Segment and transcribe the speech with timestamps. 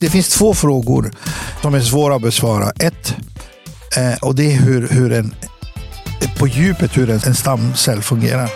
[0.00, 1.12] Det finns två frågor
[1.62, 2.70] som är svåra att besvara.
[2.70, 3.16] Ett,
[3.96, 5.34] eh, och det är hur, hur en,
[6.38, 8.50] på djupet hur en, en stamcell fungerar.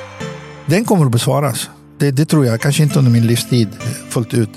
[0.66, 1.70] Den kommer att besvaras.
[1.98, 3.68] Det, det tror jag, kanske inte under min livstid
[4.08, 4.50] fullt ut.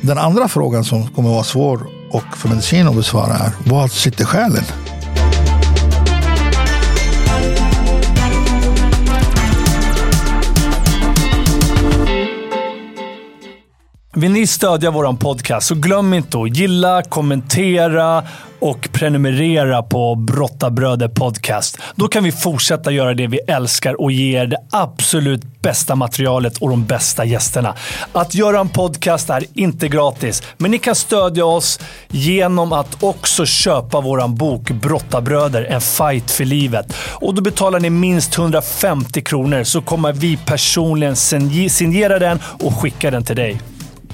[0.00, 3.88] Den andra frågan som kommer att vara svår och för medicin att besvara är, var
[3.88, 4.64] sitter själen?
[14.18, 18.24] Vill ni stödja vår podcast så glöm inte att gilla, kommentera
[18.58, 21.78] och prenumerera på Brottabröder Podcast.
[21.94, 26.58] Då kan vi fortsätta göra det vi älskar och ge er det absolut bästa materialet
[26.58, 27.74] och de bästa gästerna.
[28.12, 33.46] Att göra en podcast är inte gratis, men ni kan stödja oss genom att också
[33.46, 36.96] köpa vår bok Brottabröder, en fight för livet.
[36.96, 43.10] Och då betalar ni minst 150 kronor så kommer vi personligen signera den och skicka
[43.10, 43.60] den till dig.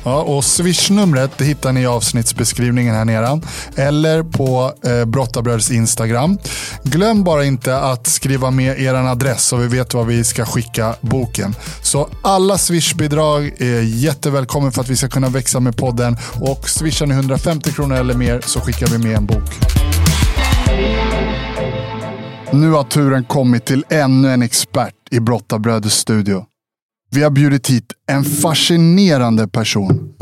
[0.04, 3.40] Ja, och swishnumret hittar ni i avsnittsbeskrivningen här nere.
[3.76, 6.38] Eller på eh, Brottabröds Instagram.
[6.82, 10.94] Glöm bara inte att skriva med er adress så vi vet var vi ska skicka
[11.00, 11.54] boken.
[11.82, 16.16] Så alla Swish-bidrag är jättevälkommen för att vi ska kunna växa med podden.
[16.40, 19.50] Och swishar ni 150 kronor eller mer så skickar vi med en bok.
[22.52, 26.44] Nu har turen kommit till ännu en expert i Brottabröders studio.
[27.14, 30.14] Vi har bjudit hit en fascinerande person.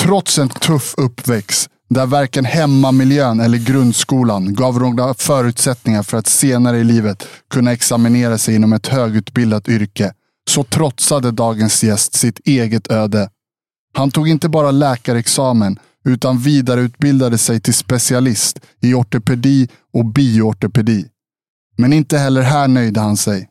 [0.00, 6.78] Trots en tuff uppväxt där varken hemmamiljön eller grundskolan gav några förutsättningar för att senare
[6.78, 10.12] i livet kunna examinera sig inom ett högutbildat yrke,
[10.50, 13.30] så trotsade dagens gäst sitt eget öde.
[13.94, 21.06] Han tog inte bara läkarexamen, utan vidareutbildade sig till specialist i ortopedi och bioortopedi.
[21.76, 23.48] Men inte heller här nöjde han sig.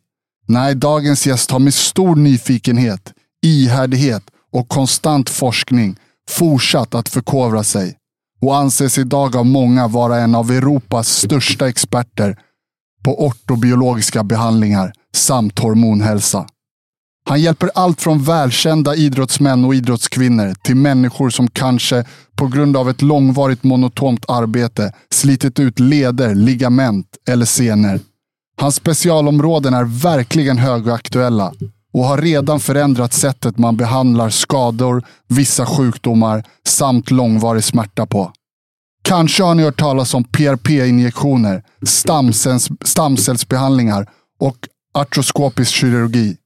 [0.50, 3.14] Nej, dagens gäst har med stor nyfikenhet,
[3.46, 5.96] ihärdighet och konstant forskning
[6.30, 7.98] fortsatt att förkovra sig
[8.42, 12.38] och anses idag av många vara en av Europas största experter
[13.04, 16.48] på ortobiologiska behandlingar samt hormonhälsa.
[17.26, 22.06] Han hjälper allt från välkända idrottsmän och idrottskvinnor till människor som kanske
[22.36, 28.00] på grund av ett långvarigt monotont arbete slitit ut leder, ligament eller senor
[28.60, 31.54] Hans specialområden är verkligen högaktuella
[31.94, 38.32] och har redan förändrat sättet man behandlar skador, vissa sjukdomar samt långvarig smärta på.
[39.04, 44.10] Kanske har ni hört talas om PRP-injektioner, stamcells, stamcellsbehandlingar
[44.40, 44.58] och
[44.94, 46.38] artroskopisk kirurgi.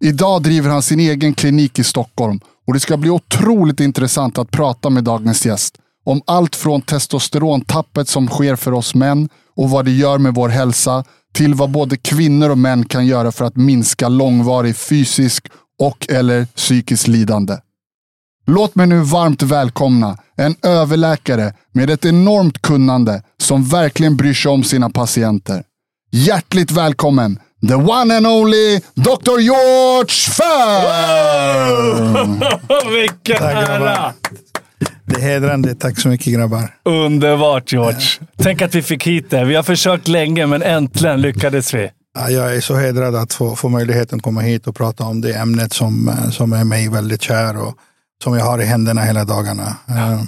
[0.00, 4.50] Idag driver han sin egen klinik i Stockholm och det ska bli otroligt intressant att
[4.50, 9.84] prata med dagens gäst om allt från testosterontappet som sker för oss män och vad
[9.84, 11.04] det gör med vår hälsa
[11.34, 15.48] till vad både kvinnor och män kan göra för att minska långvarig fysisk
[15.78, 17.56] och eller psykisk lidande.
[18.46, 24.50] Låt mig nu varmt välkomna en överläkare med ett enormt kunnande som verkligen bryr sig
[24.50, 25.62] om sina patienter.
[26.10, 29.38] Hjärtligt välkommen The one and only Dr.
[29.38, 31.64] George Fern!
[32.92, 34.12] Vilken ära!
[35.14, 35.74] Det är hedrande.
[35.74, 36.74] Tack så mycket grabbar.
[36.84, 38.06] Underbart George.
[38.36, 39.44] Tänk att vi fick hit det.
[39.44, 41.90] Vi har försökt länge, men äntligen lyckades vi.
[42.14, 45.20] Ja, jag är så hedrad att få, få möjligheten att komma hit och prata om
[45.20, 47.74] det ämnet som, eh, som är mig väldigt kär och
[48.24, 49.76] som jag har i händerna hela dagarna.
[49.90, 50.22] Uh,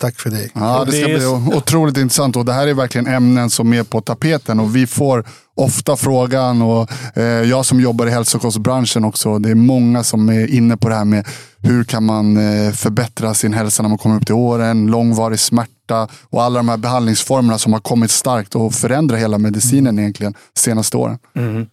[0.00, 0.50] tack för det.
[0.54, 4.00] Ja, det ska bli otroligt intressant och det här är verkligen ämnen som är på
[4.00, 5.24] tapeten och vi får
[5.54, 9.38] ofta frågan och eh, jag som jobbar i hälsokostbranschen också.
[9.38, 11.26] Det är många som är inne på det här med
[11.58, 16.08] hur kan man eh, förbättra sin hälsa när man kommer upp till åren, långvarig smärta
[16.30, 19.98] och alla de här behandlingsformerna som har kommit starkt och förändrat hela medicinen mm.
[19.98, 21.18] egentligen senaste åren.
[21.36, 21.66] Mm.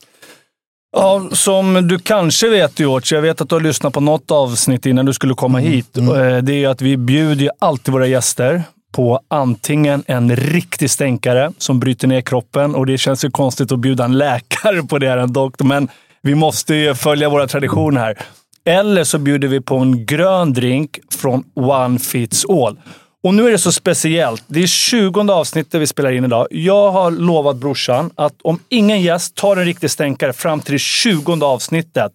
[0.94, 4.86] Ja, som du kanske vet George, jag vet att du har lyssnat på något avsnitt
[4.86, 5.72] innan du skulle komma mm.
[5.72, 5.98] hit.
[5.98, 6.46] Mm.
[6.46, 12.08] Det är att vi bjuder alltid våra gäster på antingen en riktig stänkare som bryter
[12.08, 15.66] ner kroppen och det känns ju konstigt att bjuda en läkare på det, en doktor,
[15.66, 15.90] men
[16.22, 18.18] vi måste ju följa våra traditioner här.
[18.66, 22.78] Eller så bjuder vi på en grön drink från One Fits All.
[23.24, 24.44] Och nu är det så speciellt.
[24.48, 26.48] Det är 20 avsnittet vi spelar in idag.
[26.52, 30.80] Jag har lovat brorsan att om ingen gäst tar en riktig stänkare fram till det
[30.80, 32.12] 20 avsnittet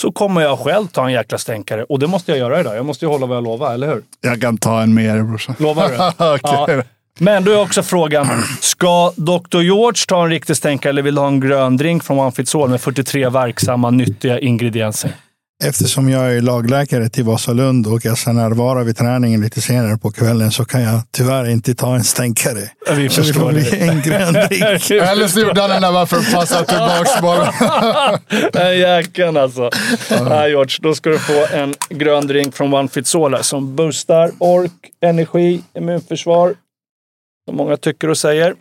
[0.00, 1.84] så kommer jag själv ta en jäkla stänkare.
[1.84, 2.76] Och det måste jag göra idag.
[2.76, 4.02] Jag måste ju hålla vad jag lovar, eller hur?
[4.20, 5.54] Jag kan ta en med er brorsan.
[5.58, 5.94] Lovar du?
[6.34, 6.76] okay.
[6.76, 6.82] ja.
[7.18, 8.26] Men då är också frågan,
[8.60, 9.60] ska Dr.
[9.60, 12.54] George ta en riktig stänkare eller vill du ha en grön drink från One Fits
[12.54, 15.10] All med 43 verksamma, nyttiga ingredienser?
[15.62, 20.10] Eftersom jag är lagläkare till Vasalund och jag ska närvara vid träningen lite senare på
[20.10, 22.70] kvällen så kan jag tyvär inte ta en stänkare.
[22.86, 23.76] Ja, vi Så det får bli det.
[23.76, 24.90] en grön drink.
[24.90, 27.52] Eller så gjorde han den där bara för att passa tillbaks bara.
[28.54, 29.70] Nej, jäkeln alltså.
[30.28, 34.30] Nej, George, då ska du få en grön drink från One All här, som boostar
[34.38, 36.54] ork, energi, immunförsvar.
[37.48, 38.54] Som många tycker och säger.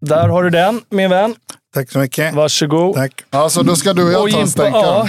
[0.00, 1.34] Där har du den, min vän.
[1.74, 2.34] Tack så mycket.
[2.34, 2.94] Varsågod.
[2.94, 3.24] Tack.
[3.30, 5.08] Alltså då ska du och jag Och ta en ja.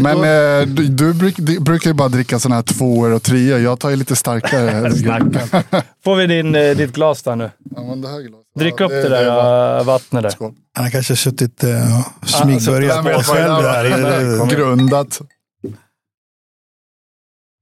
[0.00, 3.58] Men eh, du, du bruk, du brukar ju bara dricka sådana här tvåor och treor.
[3.58, 4.90] Jag tar ju lite starkare.
[6.04, 7.50] Får vi din, eh, ditt glas där nu?
[7.76, 8.46] Ja, men det här glaset.
[8.58, 10.30] Drick Ja, upp det där äh, vattnet där.
[10.30, 10.54] Skål.
[10.74, 13.62] Han har kanske suttit uh, och smygbörjat Vem på det själv.
[13.62, 14.56] där Där.
[14.56, 15.20] Grundat.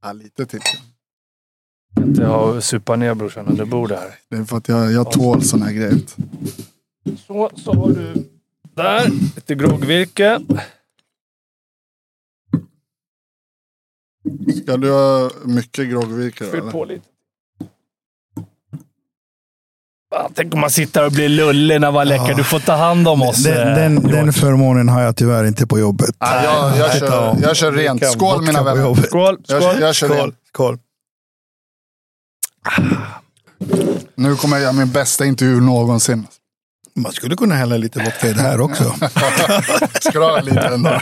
[0.02, 0.60] Ja, lite till.
[2.18, 4.14] Jag har supat ner brorsan under bordet här.
[4.30, 5.98] Det är för att jag, jag tål sådana här grejer.
[7.26, 8.14] Så, så har du
[8.74, 9.08] där.
[9.36, 10.40] Lite groggvirke.
[14.62, 16.70] Ska du ha mycket groggvirke Fyll eller?
[16.70, 17.06] på lite.
[20.34, 22.34] Tänk om man sitter och blir lullig när man läcker.
[22.34, 23.44] Du får ta hand om oss.
[23.44, 24.10] Den, eh, den, Johan.
[24.12, 26.16] den förmånen har jag tyvärr inte på jobbet.
[26.18, 28.06] Ja, jag, jag, kör, jag kör rent.
[28.06, 28.82] Skål mina vänner.
[28.82, 29.06] jobbet.
[29.06, 29.38] Skål!
[29.48, 29.80] Jag, skål.
[29.80, 30.34] jag kör Skål.
[30.48, 30.78] Skål.
[34.14, 36.26] Nu kommer jag göra min bästa intervju någonsin.
[36.98, 38.84] Man skulle kunna hälla lite vodka i det här också.
[40.00, 41.00] Ska du ha lite ändå?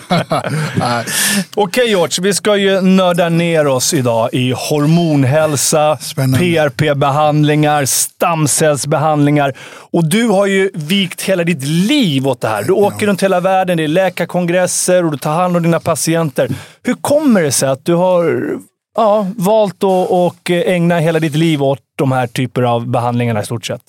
[1.55, 5.99] Okej George, vi ska ju nörda ner oss idag i hormonhälsa.
[6.17, 9.53] PRP-behandlingar, stamcellsbehandlingar.
[9.93, 12.63] Och du har ju vikt hela ditt liv åt det här.
[12.63, 16.49] Du åker runt hela världen, det är läkarkongresser och du tar hand om dina patienter.
[16.83, 18.49] Hur kommer det sig att du har
[18.97, 23.45] ja, valt att och ägna hela ditt liv åt de här typer av behandlingarna i
[23.45, 23.83] stort sett?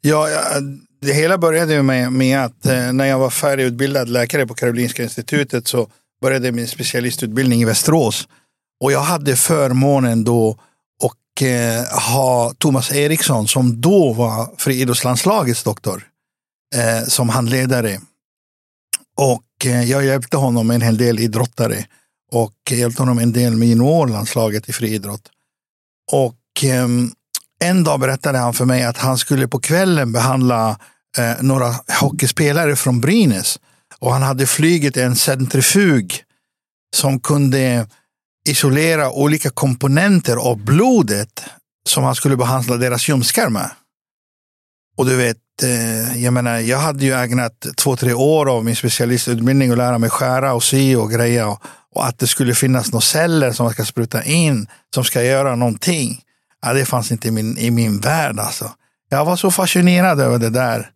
[0.00, 0.40] Ja, ja,
[1.00, 5.02] det hela började ju med, med att eh, när jag var färdigutbildad läkare på Karolinska
[5.02, 5.88] institutet så
[6.22, 8.28] började min specialistutbildning i Västerås.
[8.80, 10.56] Och jag hade förmånen då
[11.04, 16.02] att eh, ha Thomas Eriksson som då var friidrottslandslagets doktor
[16.74, 18.00] eh, som handledare.
[19.16, 21.86] Och eh, jag hjälpte honom en hel del idrottare
[22.32, 25.30] och hjälpte honom en del med juniorlandslaget i friidrott.
[26.12, 27.12] Och ehm,
[27.64, 30.78] en dag berättade han för mig att han skulle på kvällen behandla
[31.18, 33.58] eh, några hockeyspelare från Brynäs.
[33.98, 36.22] Och han hade flygit en centrifug
[36.96, 37.86] som kunde
[38.48, 41.44] isolera olika komponenter av blodet
[41.88, 43.70] som han skulle behandla deras ljumskar med.
[44.96, 48.76] Och du vet, eh, jag menar, jag hade ju ägnat två, tre år av min
[48.76, 51.48] specialistutbildning att lära mig skära och sy och greja.
[51.48, 51.62] Och,
[51.94, 55.56] och att det skulle finnas några celler som man ska spruta in som ska göra
[55.56, 56.22] någonting.
[56.62, 58.70] Ja, det fanns inte i min, i min värld alltså.
[59.08, 60.90] Jag var så fascinerad över det där.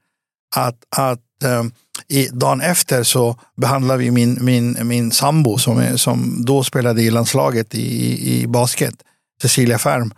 [0.56, 1.72] Att, att um,
[2.08, 7.10] i, dagen efter så behandlade vi min, min, min sambo som, som då spelade i
[7.10, 8.94] landslaget i, i, basket,
[9.42, 10.14] Cecilia Färm.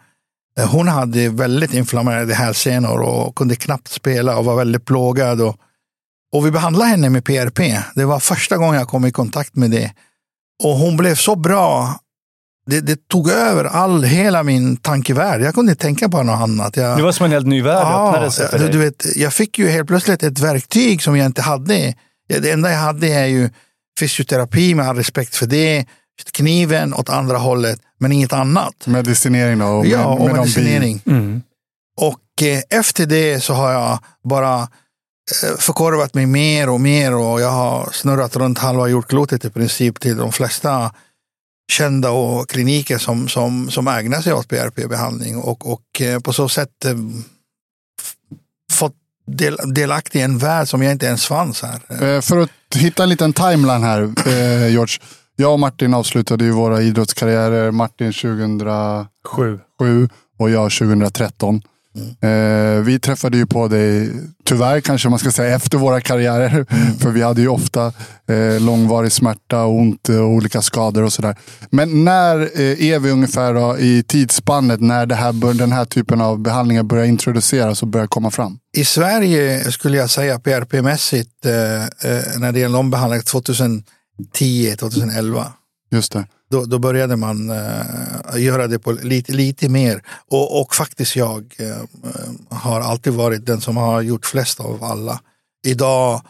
[0.58, 5.40] Eh, hon hade väldigt inflammerade hälsenor och kunde knappt spela och var väldigt plågad.
[5.40, 5.56] Och,
[6.32, 7.58] och vi behandlade henne med PRP.
[7.94, 9.92] Det var första gången jag kom i kontakt med det.
[10.64, 12.00] Och hon blev så bra
[12.66, 15.42] det, det, tog över all, hela min tankevärld.
[15.42, 16.76] Jag kunde inte tänka på något annat.
[16.76, 18.72] Jag, Det var som en helt ny värld Ja, öppnade sig för du, dig.
[18.72, 21.94] du vet, jag fick ju helt plötsligt ett verktyg som jag inte hade.
[22.28, 23.50] Det enda jag hade är ju
[24.00, 25.86] fysioterapi med all respekt för det.
[26.32, 28.86] Kniven åt andra hållet, men inget annat.
[28.86, 29.66] Medicinering då?
[29.66, 31.02] Och med, ja, och med de medicinering.
[31.06, 31.42] Mm.
[32.00, 37.40] Och eh, efter det så har jag bara eh, förkorvat mig mer och mer och
[37.40, 40.92] jag har snurrat runt halva jordklotet i princip till de flesta
[41.72, 46.48] kända och kliniker som, som, som ägnar sig åt PRP-behandling och, och eh, på så
[46.48, 46.94] sätt eh,
[48.72, 48.94] fått
[49.26, 52.14] del, delaktig i en värld som jag inte ens fanns här.
[52.16, 54.98] Eh, För att hitta en liten timeline här, eh, George.
[55.36, 57.70] Jag och Martin avslutade ju våra idrottskarriärer.
[57.70, 59.08] Martin 2007
[59.78, 60.08] Sju.
[60.38, 61.62] och jag 2013.
[62.20, 64.10] Eh, vi träffade ju på dig,
[64.44, 66.66] tyvärr kanske man ska säga, efter våra karriärer.
[67.00, 67.92] För vi hade ju ofta
[68.28, 71.36] eh, långvarig smärta, ont och olika skador och sådär.
[71.70, 75.84] Men när eh, är vi ungefär då, i tidsspannet när det här, bör, den här
[75.84, 78.58] typen av behandlingar börjar introduceras och börjar komma fram?
[78.76, 81.88] I Sverige skulle jag säga PRP-mässigt eh, eh,
[82.38, 85.44] när det gäller ombehandling 2010-2011.
[85.90, 86.26] Just det.
[86.50, 90.02] Då, då började man eh, göra det på lite, lite mer.
[90.30, 91.76] Och, och faktiskt jag eh,
[92.56, 95.20] har alltid varit den som har gjort flest av alla.
[95.66, 96.22] Idag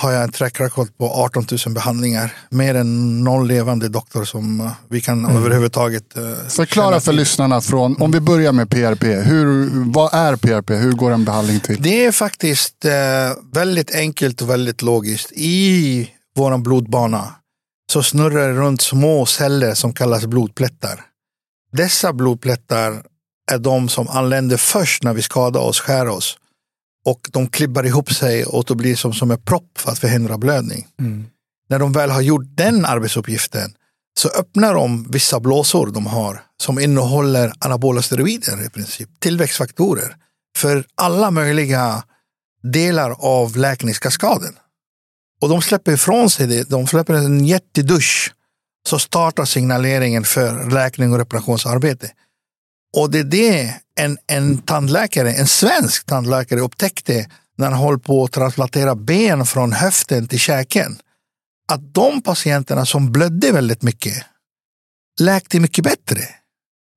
[0.00, 2.32] har jag en track record på 18 000 behandlingar.
[2.50, 7.96] Mer än någon levande doktor som eh, vi kan överhuvudtaget eh, Förklara för lyssnarna från,
[8.02, 9.04] om vi börjar med PRP.
[9.04, 10.70] Hur, vad är PRP?
[10.70, 11.82] Hur går en behandling till?
[11.82, 12.92] Det är faktiskt eh,
[13.52, 15.32] väldigt enkelt och väldigt logiskt.
[15.32, 17.34] I vår blodbana
[17.96, 21.04] så snurrar det runt små celler som kallas blodplättar.
[21.72, 23.02] Dessa blodplättar
[23.52, 26.38] är de som anländer först när vi skadar oss, skär oss.
[27.04, 30.38] Och de klibbar ihop sig och det blir som, som en propp för att förhindra
[30.38, 30.86] blödning.
[31.00, 31.26] Mm.
[31.68, 33.74] När de väl har gjort den arbetsuppgiften
[34.18, 40.16] så öppnar de vissa blåsor de har som innehåller anabola steroider i princip, tillväxtfaktorer
[40.56, 42.02] för alla möjliga
[42.62, 44.56] delar av läkningskaskaden.
[45.40, 48.32] Och de släpper ifrån sig det, de släpper en jättedusch
[48.88, 52.10] så startar signaleringen för läkning och reparationsarbete.
[52.96, 58.24] Och det är det en, en tandläkare, en svensk tandläkare upptäckte när han höll på
[58.24, 60.98] att transplantera ben från höften till käken.
[61.72, 64.24] Att de patienterna som blödde väldigt mycket
[65.20, 66.20] läkte mycket bättre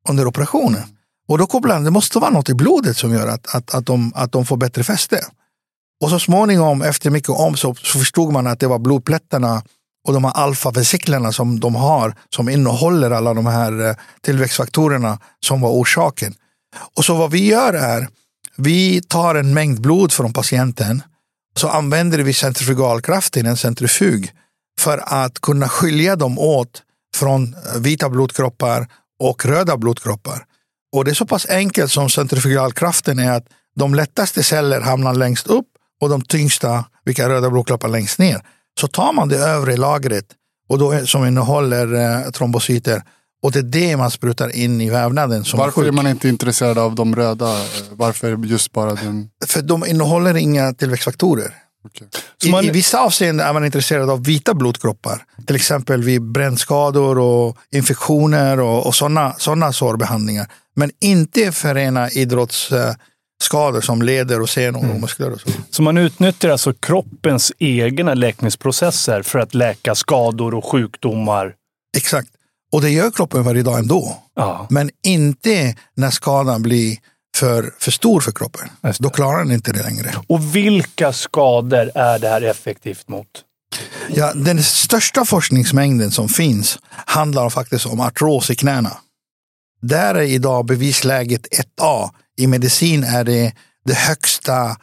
[0.10, 0.84] under operationen.
[1.28, 3.86] Och då kopplade han, det måste vara något i blodet som gör att, att, att,
[3.86, 5.26] de, att de får bättre fäste.
[6.02, 9.64] Och så småningom, efter mycket om, så, så förstod man att det var blodplättarna
[10.08, 15.62] och de här alfavesiklerna som de har, som innehåller alla de här eh, tillväxtfaktorerna som
[15.62, 16.34] var orsaken.
[16.98, 18.08] Och så vad vi gör är,
[18.56, 21.04] vi tar en mängd blod från patienten,
[21.56, 24.32] så använder vi centrifugalkraften, en centrifug,
[24.80, 26.82] för att kunna skilja dem åt
[27.16, 28.88] från eh, vita blodkroppar
[29.20, 30.46] och röda blodkroppar.
[30.96, 35.48] Och det är så pass enkelt som centrifugalkraften är att de lättaste celler hamnar längst
[35.48, 35.68] upp
[36.02, 38.42] och de tyngsta, vilka röda blodkroppar längst ner.
[38.80, 40.26] Så tar man det övre lagret
[40.70, 41.94] och då, som innehåller
[42.26, 43.04] eh, trombocyter
[43.44, 45.44] och det är det man sprutar in i vävnaden.
[45.46, 47.56] Som Varför är, är man inte intresserad av de röda?
[47.92, 49.30] Varför just bara den?
[49.48, 51.56] För de innehåller inga tillväxtfaktorer.
[51.86, 52.08] Okej.
[52.44, 55.24] Så man- I, I vissa avseenden är man intresserad av vita blodkroppar.
[55.48, 60.48] Till exempel vid brännskador och infektioner och, och sådana såna sårbehandlingar.
[60.76, 62.10] Men inte för rena
[63.40, 65.32] idrottsskador som leder och senor och muskler.
[65.32, 65.50] Och så.
[65.72, 71.54] Så man utnyttjar alltså kroppens egna läkningsprocesser för att läka skador och sjukdomar.
[71.98, 72.30] Exakt.
[72.72, 74.18] Och det gör kroppen varje dag ändå.
[74.36, 76.98] Ja, Men inte när skadan blir
[77.38, 78.70] för, för stor för kroppen.
[79.00, 80.14] Då klarar den inte det längre.
[80.28, 83.28] Och vilka skador är det här effektivt mot?
[84.10, 88.98] Ja, den största forskningsmängden som finns handlar faktiskt om artros i knäna.
[89.82, 91.48] Där är idag bevisläget
[91.80, 92.10] 1A.
[92.40, 93.54] I medicin är det
[93.86, 94.78] det högsta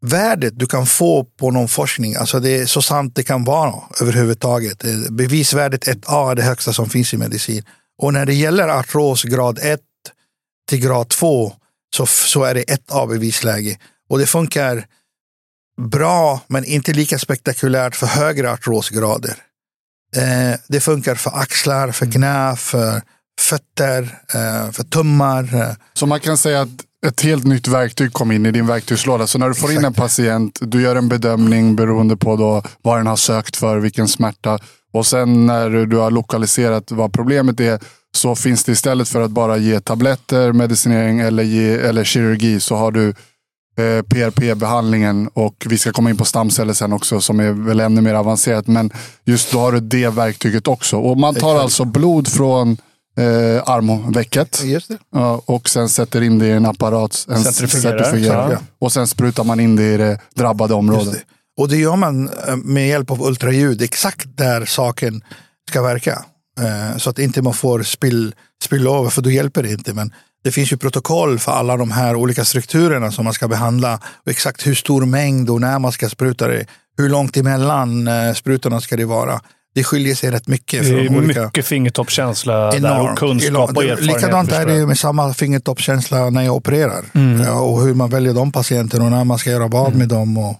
[0.00, 2.14] värdet du kan få på någon forskning.
[2.16, 4.84] Alltså det är så sant det kan vara överhuvudtaget.
[4.84, 7.64] Eh, bevisvärdet 1A är det högsta som finns i medicin.
[7.98, 9.80] Och när det gäller artros grad 1
[10.68, 11.52] till grad 2
[11.96, 13.78] så, så är det 1A bevisläge.
[14.08, 14.86] Och det funkar
[15.80, 19.36] bra men inte lika spektakulärt för högre artrosgrader.
[20.16, 23.02] Eh, det funkar för axlar, för knä, för
[23.40, 24.02] fötter,
[24.34, 25.54] eh, för tummar.
[25.54, 25.74] Eh.
[25.92, 26.68] Så man kan säga att
[27.06, 29.26] ett helt nytt verktyg kom in i din verktygslåda.
[29.26, 29.96] Så när du får in en Exakt.
[29.96, 34.58] patient, du gör en bedömning beroende på då vad den har sökt för, vilken smärta.
[34.92, 37.80] Och sen när du har lokaliserat vad problemet är
[38.16, 42.76] så finns det istället för att bara ge tabletter, medicinering eller, ge, eller kirurgi så
[42.76, 43.08] har du
[43.78, 48.00] eh, PRP-behandlingen och vi ska komma in på stamceller sen också som är väl ännu
[48.00, 48.66] mer avancerat.
[48.66, 48.90] Men
[49.24, 50.96] just då har du det verktyget också.
[50.96, 51.62] Och man tar Exakt.
[51.62, 52.76] alltså blod från
[53.16, 54.62] eh, armvecket.
[54.64, 54.98] Just det.
[55.12, 57.26] Ja, och sen sätter in det i en apparat.
[57.30, 58.58] En Centrifugerar, ja.
[58.78, 61.12] Och sen sprutar man in det i det drabbade området.
[61.12, 61.20] det.
[61.62, 65.22] Och det gör man eh, med hjälp av ultraljud, exakt där saken
[65.70, 66.24] ska verka.
[66.60, 69.92] Eh, Så att inte man får spill, spill över, för då hjälper det inte.
[69.94, 70.12] Men
[70.44, 74.00] det finns ju protokoll för alla de här olika strukturerna som man ska behandla.
[74.24, 76.66] Och exakt hur stor mängd och när man ska spruta det.
[76.98, 79.40] Hur långt emellan eh, sprutorna ska det vara.
[79.74, 80.82] Det skiljer sig rätt mycket.
[80.82, 81.44] Det är från olika...
[81.44, 83.18] mycket fingertoppskänsla där och Enormt.
[83.18, 84.00] kunskap och Enormt.
[84.00, 84.22] erfarenhet.
[84.22, 87.04] Likadant är det med samma fingertoppskänsla när jag opererar.
[87.14, 87.40] Mm.
[87.40, 90.38] Ja, och hur man väljer de patienterna och när man ska göra vad med dem.
[90.38, 90.56] Och...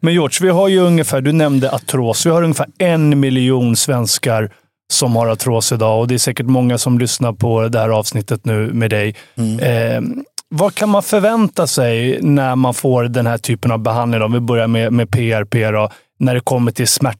[0.00, 4.50] Men George, vi har ju ungefär, du nämnde artros, vi har ungefär en miljon svenskar
[4.92, 8.44] som har artros idag och det är säkert många som lyssnar på det här avsnittet
[8.44, 9.14] nu med dig.
[9.60, 10.00] Eh,
[10.48, 14.22] vad kan man förvänta sig när man får den här typen av behandling?
[14.22, 17.18] Om vi börjar med, med PRP, då, när det kommer till smärta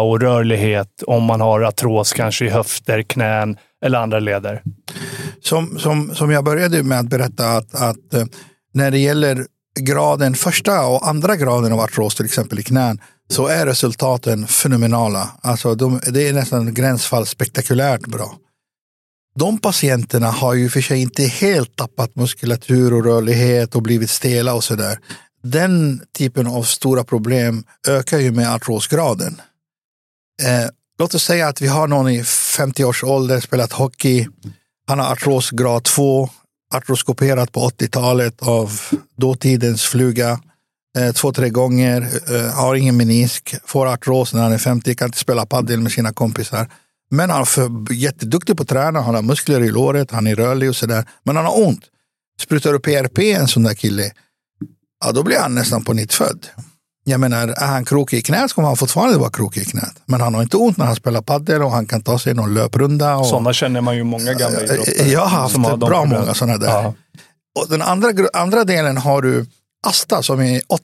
[0.00, 4.62] och rörlighet, om man har artros kanske i höfter, knän eller andra leder.
[5.42, 8.24] som, som, som jag började med att berätta att, att eh,
[8.74, 9.46] när det gäller
[9.80, 13.00] graden, första och andra graden av artros, till exempel i knän,
[13.30, 15.30] så är resultaten fenomenala.
[15.42, 18.34] Alltså de, det är nästan gränsfall spektakulärt bra.
[19.34, 24.54] De patienterna har ju för sig inte helt tappat muskulatur och rörlighet och blivit stela
[24.54, 24.98] och sådär.
[25.42, 29.40] Den typen av stora problem ökar ju med artrosgraden.
[30.40, 30.68] Eh,
[30.98, 34.28] låt oss säga att vi har någon i 50 års ålder, spelat hockey,
[34.86, 36.28] han har artros grad 2,
[36.74, 38.80] artroskoperat på 80-talet av
[39.16, 40.40] dåtidens fluga.
[40.98, 45.08] eh, två, tre gånger, eh, har ingen menisk, får artros när han är 50, kan
[45.08, 46.70] inte spela padel med sina kompisar.
[47.10, 50.34] Men han är för, jätteduktig på att träna, han har muskler i låret, han är
[50.34, 51.08] rörlig och sådär.
[51.22, 51.84] Men han har ont.
[52.40, 54.12] Sprutar du PRP en sån där kille,
[55.04, 56.46] ja då blir han nästan på nytt född.
[57.10, 60.02] Jag menar, är han krokig i knät så kommer han fortfarande vara krokig i knät.
[60.06, 62.54] Men han har inte ont när han spelar padel och han kan ta sig någon
[62.54, 63.16] löprunda.
[63.16, 65.08] Och, Sådana känner man ju många gamla idrottare.
[65.08, 66.68] jag har haft har bra många sådana där.
[66.68, 66.94] Ja.
[67.60, 69.46] Och den andra, andra delen har du
[69.86, 70.82] Asta som är 80.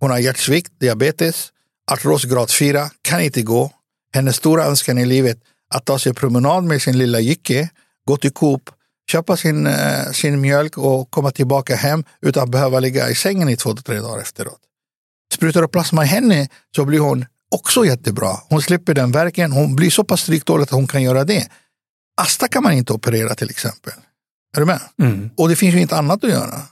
[0.00, 1.48] Hon har hjärtsvikt, diabetes,
[1.92, 3.70] artros grad 4, kan inte gå.
[4.14, 5.38] Hennes stora önskan i livet
[5.74, 7.68] att ta sig promenad med sin lilla jycke,
[8.06, 8.70] gå till Coop,
[9.10, 13.48] köpa sin, eh, sin mjölk och komma tillbaka hem utan att behöva ligga i sängen
[13.48, 14.60] i två till tre dagar efteråt.
[15.32, 18.36] Sprutar du plasma i henne så blir hon också jättebra.
[18.48, 21.48] Hon slipper den verken, hon blir så pass stryktålig att hon kan göra det.
[22.20, 23.92] Asta kan man inte operera till exempel.
[24.56, 24.80] Är du med?
[25.02, 25.30] Mm.
[25.36, 26.62] Och det finns ju inte annat att göra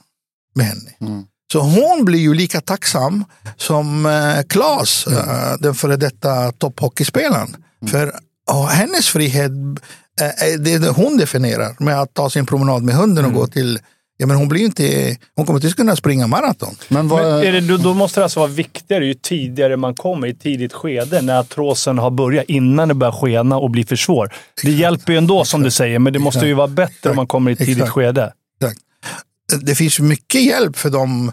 [0.55, 0.91] med henne.
[1.01, 1.23] Mm.
[1.51, 3.25] Så hon blir ju lika tacksam
[3.57, 7.55] som eh, Klas, eh, den före detta topphockeyspelaren.
[7.87, 8.13] För
[8.47, 9.51] ja, hennes frihet,
[10.21, 13.33] eh, är det är det hon definierar med att ta sin promenad med hunden och
[13.33, 13.79] gå till
[14.21, 16.75] Ja, men hon, blir inte, hon kommer inte kunna springa maraton.
[16.87, 20.27] Men vad, Men är det, då- måste det alltså vara viktigare ju tidigare man kommer,
[20.27, 24.33] i tidigt skede, när artrosen har börjat, innan det börjar skena och bli för svår.
[24.63, 27.27] Det hjälper ju ändå som du säger, men det måste ju vara bättre om man
[27.27, 27.91] kommer i ett tidigt Exakt.
[27.91, 28.33] skede.
[28.61, 28.79] Exakt.
[29.61, 31.31] Det finns mycket hjälp för dem.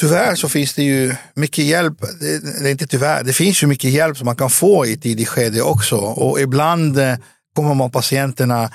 [0.00, 2.00] Tyvärr så finns det ju mycket hjälp.
[2.20, 4.92] Det, det är inte tyvärr, det finns ju mycket hjälp som man kan få i
[4.92, 5.96] ett tidigt skede också.
[5.96, 7.14] Och ibland eh,
[7.54, 8.70] kommer man patienterna,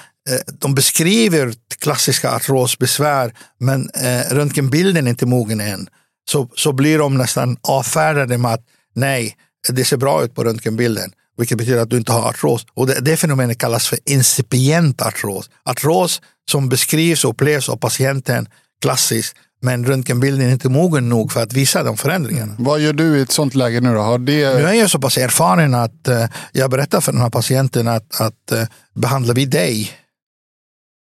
[0.60, 5.88] de beskriver klassiska artrosbesvär, men eh, röntgenbilden är inte mogen än.
[6.30, 8.65] Så, så blir de nästan avfärdade med att
[8.96, 9.38] nej,
[9.70, 11.12] det ser bra ut på röntgenbilden.
[11.38, 12.65] Vilket betyder att du inte har artros.
[12.74, 15.50] Och det, det fenomenet kallas för incipient artros.
[15.65, 18.48] Artros som beskrivs och upplevs av patienten
[18.82, 22.56] klassiskt, men röntgenbilden är inte mogen nog för att visa de förändringarna.
[22.60, 24.00] vad gör du i ett sånt läge nu då?
[24.00, 27.30] Har Nu det, är jag så pass erfaren att eh, jag berättar för den här
[27.30, 28.63] patienten att, att eh,
[28.96, 29.92] behandlar vi dig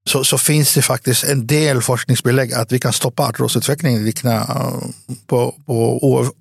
[0.08, 4.36] så, så finns det faktiskt en del forskningsbelägg att vi kan stoppa artrosutvecklingen i knä
[4.36, 4.72] eh,
[5.26, 6.32] på, på oöv-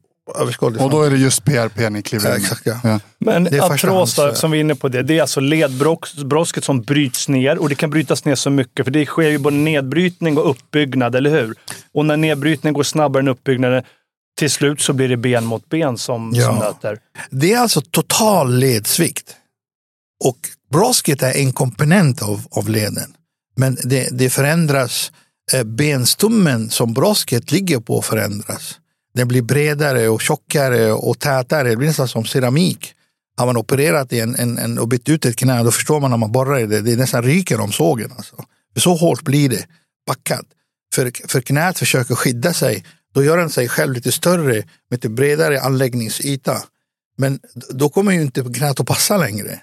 [0.41, 2.80] överskådlig och då är det just PRP ni kliver Ja, in exakt, ja.
[2.84, 3.00] Ja.
[3.20, 7.58] Men artros, som vi är inne på, det, det är alltså ledbrosket som bryts ner
[7.58, 11.15] och det kan brytas ner så mycket för det sker ju både nedbrytning och uppbyggnad,
[11.15, 11.56] eller hur?
[11.93, 13.84] Och när nedbrytningen går snabbare än uppbyggnaden,
[14.39, 16.45] till slut så blir det ben mot ben som, Ja.
[16.45, 16.97] som möter.
[17.30, 19.36] Det är alltså total ledsvikt.
[20.24, 20.38] Och
[20.71, 23.13] brosket är en komponent av, av leden.
[23.56, 25.12] Men det, det förändras,
[25.54, 28.80] eh, benstummen som brosket ligger på förändras.
[29.14, 31.70] Den blir bredare och tjockare och tätare.
[31.70, 32.94] Det blir nästan som keramik.
[33.38, 36.10] Har man opererat i en, en, en, och bytt ut ett knä, då förstår man
[36.10, 36.82] när man borrar i det.
[36.82, 38.12] Det nästan ryker om sågen.
[38.18, 38.36] Alltså.
[38.78, 39.66] Så hårt blir det,
[40.08, 40.46] packat.
[40.96, 42.86] För, för knät försöker skydda sig.
[43.14, 46.64] Då gör den sig själv lite större med lite bredare anläggningsyta.
[47.18, 49.62] Men då kommer ju inte knät att passa längre.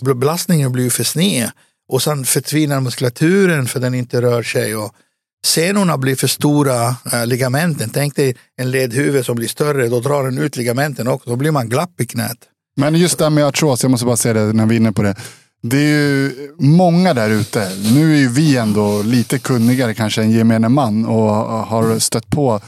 [0.00, 1.50] Bel- Belastningen blir ju för sned.
[1.92, 4.76] Och sen förtvinar muskulaturen för den inte rör sig.
[4.76, 4.94] Och
[5.46, 7.90] senorna blir för stora, äh, ligamenten.
[7.90, 11.30] Tänk dig en ledhuvud som blir större, då drar den ut ligamenten också.
[11.30, 12.38] Då blir man glapp i knät.
[12.76, 14.92] Men just det här med artros, jag måste bara säga det när vi är inne
[14.92, 15.16] på det.
[15.64, 17.68] Det är ju många där ute.
[17.94, 21.30] Nu är ju vi ändå lite kunnigare kanske än gemene man och
[21.66, 22.60] har stött på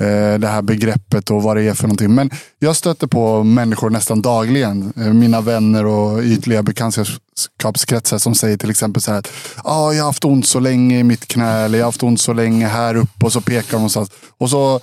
[0.00, 2.14] eh, det här begreppet och vad det är för någonting.
[2.14, 8.56] Men jag stöter på människor nästan dagligen, eh, mina vänner och ytliga bekantskapskretsar som säger
[8.56, 9.32] till exempel så här att
[9.64, 12.20] ah, jag har haft ont så länge i mitt knä eller jag har haft ont
[12.20, 14.10] så länge här uppe och så pekar de någonstans.
[14.38, 14.80] Och så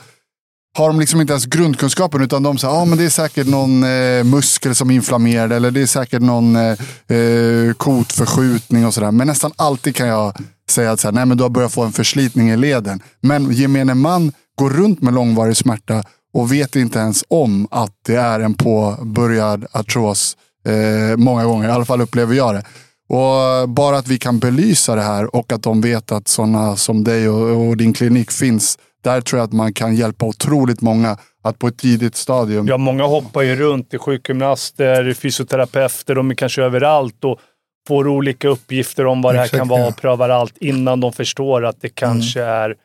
[0.77, 3.47] har de liksom inte ens grundkunskapen utan de säger att ah, men det är säkert
[3.47, 8.93] någon eh, muskel som är inflammerad eller det är säkert någon eh, eh, kotförskjutning och
[8.93, 9.11] sådär.
[9.11, 10.37] Men nästan alltid kan jag
[10.69, 13.01] säga att så här, Nej, men du har börjat få en förslitning i leden.
[13.21, 16.03] Men gemene man går runt med långvarig smärta
[16.33, 20.37] och vet inte ens om att det är en påbörjad artros.
[20.67, 22.63] Eh, många gånger, i alla fall upplever jag det.
[23.09, 27.03] Och bara att vi kan belysa det här och att de vet att sådana som
[27.03, 28.77] dig och, och din klinik finns.
[29.03, 32.67] Där tror jag att man kan hjälpa otroligt många att på ett tidigt stadium.
[32.67, 33.91] Ja, många hoppar ju runt.
[33.91, 37.39] Det är sjukgymnaster, fysioterapeuter, de är kanske överallt och
[37.87, 41.13] får olika uppgifter om vad det här Exakt, kan vara och prövar allt innan de
[41.13, 42.75] förstår att det kanske är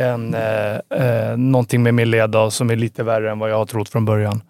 [0.00, 3.56] en, eh, eh, någonting med min led då, som är lite värre än vad jag
[3.56, 4.42] har trott från början.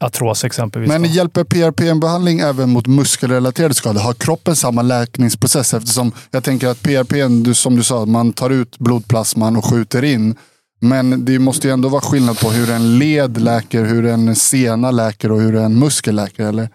[0.00, 0.88] Artros exempelvis.
[0.88, 1.08] Men då.
[1.08, 4.00] hjälper PRP en behandling även mot muskelrelaterade skador?
[4.00, 5.74] Har kroppen samma läkningsprocess?
[5.74, 10.04] Eftersom jag tänker att PRP, du, som du sa, man tar ut blodplasman och skjuter
[10.04, 10.36] in.
[10.80, 14.90] Men det måste ju ändå vara skillnad på hur en led läker, hur en sena
[14.90, 16.68] läker och hur en muskel läker, eller?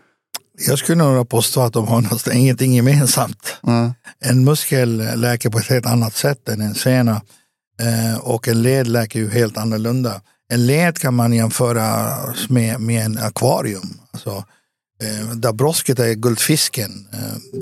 [0.68, 3.58] Jag skulle nog påstå att de har nästan ingenting gemensamt.
[3.68, 3.94] Mm.
[4.20, 7.22] En muskel läker på ett helt annat sätt än en sena.
[7.82, 12.16] Eh, och en led läker ju helt annorlunda en led kan man jämföra
[12.50, 14.00] med, med en akvarium.
[14.12, 14.44] Alltså,
[15.04, 17.08] eh, där brosket är guldfisken.
[17.14, 17.62] Eh,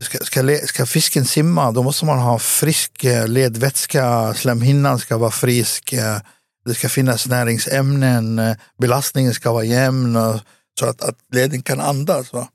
[0.00, 5.30] ska, ska, ska fisken simma då måste man ha frisk eh, ledvätska, slemhinnan ska vara
[5.30, 6.18] frisk, eh,
[6.64, 10.40] det ska finnas näringsämnen, eh, belastningen ska vara jämn och,
[10.80, 12.32] så att, att leden kan andas.
[12.32, 12.48] Va?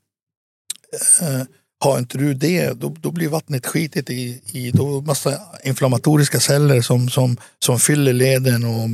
[1.20, 1.42] Eh,
[1.80, 6.80] har inte du det, då, då blir vattnet skitigt i, i då massa inflammatoriska celler
[6.80, 8.88] som, som, som fyller leden och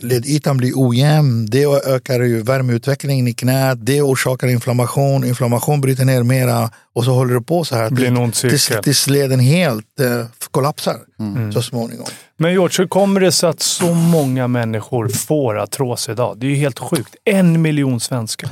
[0.00, 1.46] ledytan blir ojämn.
[1.46, 7.10] Det ökar ju värmeutvecklingen i knät, det orsakar inflammation, inflammation bryter ner mera och så
[7.10, 7.90] håller det på så här
[8.50, 10.96] tills, tills leden helt eh, kollapsar
[11.52, 12.06] så småningom.
[12.36, 16.36] Men George, hur kommer det sig att så många människor får artros idag?
[16.38, 17.14] Det är ju helt sjukt.
[17.24, 18.50] En miljon svenskar.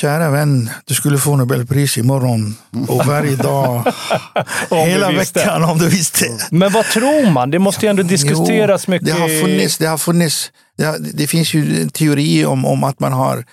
[0.00, 2.56] Kära vän, du skulle få Nobelpris imorgon
[2.88, 3.92] och varje dag,
[4.70, 6.38] hela veckan om du visste.
[6.50, 7.50] Men vad tror man?
[7.50, 9.06] Det måste ju ändå diskuteras Jo, mycket.
[9.06, 12.84] Det har funnits, det, har funnits det, har, det finns ju en teori om, om
[12.84, 13.44] att man har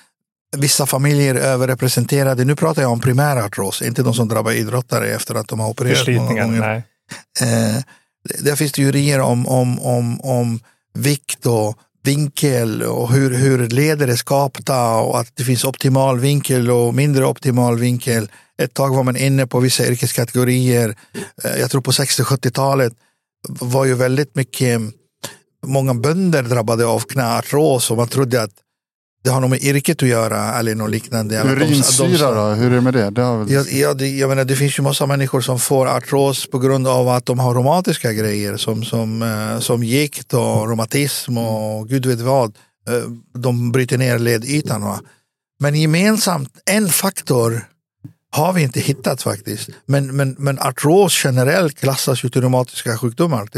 [0.57, 2.45] vissa familjer överrepresenterade.
[2.45, 5.97] Nu pratar jag om primärartros, inte de som drabbar idrottare efter att de har opererat.
[6.59, 6.83] Nej.
[7.41, 7.81] Eh,
[8.29, 10.59] det- där finns teorier om, om, om, om
[10.93, 16.71] vikt och vinkel och hur, hur leder är skapta och att det finns optimal vinkel
[16.71, 18.31] och mindre optimal vinkel.
[18.61, 20.95] Ett tag var man inne på vissa yrkeskategorier.
[21.43, 22.93] Eh, jag tror på 60-70-talet
[23.47, 24.81] var ju väldigt mycket,
[25.65, 28.51] många bönder drabbade av knäartros och man trodde att
[29.25, 31.37] det har något med yrket att göra eller något liknande.
[31.37, 33.09] De- de- Urinsyra då, hur är det med det?
[33.09, 33.51] det har väl...
[33.51, 36.87] Ja, ja, det, jag menar, det finns ju massa människor som får artros på grund
[36.87, 42.05] av att de har reumatiska grejer som, som, eh, som gikt och reumatism och gud
[42.05, 42.55] vet vad.
[42.89, 42.93] Eh,
[43.39, 44.81] De bryter ner ledytan.
[44.81, 44.99] Va?
[45.59, 47.65] Men gemensamt, en faktor
[48.31, 49.69] har vi inte hittat faktiskt.
[49.85, 53.41] Men, men, men artros generellt klassas ju till reumatiska sjukdomar.
[53.41, 53.55] Just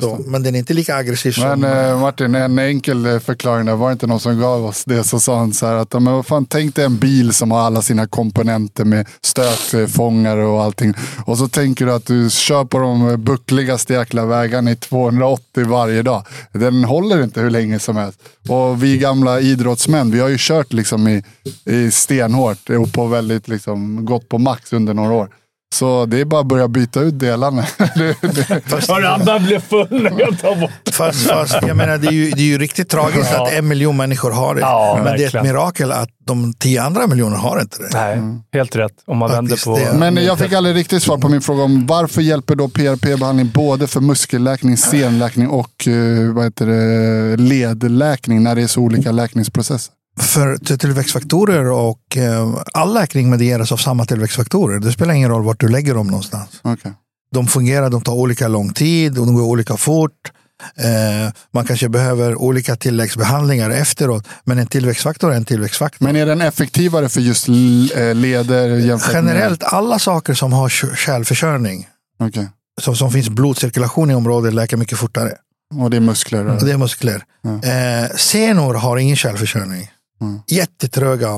[0.00, 1.60] så, men den är inte lika aggressiv som...
[1.60, 3.74] Men eh, Martin, en enkel eh, förklaring där.
[3.74, 6.04] Var det inte någon som gav oss det så sa han så här att men
[6.04, 10.94] vad fan, tänk dig en bil som har alla sina komponenter med stötfångare och allting.
[11.24, 16.02] Och så tänker du att du kör på de buckligaste jäkla vägarna i 280 varje
[16.02, 16.26] dag.
[16.52, 18.18] Den håller inte hur länge som helst.
[18.48, 21.24] Och vi gamla idrottsmän, vi har ju kört liksom i,
[21.64, 25.28] i stenhårt och på väldigt liksom, gått på max under några år.
[25.72, 27.64] Så det är bara att börja byta ut delarna.
[28.88, 30.70] Varandra blir full när jag tar bort.
[30.92, 33.46] Fast, fast jag menar, det är ju, det är ju riktigt tragiskt Ja.
[33.46, 34.60] att en miljon människor har det.
[34.60, 35.46] Ja, men det är ett verkligen.
[35.46, 37.88] mirakel att de tio andra miljoner har inte det.
[37.92, 38.18] Nej,
[38.52, 38.92] helt rätt.
[39.06, 39.98] Om man Faktiskt, vänder på...
[39.98, 43.86] Men jag fick aldrig riktigt svar på min fråga om varför hjälper då PRP-behandling både
[43.86, 49.94] för muskelläkning, senläkning och eh, vad heter det, ledläkning när det är så olika läkningsprocesser?
[50.20, 54.78] För till- tillväxtfaktorer och eh, all läkning medieras av samma tillväxtfaktorer.
[54.78, 56.48] Det spelar ingen roll vart du lägger dem någonstans.
[56.62, 56.92] Okej.
[57.32, 60.32] De fungerar, de tar olika lång tid och de går olika fort.
[60.76, 64.28] Eh, man kanske behöver olika tilläggsbehandlingar efteråt.
[64.44, 66.06] Men en tillväxtfaktor är en tillväxtfaktor.
[66.06, 71.88] Men är den effektivare för just eh, leder jämfört Generellt, alla saker som har kärlförsörjning,
[72.18, 72.28] med...
[72.28, 72.48] Okej.
[72.80, 75.32] som, som finns blodcirkulation i området, läker mycket fortare.
[75.74, 76.46] Och det är muskler?
[76.46, 77.24] Och det är muskler.
[77.44, 79.90] Eh, senor har ingen kärlförsörjning.
[80.22, 80.40] Mm.
[80.46, 81.30] Jättetröga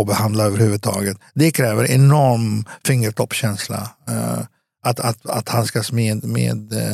[0.00, 1.16] att behandla överhuvudtaget.
[1.34, 3.90] Det kräver enorm fingertoppskänsla.
[4.08, 4.38] Eh,
[4.84, 6.92] att, att, att handskas med, med, eh,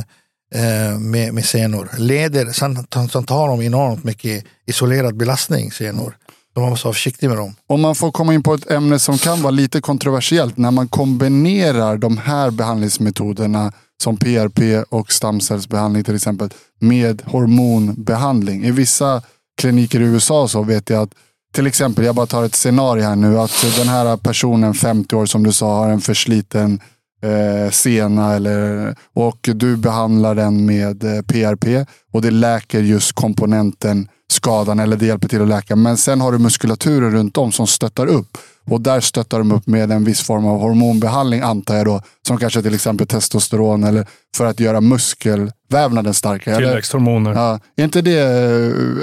[0.54, 1.88] eh, med, med senor.
[1.98, 6.16] Leder, sen, sen tar de enormt mycket isolerad belastning, senor.
[6.54, 7.54] Så man måste vara försiktig med dem.
[7.66, 10.56] Om man får komma in på ett ämne som kan vara lite kontroversiellt.
[10.56, 18.64] När man kombinerar de här behandlingsmetoderna som PRP och stamcellsbehandling till exempel med hormonbehandling.
[18.64, 19.22] I vissa
[19.58, 21.14] kliniker i USA så vet jag att
[21.52, 25.26] till exempel, jag bara tar ett scenario här nu, att den här personen, 50 år
[25.26, 26.80] som du sa, har en försliten
[27.22, 34.08] eh, sena eller, och du behandlar den med eh, PRP och det läker just komponenten
[34.30, 35.76] skadan eller det hjälper till att läka.
[35.76, 38.38] Men sen har du muskulaturen runt om som stöttar upp.
[38.70, 42.02] Och där stöttar de upp med en viss form av hormonbehandling antar jag då.
[42.26, 46.56] Som kanske till exempel testosteron eller för att göra muskelvävnaden starkare.
[46.56, 47.32] Tillväxthormoner.
[47.34, 48.20] Ja, är inte det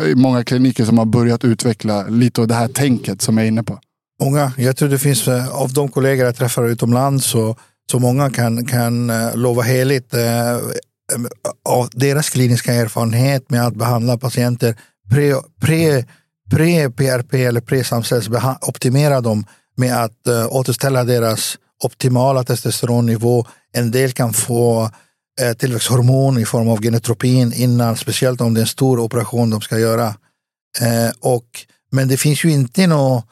[0.09, 3.47] eh, många kliniker som har börjat utveckla lite av det här tänket som jag är
[3.47, 3.79] inne på?
[4.23, 7.55] Många, jag tror det finns eh, av de kollegor jag träffar utomlands så,
[7.91, 10.57] så många kan, kan eh, lova heligt eh,
[11.69, 14.75] av deras kliniska erfarenhet med att behandla patienter
[15.09, 16.03] pre, pre,
[16.51, 19.45] pre PRP eller pre-samcellsbeha- optimera dem
[19.77, 23.45] med att eh, återställa deras optimala testosteronnivå.
[23.73, 24.89] En del kan få
[25.41, 29.61] eh, tillväxthormon i form av genotropin innan, speciellt om det är en stor operation de
[29.61, 30.07] ska göra.
[30.81, 31.45] Eh, och,
[31.91, 33.25] men det finns ju inte något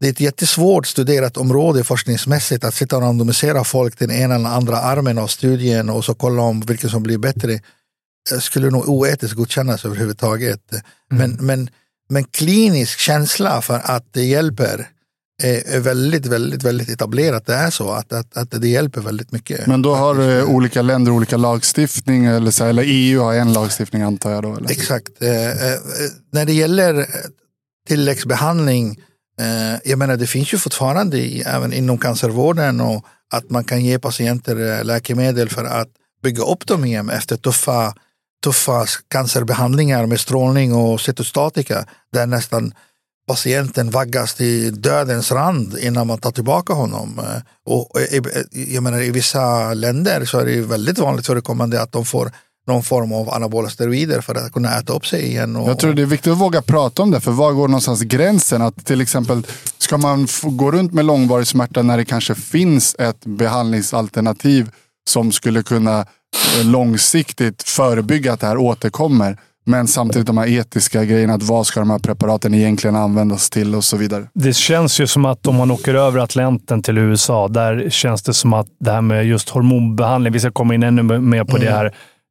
[0.00, 4.48] det är ett jättesvårt studerat område forskningsmässigt att sitta och randomisera folk den ena eller
[4.48, 7.52] andra armen av studien och så kolla om vilken som blir bättre.
[7.52, 10.60] eh, skulle nog oetiskt godkännas överhuvudtaget.
[11.10, 11.70] Men, men,
[12.08, 14.88] men klinisk känsla för att det hjälper
[15.42, 17.46] är väldigt, väldigt, väldigt etablerat.
[17.46, 19.66] Det är så att, att, att det hjälper väldigt mycket.
[19.66, 24.30] Men då har olika länder olika lagstiftning, eller, så, eller EU har en lagstiftning antar
[24.30, 24.56] jag då?
[24.56, 24.70] Eller?
[24.70, 25.22] Exakt.
[25.22, 25.78] Eh, eh,
[26.32, 27.06] när det gäller
[27.88, 29.00] tilläggsbehandling,
[29.40, 33.84] eh, jag menar det finns ju fortfarande i, även inom cancervården och att man kan
[33.84, 35.88] ge patienter eh, läkemedel för att
[36.22, 37.94] bygga upp dem igen efter tuffa,
[38.44, 42.72] tuffa cancerbehandlingar med strålning och cytostatika där nästan
[43.28, 47.18] patienten vaggas till dödens rand innan man tar tillbaka honom.
[47.18, 51.26] Eh, och eh, i, eh, jag menar, I vissa länder så är det väldigt vanligt
[51.26, 52.32] förekommande att de får
[52.66, 55.56] någon form av anabola steroider för att kunna äta upp sig igen.
[55.56, 58.00] Och, Jag tror det är viktigt att våga prata om det, för var går någonstans
[58.00, 58.62] gränsen?
[58.62, 59.46] Att till exempel,
[59.78, 64.70] ska man gå runt med långvarig smärta när det kanske finns ett behandlingsalternativ
[65.08, 66.06] som skulle kunna eh,
[66.64, 69.36] långsiktigt förebygga att det här återkommer?
[69.66, 73.74] Men samtidigt de här etiska grejerna, att vad ska de här preparaten egentligen användas till
[73.74, 74.28] och så vidare.
[74.34, 78.34] Det känns ju som att om man åker över Atlanten till USA, där känns det
[78.34, 81.70] som att det här med just hormonbehandling, vi ska komma in ännu mer på det
[81.70, 81.86] här,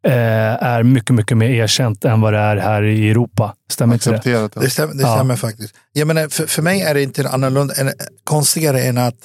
[0.07, 3.53] eh, är mycket, mycket mer erkänt än vad det är här i Europa.
[3.71, 4.49] Stämmer inte det?
[4.55, 5.15] Det stämmer, det Ja.
[5.15, 5.75] stämmer faktiskt.
[5.93, 7.73] Jag menar, för, för mig är det inte annorlunda,
[8.23, 9.15] konstigare än att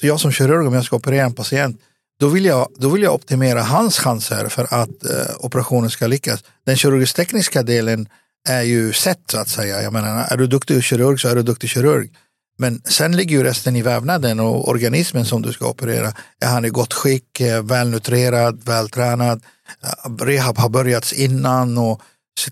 [0.00, 1.76] jag som kirurg, om jag ska operera en patient,
[2.20, 6.44] då vill jag, då vill jag optimera hans chanser för att eh, operationen ska lyckas.
[6.66, 8.08] Den kirurgisk-tekniska delen
[8.48, 9.82] är ju sett så att säga.
[9.82, 12.10] Jag menar, är du duktig kirurg så är du duktig kirurg.
[12.58, 16.12] Men sen ligger ju resten i vävnaden och organismen som du ska operera.
[16.40, 19.42] Är han i gott skick, eh, välnutrerad, vältränad,
[19.82, 22.02] eh, rehab har börjats innan och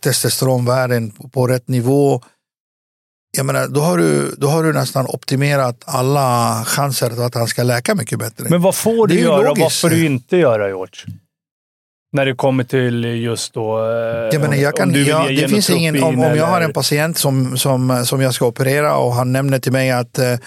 [0.01, 2.23] testosteronvärden på, på rätt nivå.
[3.37, 7.63] Jag menar, då, har du, då har du nästan optimerat alla chanser att han ska
[7.63, 8.47] läka mycket bättre.
[8.49, 11.07] Men vad får du göra och vad får du inte göra, George?
[12.15, 13.79] När det kommer till just då...
[13.79, 17.19] eh, Jag menar, jag kan, jag, det finns ingen, om, om jag har en patient
[17.19, 20.39] som, som, som jag ska operera och han nämner till mig att eh, eh,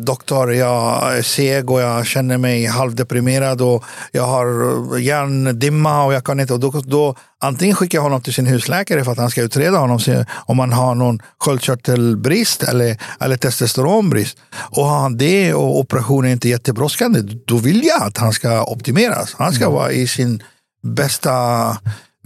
[0.00, 6.24] doktor, jag är seg och jag känner mig halvdeprimerad och jag har hjärndimma och jag
[6.24, 6.52] kan inte.
[6.52, 9.78] Och då, då, antingen skickar jag honom till sin husläkare för att han ska utreda
[9.78, 9.98] honom
[10.46, 14.38] om han har någon sköldkörtelbrist eller, eller testosteronbrist.
[14.54, 18.64] Och har han det och operationen är inte jättebrådskande, då vill jag att han ska
[18.64, 19.34] optimeras.
[19.38, 20.42] Han ska vara i sin
[20.84, 21.76] bästa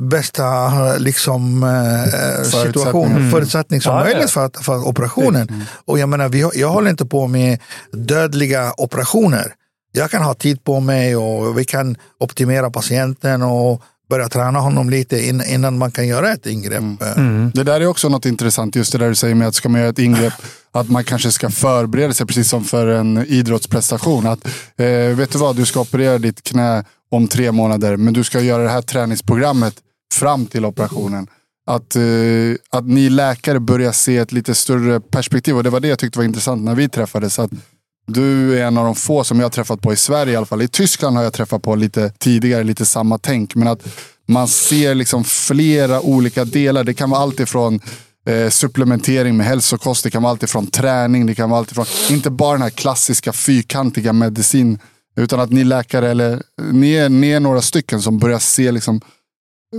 [0.01, 3.31] bästa liksom, eh, situation, Förutsättningar.
[3.31, 5.65] förutsättning som Ja, möjligt för, att, för operationen.
[5.87, 7.59] Och jag menar, vi, har- jag håller inte på med
[7.93, 9.53] dödliga operationer.
[9.93, 14.91] Jag kan ha tid på mig och vi kan optimera patienten och börja träna honom
[14.91, 16.83] lite in, innan man kan göra ett ingrepp.
[17.03, 19.69] Eh, Det där är också något intressant, just det där du säger med att ska
[19.69, 20.33] man göra ett ingrepp,
[20.73, 24.27] att man kanske ska förbereda sig precis som för en idrottsprestation.
[24.27, 28.25] Att, eh, vet du vad, du ska operera ditt knä om tre månader, men du
[28.25, 29.75] ska göra det här träningsprogrammet
[30.15, 31.27] fram till operationen.
[31.67, 32.03] Att, eh,
[32.71, 35.57] att ni läkare börjar se ett lite större perspektiv.
[35.57, 37.39] Och det var det jag tyckte var intressant när vi träffades.
[37.39, 37.51] Att
[38.07, 40.47] du är en av de få som jag har träffat på i Sverige i alla
[40.47, 40.63] fall.
[40.63, 43.55] I Tyskland har jag träffat på lite tidigare, lite samma tänk.
[43.55, 43.89] Men att
[44.27, 46.85] man ser liksom flera olika delar.
[46.85, 47.81] Det kan vara allt ifrån
[48.27, 51.87] eh, supplementering med hälsokost, det kan vara allt ifrån träning, det kan vara allt ifrån,
[52.11, 54.79] inte bara den här klassiska fyrkantiga medicin.
[55.19, 59.01] Utan att ni läkare, eller ni är, ni är några stycken som börjar se liksom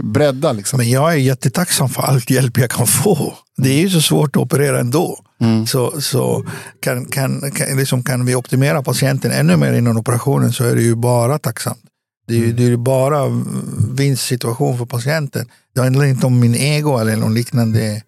[0.03, 0.51] bredda.
[0.51, 0.77] Liksom.
[0.77, 3.33] Men jag är jättetacksam för allt hjälp jag kan få.
[3.57, 5.19] Det är ju så svårt att operera ändå.
[5.67, 6.45] Så, så
[6.79, 10.81] kan, kan, kan, liksom kan vi optimera patienten ännu mer innan operationen så är det
[10.81, 11.79] ju bara tacksamt.
[12.27, 13.43] Det är ju, det är bara
[13.91, 15.49] vinstsituation för patienten.
[15.75, 18.01] Det handlar inte om min ego eller något liknande.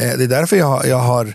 [0.00, 1.34] Eh, Det är därför jag, jag har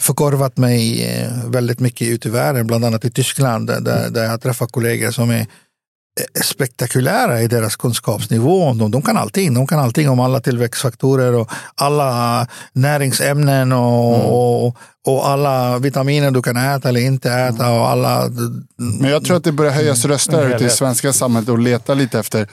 [0.00, 4.24] förkorvat mig eh, väldigt mycket ut i världen, bland annat i Tyskland där, där där
[4.24, 8.74] jag träffar kollegor som är eh, spektakulära i deras kunskapsnivå.
[8.74, 9.54] De, de kan allting.
[9.54, 16.42] De kan allting om alla tillväxtfaktorer och alla näringsämnen och, och, och alla vitaminer du
[16.42, 17.70] kan äta eller inte äta.
[17.70, 18.30] Och alla,
[18.76, 21.94] Men jag tror att det börjar höjas röster Mm, ute i svenska samhället och leta
[21.94, 22.48] lite efter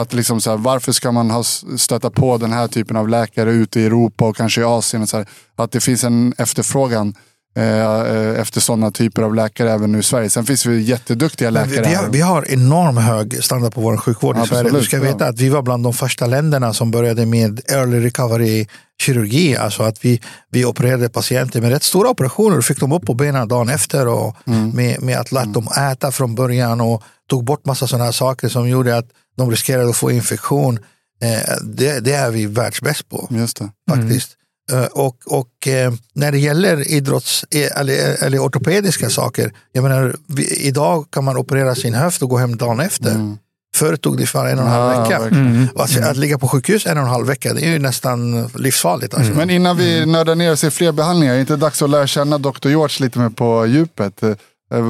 [0.00, 1.42] att liksom så här, varför ska man ha
[1.76, 5.02] stöta på den här typen av läkare ute i Europa och kanske i Asien.
[5.02, 7.14] Och så här, att det finns en efterfrågan
[7.56, 10.30] eh, eh, efter sådana typer av läkare även nu i Sverige.
[10.30, 11.88] Sen finns det jätteduktiga läkare.
[11.88, 14.78] vi, har, vi har enorm hög standard på vår sjukvård i Absolut, Sverige.
[14.78, 18.66] Du ska veta att vi var bland de första länderna som började med early recovery
[19.02, 19.56] kirurgi.
[19.56, 23.14] Alltså att vi, vi opererade patienter med rätt stora operationer och fick dem upp på
[23.14, 24.08] benen dagen efter.
[24.08, 24.70] Och Mm.
[24.70, 28.48] med, med att låta dem äta från början och tog bort massa sådana här saker
[28.48, 30.78] som gjorde att de riskerade att få infektion.
[31.22, 33.70] Eh, det, det är vi världsbäst på Just det.
[33.90, 34.30] faktiskt.
[34.72, 40.56] Eh, Och, och eh, när det gäller idrotts eller, eller ortopediska saker, jag menar, vi,
[40.66, 43.10] idag kan man operera sin höft och gå hem dagen efter.
[43.10, 43.38] Mm.
[43.74, 45.36] Förut tog det för en och en halv Ja, vecka.
[45.36, 45.68] Mm.
[45.76, 49.14] Alltså, Att ligga på sjukhus en och en halv vecka, det är ju nästan livsfarligt.
[49.14, 49.32] Alltså.
[49.34, 52.06] Men innan vi nördar ner oss i fler behandlingar, är det inte dags att lära
[52.06, 52.68] känna Dr.
[52.68, 54.20] George lite mer på djupet?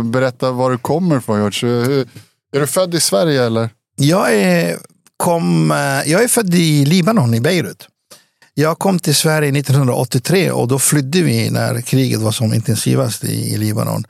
[0.05, 2.00] Berätta var du kommer ifrån George.
[2.57, 3.70] Är du född i Sverige eller?
[3.96, 4.78] Jag, är,
[5.16, 7.88] kom, eh, jag är född i Libanon, i Beirut.
[8.55, 13.55] Jag kom till Sverige 1983 och då flydde vi när kriget var som intensivast i,
[13.55, 14.05] i Libanon.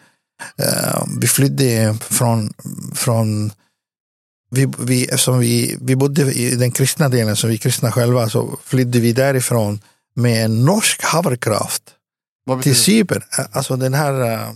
[0.58, 2.52] Eh, vi flydde från,
[2.94, 3.52] från
[4.50, 8.28] vi, vi, eftersom vi, vi bodde i den kristna delen, så vi är kristna själva,
[8.28, 9.80] så flydde vi därifrån
[10.14, 11.82] med en norsk haverkraft
[12.62, 13.22] till Cypern.
[13.38, 14.50] Eh, Alltså den här uh,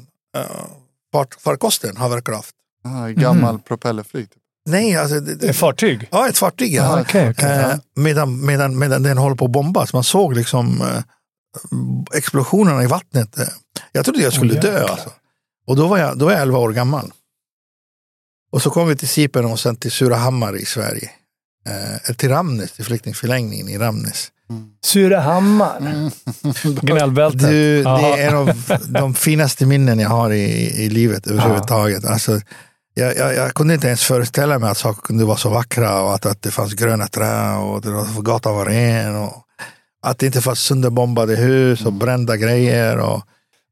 [1.12, 2.54] fart, farkosten, haverkraft.
[2.84, 4.30] Ah, gammal propellerflyg.
[4.30, 4.42] Typ.
[4.66, 6.08] Nej, alltså, det, Ett fartyg?
[6.12, 6.74] ja, ett fartyg.
[6.74, 6.96] Ja.
[6.96, 7.78] Ah, okej, Eh, ja.
[7.96, 9.92] medan, medan, medan den håller på att bombas.
[9.92, 11.02] Man såg liksom eh,
[12.14, 13.38] explosionerna i vattnet.
[13.38, 13.44] Eh,
[13.92, 14.86] Jag trodde jag skulle Åh, dö.
[14.86, 15.10] Alltså.
[15.66, 17.12] Och då var, jag, då var jag 11 år gammal.
[18.52, 21.10] Och så kom vi till Cypern och sen till Surahammar i Sverige.
[22.08, 24.28] Eh, till Ramnes, till flyktingförläggningen i Ramnes.
[24.84, 25.80] Surahammar.
[26.86, 27.40] Gnällbältet.
[27.40, 28.50] Du, det är en av
[28.88, 30.44] de finaste minnen jag har i,
[30.84, 32.04] i livet överhuvudtaget.
[32.04, 32.40] Alltså,
[32.98, 36.14] jag, jag, jag kunde inte ens föreställa mig att saker kunde vara så vackra och
[36.14, 39.16] att, att det fanns gröna träd och det var, gatan var ren.
[39.16, 39.32] Och
[40.02, 42.98] att det inte fanns sönderbombade hus och brända grejer.
[42.98, 43.22] Och,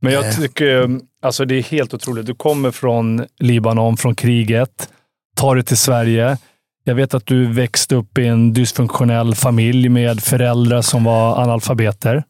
[0.00, 0.34] Men jag Eh.
[0.36, 2.26] tycker alltså det är helt otroligt.
[2.26, 4.88] Du kommer från Libanon, från kriget,
[5.36, 6.38] tar dig till Sverige.
[6.84, 12.24] Jag vet att du växte upp i en dysfunktionell familj med föräldrar som var analfabeter.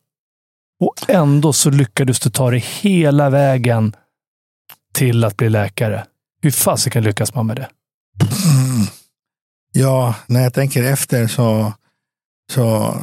[0.80, 3.92] Och ändå så lyckades du ta dig hela vägen
[4.94, 6.04] till att bli läkare.
[6.44, 7.68] Hur fasiken lyckas man med det?
[9.72, 11.72] ja, när jag tänker efter så,
[12.52, 12.96] så,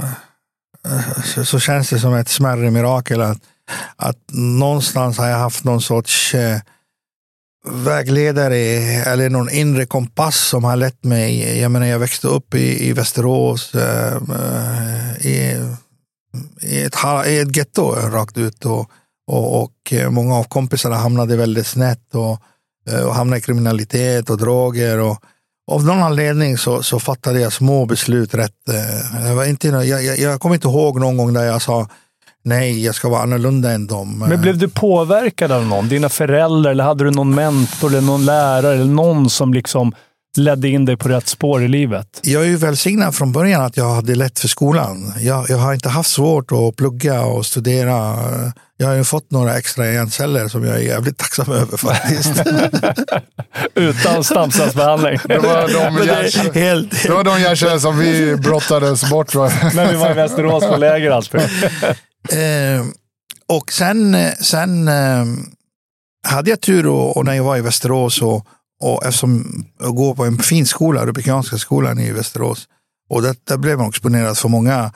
[1.24, 3.42] så, så känns det som ett smärre mirakel att,
[3.96, 6.60] att någonstans har jag haft någon sorts eh,
[7.70, 8.58] vägledare
[9.06, 11.60] eller någon inre kompass som har lett mig.
[11.60, 15.66] Jag menar, jag växte upp i, i Västerås eh, eh i,
[16.62, 16.96] i, ett,
[17.28, 18.92] i ett getto rakt ut och,
[19.28, 22.42] och, och eh, många av kompisarna hamnade väldigt snett och,
[22.92, 25.00] Eh, och hamnade i kriminalitet och droger.
[25.00, 25.18] Och,
[25.72, 28.70] av någon anledning så, så fattade jag små beslut rätt.
[28.70, 31.88] Eh, jag, var inte, jag, jag, jag kommer inte ihåg någon gång där jag sa
[32.44, 34.20] nej, jag ska vara annorlunda än dem.
[34.30, 35.88] Men blev du påverkad av någon?
[35.88, 39.94] Dina föräldrar, eller hade du någon mentor, eller någon lärare, eller någon som liksom
[40.38, 42.20] ledde in dig på rätt spår i livet?
[42.24, 45.14] Jag är ju välsignad från början att jag hade lätt för skolan.
[45.20, 48.16] Jag, jag har inte haft svårt att plugga och studera.
[48.78, 52.44] Jag har ju fått några extra hjärnceller som jag är jävligt tacksam över faktiskt.
[53.76, 55.20] Utan stamcellsbehandling.
[55.24, 59.36] Det var de, hjärtceller som vi brottades bort.
[59.36, 59.52] Va?
[59.74, 61.42] När vi var i Västerås på läger alltid.
[62.32, 62.86] Eh,
[63.48, 65.26] och sen, eh, sen eh,
[66.28, 68.46] hade jag tur och, och när jag var i Västerås och,
[68.82, 72.68] och eftersom jag går på en fin skola, Republikanska skolan i Västerås.
[73.10, 74.92] Och där, där blev man exponerad för många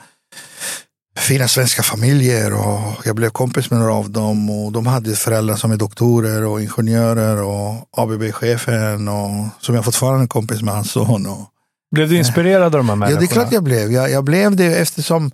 [1.18, 5.56] fina svenska familjer och jag blev kompis med några av dem och de hade föräldrar
[5.56, 10.90] som är doktorer och ingenjörer och ABB-chefen och som jag fortfarande är kompis med hans
[10.90, 11.26] son.
[11.26, 11.46] Och,
[11.96, 13.20] blev du inspirerad av de här Ja, människorna?
[13.20, 13.92] det är klart jag blev.
[13.92, 15.30] Jag, jag blev det eftersom,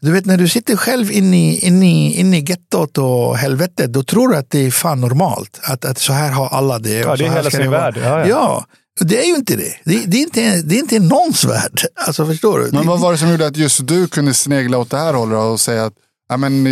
[0.00, 3.92] du vet när du sitter själv inne i, inne i, inne i gettot och helvetet,
[3.92, 5.60] då tror du att det är fan normalt.
[5.62, 6.90] Att, att så här har alla det.
[6.90, 7.98] Ja, det är hela sin värld.
[8.02, 8.26] Ja, ja.
[8.28, 8.64] Ja,
[9.04, 9.74] det är ju inte det.
[9.84, 11.80] Det, det, är, inte, det är inte någons värld.
[12.06, 12.68] Alltså förstår du?
[12.72, 15.38] Men vad var det som gjorde att just du kunde snegla åt det här hållet
[15.38, 15.94] och säga att
[16.28, 16.64] ja, men,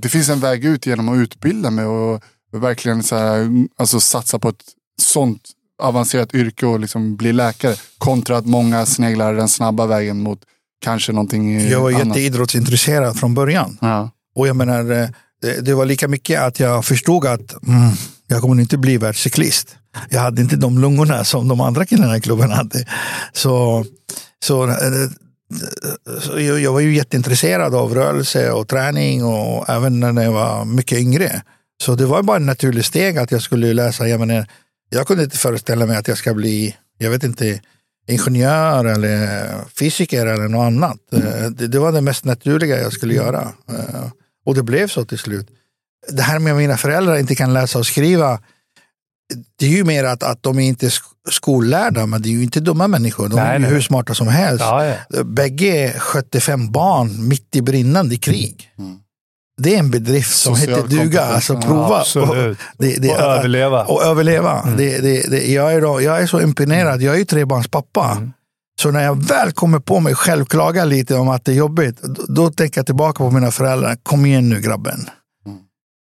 [0.00, 2.22] det finns en väg ut genom att utbilda mig och
[2.52, 3.48] verkligen så här,
[3.78, 4.64] alltså, satsa på ett
[5.02, 5.42] sånt
[5.82, 7.74] avancerat yrke och liksom bli läkare.
[7.98, 10.38] Kontra att många sneglar den snabba vägen mot
[10.82, 12.06] kanske någonting eh, jag var annat.
[12.06, 13.78] jätteidrottsintresserad från början.
[13.80, 14.10] Ja.
[14.34, 15.08] Och jag menar, eh,
[15.42, 17.90] det, det var lika mycket att jag förstod att mm,
[18.26, 19.76] jag kommer inte bli världscyklist.
[20.10, 22.86] Jag hade inte de lungorna som de andra killarna i klubben hade.
[23.32, 23.84] Så,
[24.44, 24.76] så, eh,
[26.20, 30.64] så jag, jag var ju jätteintresserad av rörelse och träning och även när jag var
[30.64, 31.42] mycket yngre.
[31.82, 34.08] Så det var bara en naturlig steg att jag skulle läsa.
[34.08, 34.46] Jag, menar,
[34.92, 37.60] jag kunde inte föreställa mig att jag ska bli, jag vet inte,
[38.08, 40.98] ingenjör eller fysiker eller något annat.
[41.12, 43.52] Eh, Det, det var det mest naturliga jag skulle göra.
[43.70, 44.06] Eh,
[44.46, 45.48] Och det blev så till slut.
[46.12, 48.40] Det här med att mina föräldrar inte kan läsa och skriva,
[49.58, 52.30] det är ju mer att, att de är inte är sk- skollärda, men det är
[52.30, 53.28] ju inte dumma människor.
[53.28, 54.60] De Nej, är ju hur smarta som helst.
[54.64, 55.24] Ja, ja.
[55.24, 58.70] Bägge skötte fem barn mitt i brinnande krig.
[58.78, 58.98] Mm.
[59.56, 61.02] Det är en bedrift som Social heter duga.
[61.04, 62.00] kompetens, Alltså ja, prova.
[62.00, 62.58] absolut.
[62.78, 63.84] Det, det, Och överleva.
[63.84, 64.64] och överleva.
[64.76, 67.02] Det, det, jag, är då, jag är så imponerad.
[67.02, 68.10] Jag är ju trebarnspappa.
[68.16, 68.32] Mm.
[68.80, 72.00] Så när jag väl kommer på mig själv klaga lite om att det är jobbigt,
[72.02, 73.96] då, då tänker jag tillbaka på mina föräldrar.
[74.02, 75.08] Kom igen nu grabben.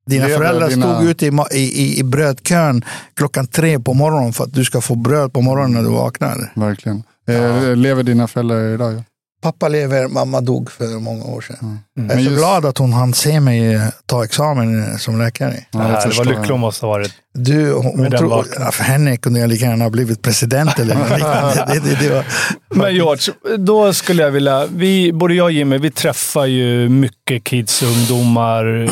[0.07, 2.85] Dina Lever föräldrar dina- stod ute i, i, i, brödkön
[3.17, 6.53] klockan tre på morgonen för att du ska få bröd på morgonen när du vaknar.
[6.57, 7.03] Verkligen.
[7.29, 9.03] Eh, Lever dina föräldrar idag?
[9.43, 11.79] Pappa lever, mamma dog för många år sedan.
[11.99, 12.09] Mm.
[12.09, 15.19] Jag är så just- glad att hon hann se mig eh, ta examen eh, som
[15.19, 15.55] läkare.
[15.71, 16.27] Ja, det det jag.
[16.27, 17.13] lycklig hon måste ha varit.
[17.35, 21.11] Du, hon, hon ja, för henne kunde jag lika gärna ha blivit president eller något
[21.11, 21.65] liknande.
[21.85, 22.25] det, det, det var,
[22.69, 24.67] Men George, då skulle jag vilja...
[24.67, 28.91] Vi, både jag och Jimmy, vi träffar ju mycket kids och ungdomar eh,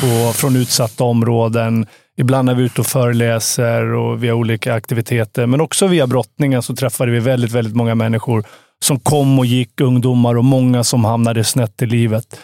[0.00, 1.86] på, från utsatta områden.
[2.16, 6.76] Ibland är vi ute och föreläser och via olika aktiviteter, men också via brottningen så
[6.76, 8.44] träffade vi väldigt, väldigt många människor
[8.84, 12.36] som kom och gick, ungdomar och många som hamnade snett i livet.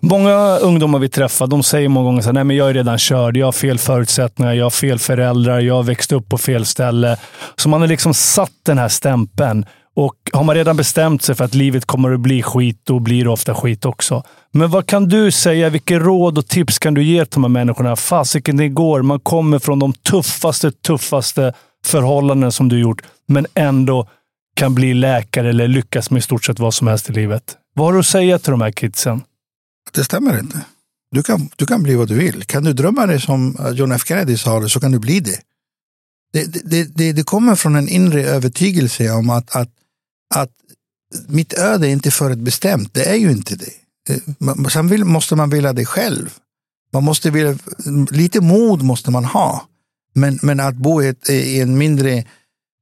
[0.00, 2.98] Många ungdomar vi träffar de säger många gånger så här, nej men jag är redan
[2.98, 6.64] körd, jag har fel förutsättningar, jag har fel föräldrar, jag har växt upp på fel
[6.64, 7.16] ställe.
[7.56, 9.66] Så man har liksom satt den här stämpeln.
[9.96, 13.24] Och har man redan bestämt sig för att livet kommer att bli skit, då blir
[13.24, 14.22] det ofta skit också.
[14.52, 15.70] Men vad kan du säga?
[15.70, 17.96] Vilka råd och tips kan du ge till de här människorna?
[17.96, 19.02] Fasiken, det går.
[19.02, 21.52] Man kommer från de tuffaste, tuffaste
[21.86, 24.08] förhållanden som du gjort, men ändå
[24.56, 27.56] kan bli läkare eller lyckas med i stort sett vad som helst i livet.
[27.74, 29.22] Vad har du att säga till de här kidsen?
[29.92, 30.64] det stämmer inte.
[31.10, 32.44] Du kan, du kan bli vad du vill.
[32.44, 35.20] Kan du drömma dig som eh, John F Kennedy sa det, så kan du bli
[35.20, 35.40] det.
[36.32, 39.70] Det, det, det, det, kommer från en inre övertygelse om att, att,
[40.34, 40.50] att
[41.28, 42.94] mitt öde är inte förutbestämt.
[42.94, 43.72] Det är ju inte det.
[44.08, 46.34] Eh, sen vill, måste man vilja det själv.
[46.92, 47.58] Man måste vilja,
[48.10, 49.66] lite mod måste man ha.
[50.12, 52.24] Men, men att bo i, ett, i en mindre,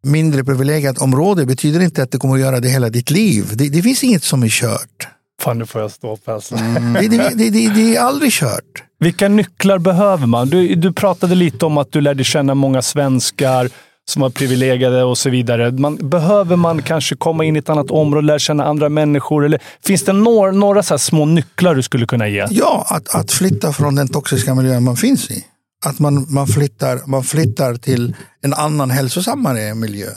[0.04, 3.44] mindre privilegierat område betyder inte att du kommer att göra det hela ditt liv.
[3.54, 5.08] Det, det finns inget som är kört.
[5.42, 6.54] Fan, nu får jag stå upp alltså.
[6.54, 8.84] Det, det, det, det, det är aldrig kört.
[9.00, 10.48] Vilka nycklar behöver man?
[10.48, 13.68] Du, du pratade lite om att du lärde känna många svenskar
[14.08, 15.72] som var privilegierade och så vidare.
[15.72, 19.44] Man, behöver man kanske komma in i ett annat område, lära känna andra människor?
[19.44, 22.46] Eller finns det några, några så här små nycklar du skulle kunna ge?
[22.50, 25.44] Ja, att, att flytta från den toxiska miljön man finns i.
[25.84, 30.08] Att man, man, flyttar, man flyttar till en annan hälsosammare miljö.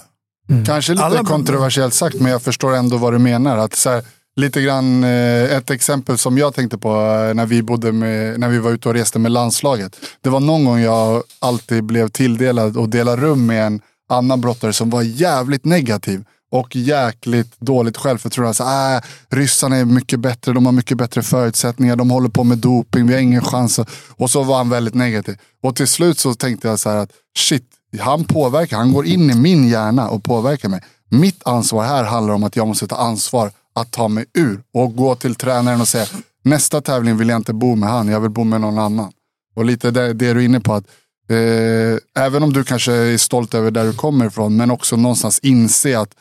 [0.66, 3.58] Kanske lite Alla- kontroversiellt sagt, men jag förstår ändå vad du menar.
[3.58, 4.04] Att så här,
[4.36, 8.50] lite grann, eh, ett exempel som jag tänkte på eh, när vi, bodde med, när
[8.50, 9.96] vi var ute och reste med landslaget.
[10.22, 14.74] Det var någon gång jag alltid blev tilldelad och delade rum med en annan brottare
[14.74, 16.24] som var jävligt negativ.
[16.52, 18.48] Och jäkligt dåligt självförtroende.
[18.48, 22.58] Alltså, äh, ryssarna är mycket bättre, de har mycket bättre förutsättningar, de håller på med
[22.58, 23.80] doping, vi har ingen chans.
[24.10, 25.38] Och så var han väldigt negativ.
[25.64, 27.64] Och till slut så tänkte jag så här att shit,
[28.00, 30.82] han påverkar, han går in i min hjärna och påverkar mig.
[31.10, 34.96] Mitt ansvar här handlar om att jag måste ta ansvar att ta mig ur och
[34.96, 36.06] gå till tränaren och säga
[36.44, 39.12] nästa tävling vill jag inte bo med han, jag vill bo med någon annan.
[39.56, 40.84] Och lite det, det du är inne på att
[41.30, 45.40] eh, även om du kanske är stolt över där du kommer ifrån men också någonstans
[45.40, 46.16] inse att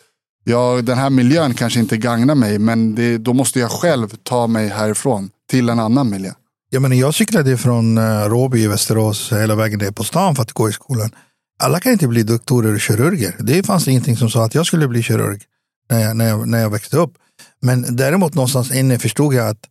[0.49, 4.47] ja, den här miljön kanske inte gagnar mig men det, då måste jag själv ta
[4.47, 6.33] mig härifrån till en annan miljö.
[6.71, 10.43] Jag, menar, jag cyklade från eh, Råby i Västerås hela vägen ner på stan för
[10.43, 11.11] att gå i skolan.
[11.59, 13.37] Alla kan inte bli doktorer och kirurger.
[13.39, 15.43] Det fanns ingenting som sa att jag skulle bli kirurg
[15.91, 17.13] när jag, när jag, när jag växte upp.
[17.63, 19.65] Men däremot någonstans inne förstod jag att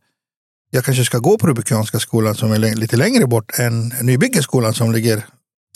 [0.71, 4.91] jag kanske ska gå på Rubikanska skolan som är lite längre bort än Nybyggeskolan som
[4.91, 5.25] ligger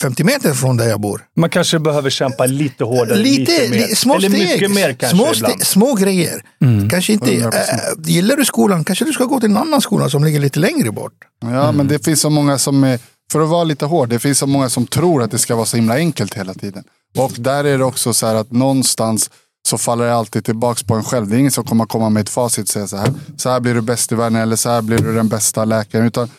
[0.02, 1.22] 50 meter från där jag bor.
[1.36, 3.94] Man kanske behöver kämpa lite hårdare, lite, Lite, mer.
[3.94, 4.48] små Eller steg.
[4.48, 5.54] mycket mer kanske små, ibland.
[5.54, 6.42] ste- små grejer.
[6.90, 7.52] Kanske inte, 100%.
[7.54, 10.58] äh, gillar du skolan kanske du ska gå till en annan skola som ligger lite
[10.58, 11.12] längre bort.
[11.42, 12.98] Ja, men det finns så många som, är,
[13.32, 15.66] för att vara lite hård, det finns så många som tror att det ska vara
[15.66, 16.84] så himla enkelt hela tiden.
[17.18, 19.30] Och där är det också så här att någonstans
[19.68, 21.28] så faller det alltid tillbaks på en själv.
[21.28, 23.60] Det är ingen som kommer komma med ett facit och säga så här, så här
[23.60, 26.06] blir du bäst i världen eller så här blir du den bästa läkaren.
[26.06, 26.30] Utan,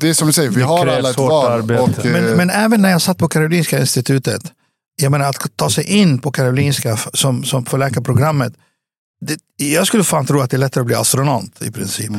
[0.00, 1.70] det är som du säger, vi har alla ett val.
[1.70, 4.42] Och, eh, Men, men även när jag satt på Karolinska institutet,
[5.02, 8.52] jag menar att ta sig in på Karolinska som, som för läkarprogrammet.
[9.26, 12.10] Det, jag skulle fan tro att det är lättare att bli astronaut i princip.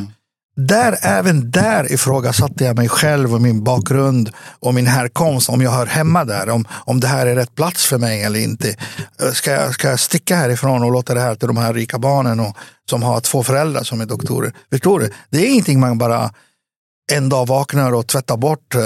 [0.56, 5.70] Där, även där ifrågasatte jag mig själv och min bakgrund och min härkomst, om jag
[5.70, 8.76] hör hemma där, om, om det här är rätt plats för mig eller inte.
[9.22, 11.98] Eh, Ska jag, ska jag sticka härifrån och låta det här till de här rika
[11.98, 12.56] barnen och,
[12.90, 14.52] som har två föräldrar som är doktorer?
[14.70, 15.10] Förstår du?
[15.30, 16.30] Det är ingenting man bara
[17.16, 18.80] en dag vaknar och tvättar bort eh,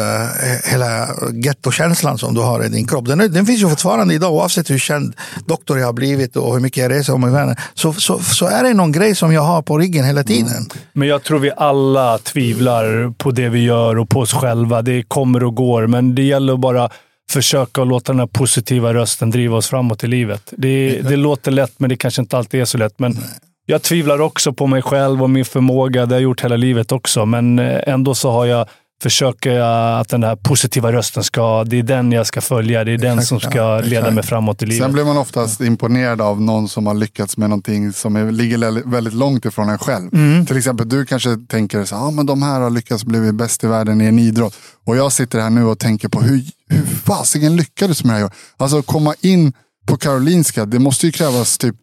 [0.71, 3.07] hela gettokänslan som du har i din kropp.
[3.07, 5.15] Den, den finns ju fortfarande idag oavsett hur känd
[5.47, 7.57] doktor jag har blivit och hur mycket jag reser om i världen.
[7.75, 10.69] Så, så, så är det någon grej som jag har på ryggen hela tiden.
[10.93, 14.83] Men jag tror vi alla tvivlar på det vi gör och på oss själva.
[14.83, 16.91] Det kommer och går, men det gäller att bara
[17.31, 20.53] försöka att låta den här positiva rösten driva oss framåt i livet.
[20.57, 22.99] Det, det låter lätt, men det kanske inte alltid är så lätt.
[22.99, 23.19] Men
[23.67, 26.07] jag tvivlar också på mig själv och min förmåga.
[26.07, 28.69] Det har jag gjort hela livet också, men eh, ändå så har jag
[29.03, 32.85] försöker jag att den där positiva rösten ska, det är den jag ska följa.
[32.85, 34.85] Det är den Exakt, som ska ja, leda mig framåt i livet.
[34.85, 38.91] Sen blir man oftast imponerad av någon som har lyckats med någonting som är, ligger
[38.91, 40.15] väldigt långt ifrån en själv.
[40.15, 40.47] Mm.
[40.47, 43.67] Till exempel du kanske tänker så ah, men de här har lyckats bli bäst i
[43.67, 44.55] världen i en idrott.
[44.85, 48.31] Och jag sitter här nu och tänker på hur, hur fasiken lyckades med det här.
[48.57, 49.53] Alltså komma in
[49.87, 51.77] på Karolinska, det måste ju krävas typ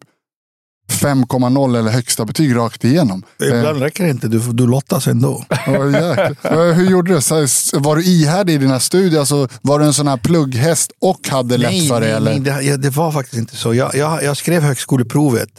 [0.92, 3.22] 5,0 eller högsta betyg rakt igenom.
[3.42, 5.44] Ibland räcker det inte, du, du lottas ändå.
[5.50, 6.72] Jäklar.
[6.72, 7.20] Hur gjorde du?
[7.78, 9.20] Var du ihärdig i dina studier?
[9.20, 12.06] Alltså, var du en sån här plugghäst och hade lätt för det?
[12.06, 12.38] nej, eller?
[12.38, 13.74] nej det, det var faktiskt inte så.
[13.74, 15.50] Jag, jag, jag skrev högskoleprovet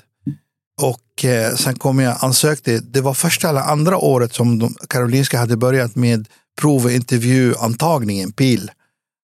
[0.82, 2.80] och eh, sen kom jag ansökte.
[2.80, 6.28] Det var första eller andra året som de, Karolinska hade börjat med
[6.62, 8.72] prov och intervjuantagningen, PIL.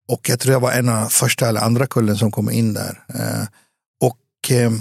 [0.07, 3.03] Och jag tror jag var en av första eller andra kullen som kom in där.
[3.13, 3.47] Eh,
[4.01, 4.71] och eh,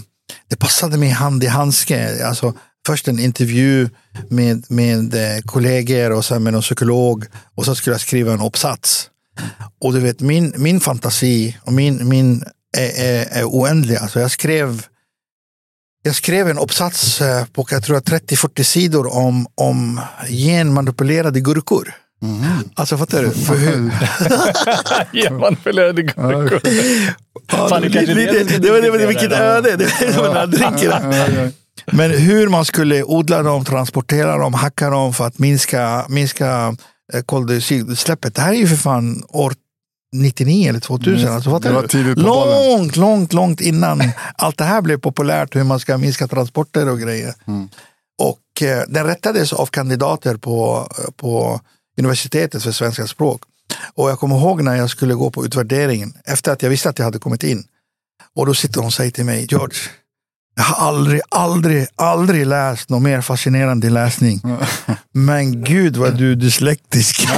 [0.49, 2.27] det passade mig hand i handske.
[2.27, 2.55] Alltså,
[2.87, 3.89] först en intervju
[4.29, 7.27] med, med eh, kollegor och sen med någon psykolog.
[7.55, 9.11] Och så skulle jag skriva en uppsats.
[9.81, 12.45] Och du vet, min, min fantasi och min, min
[12.77, 13.97] är, är, är oändlig.
[13.97, 14.87] Alltså jag, skrev,
[16.03, 17.19] jag skrev en uppsats
[17.53, 21.95] på jag tror 30-40 sidor om, om genmanipulerade gurkor.
[22.75, 23.31] Alltså fattar du?
[23.31, 23.91] För hur,
[25.93, 26.61] gurkor.
[27.53, 29.77] Ja, Fan, det, det kanske lite, är lite, det- det var det, var- vilket öde.
[29.77, 30.91] Det var den här drinken.
[31.13, 31.51] Ja, ja.
[31.93, 36.77] Men hur man skulle odla dem, transportera dem, hacka dem för att minska, minska
[37.13, 38.35] eh, koldioxidutsläppet.
[38.35, 39.53] Det här är ju för fan år
[40.17, 41.21] 99 eller 2000.
[41.23, 41.35] Mm.
[41.35, 44.03] Alltså, Det var tidigt på långt, långt, långt innan
[44.37, 47.35] allt det här blev populärt, hur man ska minska transporter och grejer.
[47.47, 47.69] Mm.
[48.23, 51.61] Och eh, den rättades av kandidater på, på
[52.01, 53.43] universitetet för svenska språk.
[53.95, 56.99] Och jag kommer ihåg när jag skulle gå på utvärderingen, efter att jag visste att
[56.99, 57.65] jag hade kommit in.
[58.37, 59.79] Och då sitter hon och säger till mig, George,
[60.57, 64.43] jag har aldrig, aldrig, aldrig läst någon mer fascinerande läsning.
[65.13, 67.29] Men gud vad du är dyslektisk.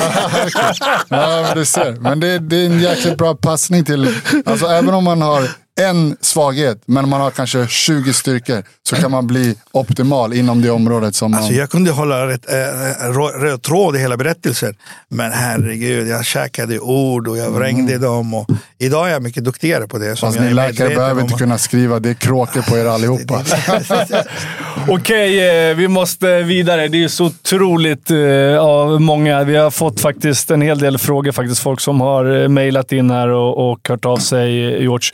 [1.08, 1.92] Ja, men du ser.
[1.92, 5.48] Men det, det är en jäkligt bra passning till, alltså även om man har
[5.80, 10.70] en svaghet, men man har kanske 20 styrkor, så kan man bli optimal inom det
[10.70, 11.40] området som man...
[11.40, 14.74] Alltså jag kunde hålla rätt, äh, rö- röd tråd i hela berättelsen.
[15.08, 18.34] Men herregud, jag käkade ord och jag vrängde dem.
[18.34, 18.48] Och
[18.78, 20.16] idag är jag mycket duktigare på det.
[20.16, 22.86] som Fast jag ni är läkare behöver inte kunna skriva, det är kråkor på er
[22.86, 23.44] allihopa.
[24.88, 26.88] Okej, eh, vi måste vidare.
[26.88, 29.44] Det är så otroligt eh, av många.
[29.44, 31.32] Vi har fått faktiskt en hel del frågor.
[31.32, 35.10] Faktiskt folk som har eh, mejlat in här och, och hört av sig, eh, George.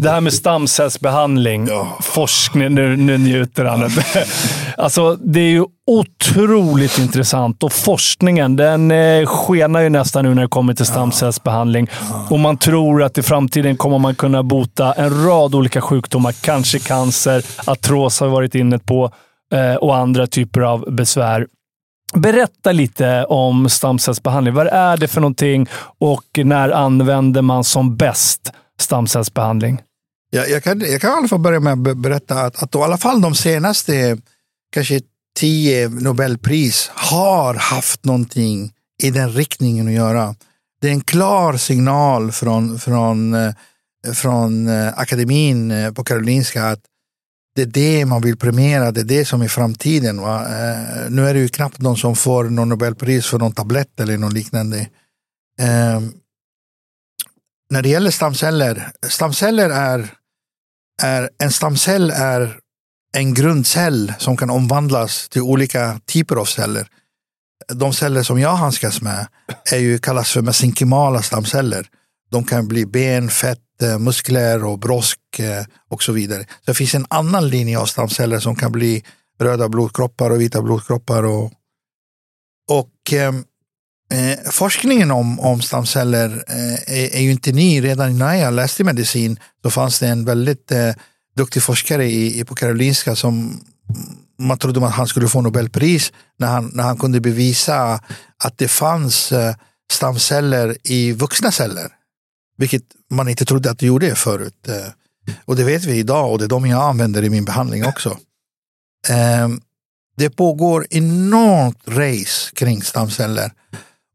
[0.00, 1.68] Det här med stamcellsbehandling,
[2.00, 3.90] forskning, nu, nu njuter han.
[4.76, 10.42] alltså, det är ju otroligt intressant och forskningen den eh, skenar ju nästan nu när
[10.42, 11.88] det kommer till stamcellsbehandling.
[12.30, 16.32] Och man tror att i framtiden kommer man kunna bota en rad olika sjukdomar.
[16.32, 19.10] Kanske cancer, artros har vi varit inne på
[19.54, 21.46] eh, och andra typer av besvär.
[22.14, 24.54] Berätta lite om stamcellsbehandling.
[24.54, 25.66] Vad är det för någonting
[25.98, 29.80] och när använder man som bäst stamcellsbehandling?
[30.30, 32.78] Jag, jag, kan, jag kan i alla fall börja med att berätta att, att i
[32.78, 34.18] alla fall de senaste
[34.72, 35.00] kanske
[35.38, 38.72] tio Nobelpris har haft någonting
[39.02, 40.34] i den riktningen att göra.
[40.80, 43.52] Det är en klar signal från, från, eh,
[44.14, 46.80] från eh, akademin eh, på Karolinska att
[47.54, 50.20] det är det man vill premiera, det är det som är framtiden.
[50.20, 50.46] Va?
[51.08, 54.32] Nu är det ju knappt någon som får någon Nobelpris för någon tablett eller något
[54.32, 54.78] liknande.
[55.60, 56.00] Eh,
[57.70, 60.14] när det gäller stamceller, stamceller är,
[61.02, 62.58] är en stamcell är
[63.12, 66.88] en grundcell som kan omvandlas till olika typer av celler.
[67.74, 69.26] De celler som jag handskas med
[69.72, 71.86] är ju, kallas för mesenkimala stamceller.
[72.30, 76.42] De kan bli ben, fett, eh, muskler och brosk eh, och så vidare.
[76.42, 79.04] Så det finns en annan linje av stamceller som kan bli
[79.40, 81.22] röda blodkroppar och vita blodkroppar.
[81.22, 81.52] Och,
[82.70, 83.32] och eh,
[84.12, 87.84] Eh, forskningen om, om stamceller eh, är, är ju inte ny.
[87.84, 90.94] Redan när jag läste medicin så fanns det en väldigt eh,
[91.36, 93.60] duktig forskare i, i, på Karolinska som
[94.38, 98.00] man trodde att han skulle få Nobelpris när han, när han kunde bevisa
[98.44, 99.54] att det fanns eh,
[99.92, 101.88] stamceller i vuxna celler.
[102.56, 104.68] Vilket man inte trodde att det gjorde förut.
[104.68, 104.92] Eh,
[105.44, 108.18] och det vet vi idag och det är de jag använder i min behandling också.
[109.08, 109.48] Eh,
[110.16, 113.52] det pågår enormt race kring stamceller.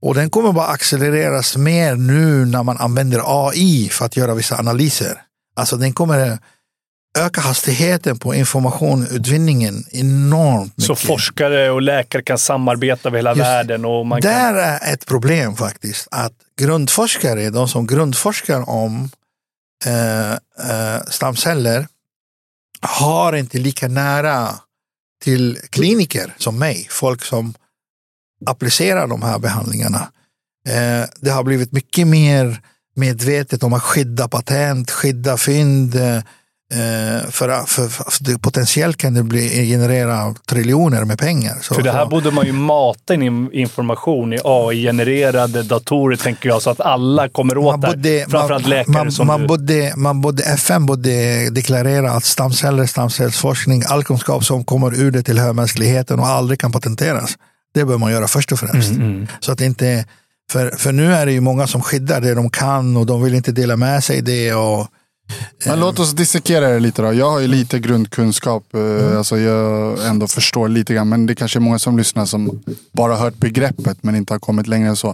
[0.05, 4.57] Och den kommer bara accelereras mer nu när man använder AI för att göra vissa
[4.57, 5.21] analyser.
[5.55, 6.39] Alltså den kommer
[7.17, 10.85] öka hastigheten på informationutvinningen enormt mycket.
[10.85, 13.85] Så forskare och läkare kan samarbeta över hela Just- världen.
[13.85, 14.31] Och man kan...
[14.31, 16.07] Där är ett problem faktiskt.
[16.11, 19.09] Att grundforskare, de som grundforskar om
[19.85, 21.87] eh, eh, stamceller,
[22.81, 24.49] har inte lika nära
[25.23, 26.87] till kliniker som mig.
[26.91, 27.53] Folk som
[28.45, 30.07] applicera de här behandlingarna.
[30.67, 32.61] Eh, det har blivit mycket mer
[32.95, 35.95] medvetet om att skydda patent, skydda fynd.
[36.73, 41.57] Eh, för, för, för, potentiellt kan det bli, generera triljoner med pengar.
[41.61, 46.61] Så, för det här borde man ju mata in information i AI-genererade datorer, tänker jag,
[46.61, 48.31] så att alla kommer åt det.
[48.31, 49.47] Framförallt läkare man, som man du.
[49.47, 55.23] Borde, man borde, FN borde deklarera att stamceller, stamcellsforskning, all kunskap som kommer ur det
[55.23, 57.37] tillhör mänskligheten och aldrig kan patenteras.
[57.75, 58.91] Det bör man göra först och främst.
[58.91, 59.27] Mm, mm.
[59.39, 60.05] Så att inte,
[60.51, 63.35] för, för nu är det ju många som skyddar det de kan och de vill
[63.35, 64.53] inte dela med sig det.
[64.53, 64.87] Och,
[65.65, 67.13] men låt oss dissekera det lite då.
[67.13, 68.73] Jag har ju lite grundkunskap.
[68.73, 69.17] Eh, mm.
[69.17, 71.09] Alltså jag ändå förstår lite grann.
[71.09, 74.67] Men det kanske är många som lyssnar som bara hört begreppet men inte har kommit
[74.67, 75.07] längre än så.
[75.07, 75.13] Eh,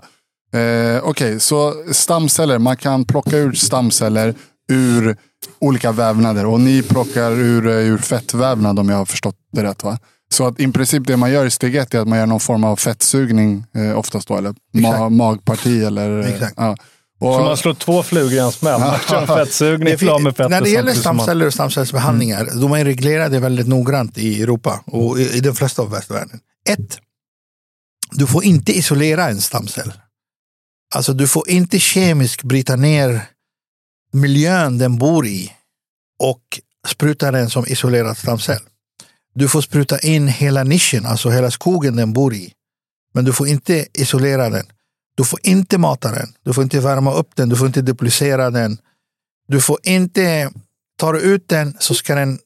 [0.54, 2.60] Okej, okay, så stamceller.
[2.60, 4.36] Man kan plocka ut stamceller
[4.72, 5.18] ur
[5.60, 6.46] olika vävnader.
[6.46, 10.00] Och ni plockar ur, eh, ur fettvävnad om jag har förstått det rätt va?
[10.34, 12.40] Så att i princip det man gör i steg ett är att man gör någon
[12.40, 14.38] form av fettsugning eh, oftast då.
[14.38, 16.20] Eller ma magparti eller...
[16.20, 16.54] Exakt.
[16.58, 16.78] Ja.
[17.20, 18.80] Och, så man slår två flugor i en smäll.
[18.80, 20.50] Man kör fettsugning, klar med fett.
[20.50, 22.60] När det gäller stamceller och stamcellsbehandlingar, mm.
[22.60, 26.40] de är reglerade väldigt noggrant i Europa och i, i de flesta av västvärlden.
[26.70, 27.00] Ett,
[28.12, 29.94] du får inte isolera en stamcell.
[30.96, 33.22] Alltså du får inte kemiskt bryta ner
[34.14, 35.52] miljön den bor i
[36.20, 36.42] och
[36.88, 38.62] spruta den som isolerad stamcell.
[39.34, 42.54] Du får spruta in hela nischen, alltså hela skogen den bor i.
[43.14, 44.66] Men du får inte isolera den.
[45.16, 46.34] Du får inte mata den.
[46.44, 47.50] Du får inte värma upp den.
[47.50, 48.78] Du får inte duplicera den.
[49.48, 50.52] Du får inte,
[50.98, 52.40] tar du ut den så ska, den,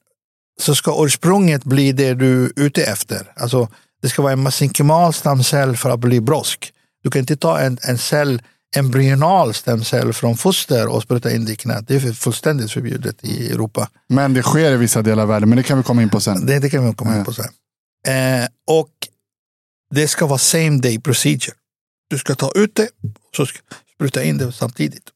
[0.60, 3.32] så ska ursprunget bli det du är ute efter.
[3.36, 3.68] Alltså,
[4.02, 6.72] det ska vara en masinkimal stamcell för att bli brosk.
[7.02, 8.42] Du kan inte ta en, en cell,
[8.76, 11.88] embryonal stamcell från foster och spruta in det i knät.
[11.88, 13.88] Det är fullständigt förbjudet i Europa.
[14.08, 16.20] Men det sker i vissa delar av världen, men det kan vi komma in på
[16.20, 16.46] sen.
[16.46, 17.44] Det, det kan vi komma in på sen.
[18.06, 18.90] Eh, och
[19.94, 21.54] det ska vara same day procedure.
[22.10, 22.88] Du ska ta ut det
[23.38, 23.48] och
[23.94, 25.10] spruta in det samtidigt.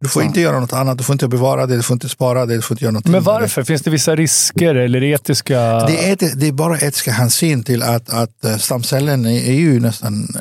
[0.00, 0.28] Du får ja.
[0.28, 2.62] inte göra något annat, du får inte bevara det, du får inte spara det, du
[2.62, 3.64] får inte göra något Men varför?
[3.64, 5.60] Finns det vissa risker eller etiska?
[5.86, 10.14] Det är, det är bara etiska hänsyn till att, att eh, stamcellen är, ju nästan
[10.14, 10.40] uh,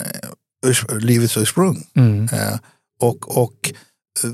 [0.99, 1.88] livets ursprung.
[1.95, 2.24] Mm.
[2.24, 2.57] Uh,
[3.01, 3.72] och, och
[4.26, 4.32] uh,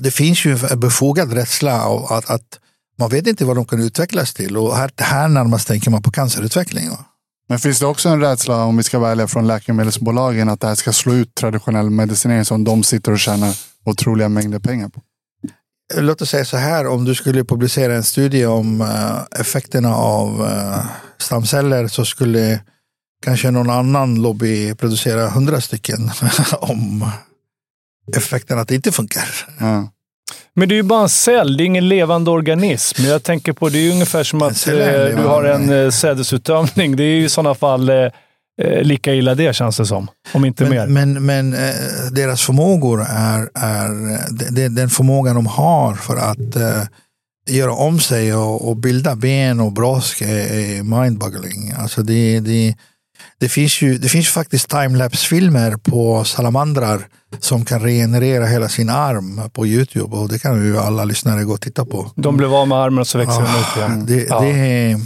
[0.00, 2.58] det finns ju en befogad rädsla av att, att
[2.98, 4.56] man vet inte vad de kan utvecklas till.
[4.56, 6.90] Och här, här närmast tänker man på cancerutveckling.
[6.90, 7.04] Va?
[7.48, 10.74] Men finns det också en rädsla, om vi ska ärliga, från läkemedelsbolagen att det här
[10.74, 13.54] ska slå ut traditionell medicinering som de sitter och tjänar
[13.84, 15.02] otroliga mängder pengar på?
[15.94, 20.50] Låt oss säga så här, om du skulle publicera en studie om uh, effekterna av
[21.18, 22.60] stamceller så skulle
[23.24, 26.10] kanske någon annan lobby producera hundra stycken
[26.60, 27.10] om
[28.16, 29.28] effekten att det inte funkar.
[29.60, 29.88] Ja.
[30.54, 33.02] Men det är ju bara en cell, det är ingen levande organism.
[33.02, 34.74] Jag tänker på, det är ungefär som att eh,
[35.16, 36.96] du har en eh, sädesuttömning.
[36.96, 38.10] Det är ju i sådana fall eh,
[38.82, 40.08] lika illa det känns det som.
[40.32, 40.86] Om inte men, mer.
[40.86, 41.74] Men, men eh,
[42.12, 44.18] deras förmågor är, är
[44.50, 46.82] det, den förmågan de har för att eh,
[47.48, 51.72] göra om sig och, och bilda ben och brosk är, är mindboggling.
[51.78, 52.74] Alltså det, det,
[53.40, 57.06] det finns ju det finns faktiskt timelapse-filmer på salamandrar
[57.40, 61.52] som kan regenerera hela sin arm på Youtube och det kan ju alla lyssnare gå
[61.52, 62.10] och titta på.
[62.16, 64.06] De blev av med armen och så växer ah, de ut igen.
[64.06, 64.40] Det, ja.
[64.40, 64.96] det,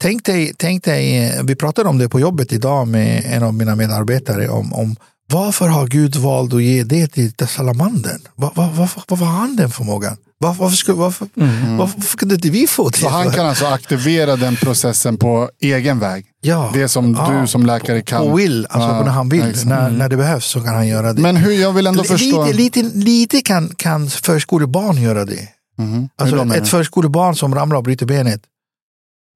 [0.00, 3.76] tänk, dig, tänk dig, vi pratade om det på jobbet idag med en av mina
[3.76, 8.20] medarbetare om, om varför har Gud valt att ge det till salamandern?
[8.36, 10.16] Var, var, var, varför har han den förmågan?
[10.38, 11.76] Var, varför, skulle, varför, mm.
[11.76, 12.98] varför kunde inte vi få det?
[12.98, 16.26] Så han kan alltså aktivera den processen på egen väg?
[16.40, 16.70] Ja.
[16.74, 17.40] Det som ja.
[17.40, 18.22] du som läkare kan?
[18.22, 19.04] Och vill, alltså ja.
[19.04, 19.56] när han vill.
[19.64, 19.98] När, mm.
[19.98, 21.22] när det behövs så kan han göra det.
[21.22, 22.44] Men hur, jag vill ändå förstå.
[22.44, 25.48] Lite, lite, lite kan, kan förskolebarn göra det.
[25.78, 26.08] Mm.
[26.16, 28.42] Alltså ett förskolebarn som ramlar och bryter benet.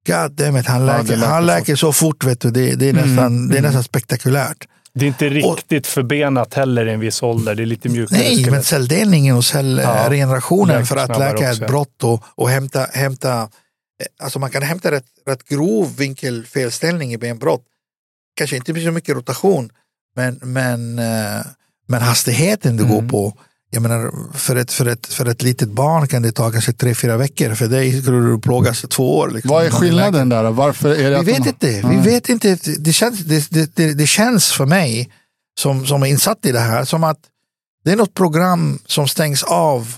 [0.07, 2.23] God damn it, han läker, ja, han läker så fort.
[2.23, 2.51] Vet du.
[2.51, 3.49] Det, det, är nästan, mm.
[3.49, 4.67] det är nästan spektakulärt.
[4.97, 7.55] Det är inte riktigt och, förbenat heller i en viss ålder.
[7.55, 8.19] Det är lite mjukare.
[8.19, 8.51] Nej, skelett.
[8.51, 11.63] men celldelningen och cellregenerationen ja, för att läka också.
[11.63, 13.47] ett brott och, och hämta, hämta eh,
[14.19, 17.63] Alltså man kan hämta rätt, rätt grov vinkelfelställning i benbrott.
[18.37, 19.69] Kanske inte så mycket rotation,
[20.15, 21.45] men, men, eh,
[21.87, 22.95] men hastigheten du mm.
[22.95, 23.37] går på
[23.69, 26.95] jag menar, för ett, för, ett, för ett litet barn kan det ta kanske tre,
[26.95, 27.55] fyra veckor.
[27.55, 29.29] För dig skulle du plågas två år.
[29.29, 29.49] Liksom.
[29.49, 30.51] Vad är skillnaden där?
[30.51, 31.49] Varför är det Vi vet de...
[31.49, 31.67] inte.
[31.67, 32.03] Vi mm.
[32.03, 32.57] vet inte.
[32.79, 35.09] Det känns, det, det, det, känns för mig
[35.59, 37.19] som, som är insatt i det här som att
[37.83, 39.95] det är något program som stängs av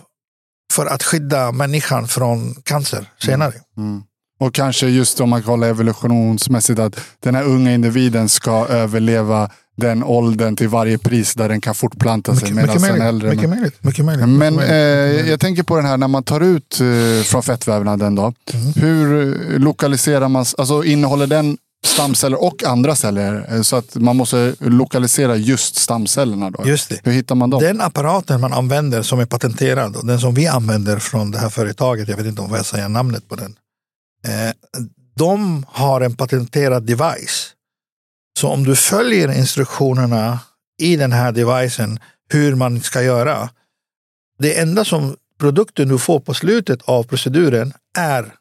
[0.73, 3.53] för att skydda människan från cancer senare.
[3.77, 3.89] Mm.
[3.89, 4.03] Mm.
[4.39, 10.03] Och kanske just om man kollar evolutionsmässigt att den här unga individen ska överleva den
[10.03, 12.51] åldern till varje pris där den kan fortplanta sig.
[12.53, 14.27] Mycket, mycket, möjligt, äldre, mycket, möjligt, mycket möjligt.
[14.29, 18.15] Men mycket eh, jag tänker på den här när man tar ut eh, från fettvävnaden.
[18.15, 18.73] Då, mm.
[18.75, 23.45] Hur lokaliserar man, alltså innehåller den stamceller och andra celler.
[23.55, 26.49] eh, Så att man måste lokalisera just stamcellerna.
[26.51, 26.67] Då.
[26.67, 26.99] Just det.
[27.03, 27.61] Hur hittar man dem?
[27.63, 31.49] Den apparaten man använder som är patenterad och den som vi använder från det här
[31.49, 33.55] företaget, jag vet inte om jag säga namnet på den.
[34.27, 34.51] Eh,
[35.17, 37.53] de har en patenterad device.
[38.39, 40.39] Så om du följer instruktionerna
[40.81, 43.49] i den här devicen hur man ska göra.
[44.37, 48.35] Det enda som produkten du får på slutet av proceduren är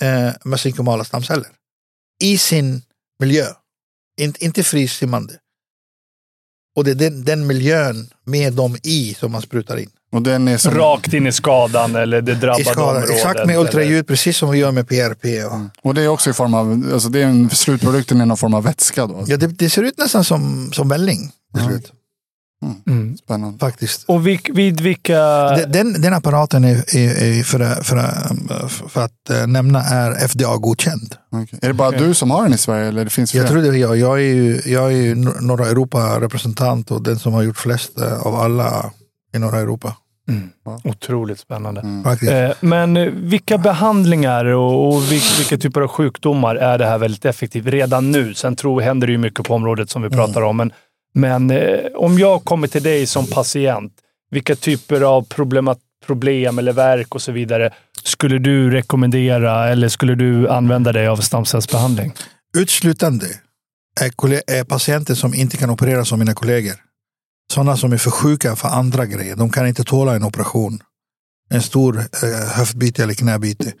[0.00, 1.48] eh, mesenkomala stamceller.
[2.22, 2.82] I sin
[3.18, 3.46] miljö.
[4.20, 5.38] In, inte frisimmande.
[6.76, 9.90] Och det är den, den miljön med dem i som man sprutar in.
[10.12, 13.10] Och den är som, Rakt in i skadan eller det drabbade skada, området.
[13.10, 15.44] exakt med eller- ultraljud, precis som vi gör med PRP.
[15.44, 18.36] Och, och det är också i form av, alltså det är en, slutprodukten är någon
[18.36, 19.24] form av vätska då.
[19.26, 21.30] ja, det, det ser ut nästan som, som välling.
[21.54, 21.66] Ja.
[21.66, 21.92] slut,
[22.86, 23.16] Mm.
[23.16, 23.58] Spännande.
[23.58, 24.04] Faktiskt.
[24.08, 25.18] Och vilk, vid vilka...
[25.66, 31.14] Den- Den, apparaten är, är, är för, för, för att eh, nämna är FDA-godkänd.
[31.32, 31.58] Okej.
[31.62, 33.40] Är det bara du som har den i Sverige eller det finns fler?
[33.40, 33.96] Jag tror det är jag.
[33.96, 37.98] Jag är ju, jag är ju nor- norra Europa-representant och den som har gjort flest
[38.00, 38.90] eh, av alla
[39.34, 39.96] i norra Europa.
[40.28, 40.50] Mm.
[40.84, 41.80] Otroligt spännande.
[41.80, 42.06] Mm.
[42.28, 46.98] Eh, Men eh, vilka behandlingar och, och vil- vilka typer av sjukdomar är det här
[46.98, 48.34] väldigt effektivt redan nu?
[48.34, 50.56] Sen tror, händer det ju mycket på området som vi pratar om.
[50.56, 50.72] Men,
[51.14, 53.92] men eh, om jag kommer till dig som patient,
[54.30, 55.70] vilka typer av problem,
[56.06, 57.70] problem eller verk och så vidare
[58.04, 62.12] skulle du rekommendera eller skulle du använda dig av stamcellsbehandling?
[62.58, 63.26] Utslutande
[64.00, 66.74] är, kolle- är patienter som inte kan opereras som mina kollegor.
[67.52, 69.36] Sådana som är för sjuka för andra grejer.
[69.36, 70.80] De kan inte tåla en operation.
[71.50, 73.72] En stor eh, höftbyte eller knäbyte.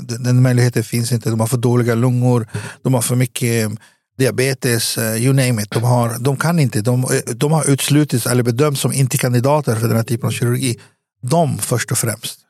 [0.00, 1.30] Den, möjligheten finns inte.
[1.30, 2.48] De har för dåliga lungor.
[2.82, 3.70] De har för mycket eh,
[4.18, 4.98] diabetes.
[4.98, 5.70] Eh, you name it.
[5.70, 6.80] De, har, de kan inte.
[6.80, 10.30] De, eh, de har utslutits eller bedömts som inte kandidater för den här typen av
[10.30, 10.80] kirurgi.
[11.22, 12.40] De först och främst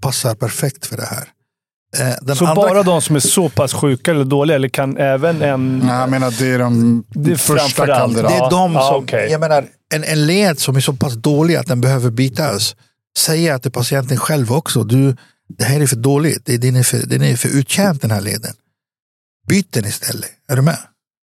[0.00, 1.28] passar perfekt för det här.
[1.98, 4.96] Eh, Den Så andra- bara de som är så pass sjuka eller dåliga, eller kan
[4.96, 5.78] även en...
[5.78, 8.28] Nej, jag menar det är de Det är första kandidaterna.
[8.28, 9.28] Det är de som, okej.
[9.30, 9.64] jag menar,
[9.94, 12.76] en, en led som är så pass dålig att den behöver bytas.
[13.18, 15.16] Säger till patienten själv också, du,
[15.58, 18.20] det här är för dåligt, det, den, är för, den är för uttjänt den här
[18.20, 18.52] leden.
[19.48, 20.78] Byt den istället, är du med?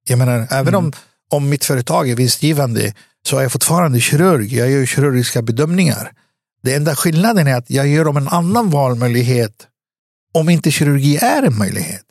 [0.10, 0.94] Jag menar, även om,
[1.32, 2.94] om mitt företag är vinstgivande
[3.28, 6.12] så är jag fortfarande kirurg, jag gör kirurgiska bedömningar.
[6.64, 9.52] Det enda skillnaden är att jag gör dem en annan valmöjlighet
[10.36, 12.02] om inte kirurgi är en möjlighet.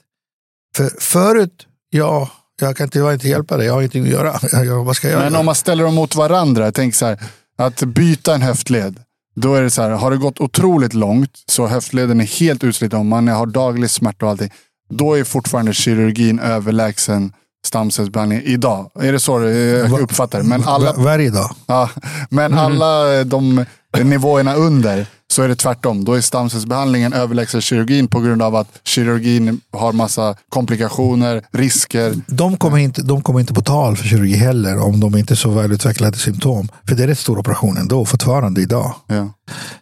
[0.76, 4.38] För förut, ja, jag kan inte, jag inte hjälpa dig, jag har ingenting att göra.
[4.64, 5.40] Jag, vad ska jag Men göra?
[5.40, 7.18] om man ställer dem mot varandra, tänk så här,
[7.58, 9.00] att byta en höftled.
[9.36, 13.06] Då är det så här, har det gått otroligt långt så höftleden är helt utsliten
[13.08, 14.50] man har daglig smärta och allting.
[14.90, 17.32] Då är fortfarande kirurgin överlägsen
[17.66, 18.90] stamcellsbehandling idag.
[19.00, 20.44] Är det så jag uppfattar det?
[20.48, 21.50] Men alla, Va- Varje dag.
[21.66, 21.90] ja,
[22.30, 23.64] men alla de
[24.02, 26.04] nivåerna under så är det tvärtom.
[26.04, 32.14] Då är stamcellsbehandlingen överlägsen kirurgin på grund av att kirurgin har massa komplikationer, risker.
[32.26, 35.36] De kommer, inte, de kommer inte på tal för kirurgi heller om de inte är
[35.36, 36.68] så välutvecklade symptom.
[36.88, 38.94] För det är rätt stor operation ändå, fortfarande idag.
[39.06, 39.32] Ja.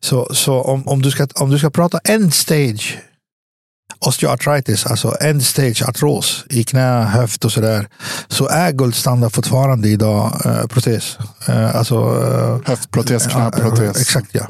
[0.00, 2.98] Så, så om, om, du ska, om du ska prata end stage
[4.07, 7.88] osteoartritis, alltså end stage artros i knä, höft och sådär,
[8.28, 11.18] så är guldstandard fortfarande idag eh, protes.
[11.48, 14.00] Eh, alltså, eh, Höftprotes, knäprotes.
[14.00, 14.48] Exakt ja.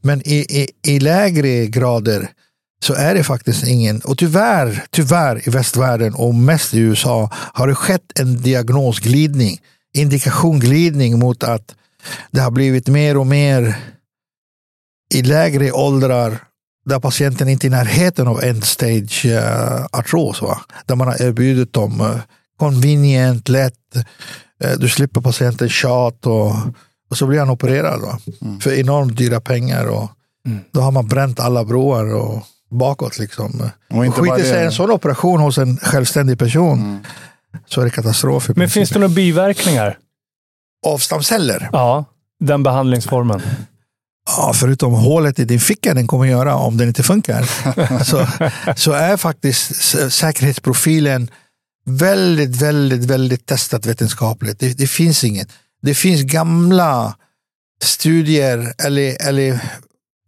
[0.00, 2.30] Men i, i, i lägre grader
[2.84, 7.68] så är det faktiskt ingen, och tyvärr, tyvärr i västvärlden och mest i USA har
[7.68, 9.58] det skett en diagnosglidning,
[9.94, 11.74] indikationglidning mot att
[12.30, 13.76] det har blivit mer och mer
[15.14, 16.38] i lägre åldrar
[16.84, 20.42] där patienten inte är i närheten av end stage uh, artros.
[20.42, 20.60] Va?
[20.86, 22.16] Där man har erbjudit dem uh,
[22.56, 23.74] convenient, lätt,
[24.64, 26.54] uh, du slipper patienten tjat och,
[27.12, 28.00] och så blir han opererad.
[28.00, 28.18] Va?
[28.60, 29.86] För enormt dyra pengar.
[29.86, 30.10] Och
[30.70, 33.18] Då har man bränt alla broar och bakåt.
[33.18, 33.70] Liksom.
[33.90, 37.06] Och inte skiter sig en sån operation hos en självständig person
[37.66, 38.48] så är det katastrof.
[38.48, 38.74] Men princip.
[38.74, 39.98] finns det några biverkningar?
[40.86, 41.68] Av stamceller?
[41.72, 42.04] Ja,
[42.40, 43.42] den behandlingsformen.
[44.26, 47.42] Ja, förutom hålet i din ficka den kommer göra om den inte funkar.
[48.04, 48.26] så,
[48.76, 49.74] så är faktiskt
[50.12, 51.30] säkerhetsprofilen
[51.84, 54.58] väldigt, väldigt, väldigt testat vetenskapligt.
[54.58, 55.48] Det, det finns inget.
[55.82, 57.14] Det finns gamla
[57.82, 59.60] studier eller, eller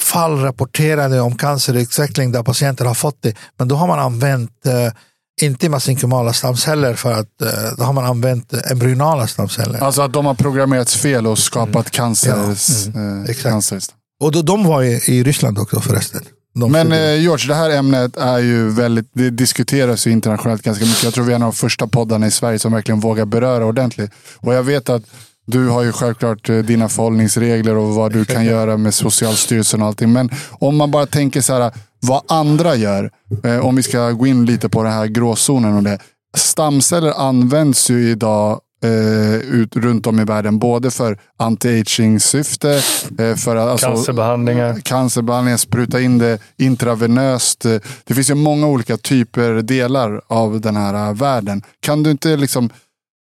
[0.02, 3.34] fall rapporterade om cancerutveckling där patienter har fått det.
[3.59, 4.92] Men då har man använt eh,
[5.40, 7.48] inte mesenkomala stamceller för att eh,
[7.78, 9.78] då har man använt eh, embryonala stamceller.
[9.78, 12.30] Alltså att de har programmerats fel och skapat cancer.
[12.30, 13.42] Ja, eh, exakt.
[13.42, 13.80] cancer.
[14.20, 16.22] Och då, de var i, i Ryssland också förresten.
[16.55, 20.84] De Men eh, George, det här ämnet är ju väldigt, det diskuteras ju internationellt ganska
[20.84, 21.05] mycket.
[21.05, 23.64] Jag tror vi är en av de första poddarna i Sverige som verkligen vågar beröra
[23.64, 24.11] ordentligt.
[24.36, 25.02] Och jag vet att
[25.47, 29.88] Du har ju självklart eh, dina förhållningsregler och vad du kan göra med Socialstyrelsen och
[29.88, 30.12] allting.
[30.12, 33.11] Men om man bara tänker så här, vad andra gör.
[33.45, 35.99] Eh, om vi ska gå in lite på den här gråzonen och det.
[36.36, 40.59] Stamceller används ju idag eh, ut, runt om i världen.
[40.59, 42.82] Både för anti-aging-syfte,
[43.18, 44.80] eh, för alltså, Cancerbehandlingar.
[44.80, 47.61] cancerbehandlingar, spruta in det intravenöst.
[48.05, 51.62] Det finns ju många olika typer, delar av den här eh, världen.
[51.80, 52.70] Kan du inte liksom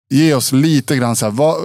[0.09, 1.55] ge oss lite grann så här, vad,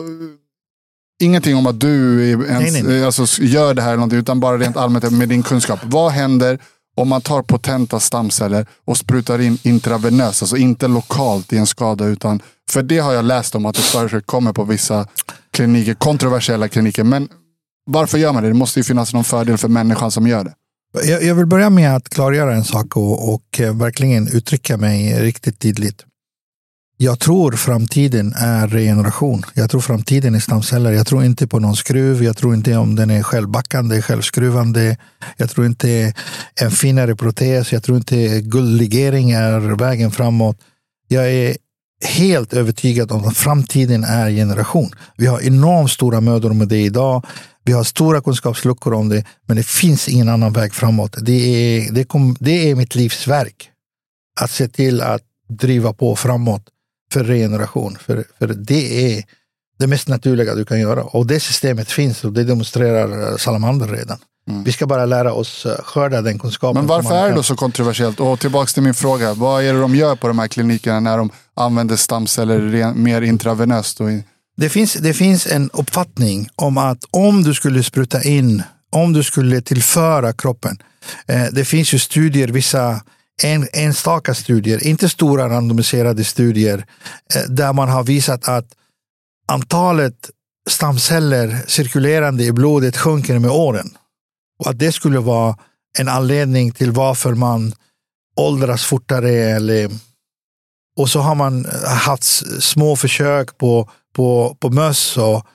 [1.23, 4.59] Ingenting om att du ens, Nej, nej, Alltså, gör det här eller någonting, utan bara
[4.59, 5.81] rent allmänt med din kunskap.
[5.85, 6.59] Vad händer
[6.97, 12.05] om man tar potenta stamceller och sprutar in intravenöst, alltså inte lokalt i en skada,
[12.05, 15.07] utan för det har jag läst om att det förekommer på vissa
[15.51, 17.05] kliniker, kontroversiella kliniker.
[17.05, 17.29] Men
[17.87, 18.49] varför gör man det?
[18.49, 20.55] Det måste ju finnas någon fördel för människan som gör det.
[21.05, 25.23] Jag, jag vill börja med att klargöra en sak och, och eh, verkligen uttrycka mig
[25.23, 26.05] riktigt tydligt.
[27.03, 29.43] Jag tror framtiden är regeneration.
[29.55, 30.93] Jag tror framtiden är stamceller.
[30.93, 32.23] Jag tror inte på någon skruv.
[32.25, 34.97] Jag tror inte om den är självbackande, självskruvande.
[35.37, 36.15] Jag tror inte
[36.61, 37.73] en finare protes.
[37.73, 40.57] Jag tror inte guldlegering är vägen framåt.
[41.09, 41.57] Jag är
[42.05, 44.91] helt övertygad om att framtiden är generation.
[45.17, 47.27] Vi har enormt stora mödor med det idag.
[47.65, 51.17] Vi har stora kunskapsluckor om det, men det finns ingen annan väg framåt.
[51.23, 53.71] Det är, det kom, det är mitt livsverk.
[54.41, 56.63] Att se till att driva på framåt
[57.13, 57.99] för regeneration.
[58.01, 59.25] För, för det är
[59.79, 61.03] det mest naturliga du kan göra.
[61.03, 64.19] Och det systemet finns och det demonstrerar eh, Salamander redan.
[64.65, 66.81] Vi ska bara lära oss eh, skörda den kunskapen.
[66.81, 68.21] Men varför är det då så kontroversiellt?
[68.21, 69.35] Och tillbaka till min fråga.
[69.35, 74.01] Vad är det de gör på de här klinikerna när de använder stamceller mer intravenöst?
[74.01, 74.23] In...
[74.57, 79.23] Det finns, det finns en uppfattning om att om du skulle spruta in, om du
[79.23, 80.79] skulle tillföra kroppen.
[81.27, 83.01] Eh, det finns ju studier, vissa
[83.45, 86.87] en, enstaka studier, inte stora randomiserade studier,
[87.35, 88.67] eh, där man har visat att
[89.49, 90.31] antalet
[90.71, 93.91] stamceller cirkulerande i blodet sjunker med åren.
[94.59, 95.57] Och att det skulle vara
[95.99, 97.75] en anledning till varför man
[98.37, 99.31] åldras fortare.
[99.31, 99.91] Eller,
[100.97, 102.25] och så har man eh, haft
[102.63, 105.47] små försök på, på, på möss och,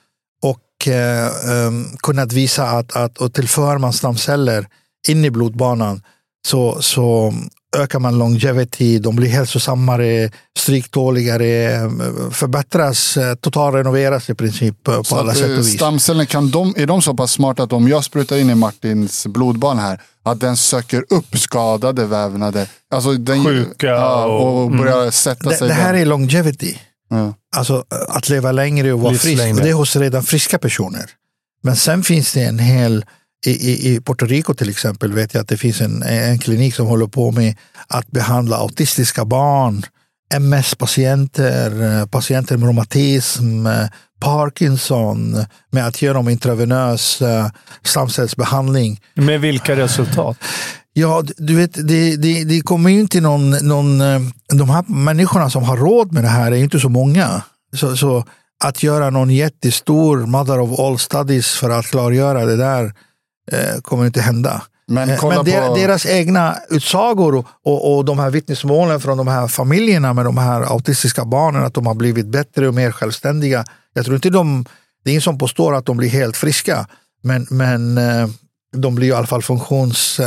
[0.41, 1.31] och eh,
[1.67, 4.67] um, kunnat visa att, att och tillför man stamceller
[5.07, 6.01] in i blodbanan
[6.47, 7.33] så, så
[7.75, 11.79] ökar man longevity, de blir hälsosammare, stryktåligare,
[12.31, 15.73] förbättras, eh, totalrenoveras i princip eh, på Så alla att, sätt eh, och vis.
[15.73, 19.27] Stamceller, kan de, är de så pass smarta att om jag sprutar in i Martins
[19.27, 22.67] blodbana här, att den söker upp skadade vävnader?
[22.91, 25.99] Alltså den, Sjuka ja, och, och- börjar sätta Det, sig det här där.
[26.01, 26.77] är longevity.
[27.09, 27.33] Ja.
[27.55, 29.43] Alltså att leva längre och vara frisk.
[29.53, 31.05] Och det är hos redan friska personer.
[31.63, 33.05] Men sen finns det en hel,
[33.47, 36.87] i, i, Puerto Rico till exempel vet jag att det finns en, en klinik som
[36.87, 37.55] håller på med
[37.87, 39.83] att behandla autistiska barn,
[40.33, 43.87] MS-patienter, eh, patienter med reumatism, eh,
[44.19, 47.47] Parkinson, med att göra dem intravenös eh,
[47.83, 49.01] stamcellsbehandling.
[49.13, 50.37] Med vilka resultat?
[50.93, 53.99] Ja, du vet, det, det, det kommer ju inte någon, någon...
[54.47, 57.41] De här människorna som har råd med det här är inte så många.
[57.75, 58.25] Så, så
[58.63, 62.93] att göra någon jättestor mother of all studies för att klargöra det där
[63.51, 64.61] eh, kommer inte hända.
[64.87, 65.75] Men Eh, kolla Men der, på...
[65.75, 70.37] deras egna utsagor och, och, och de här vittnesmålen från de här familjerna med de
[70.37, 73.65] här autistiska barnen, att de har blivit bättre och mer självständiga.
[73.93, 74.65] Jag tror inte de,
[75.03, 76.87] det är ingen som påstår att de blir helt friska,
[77.23, 78.27] men, men eh,
[78.75, 80.19] de blir i alla fall funktions...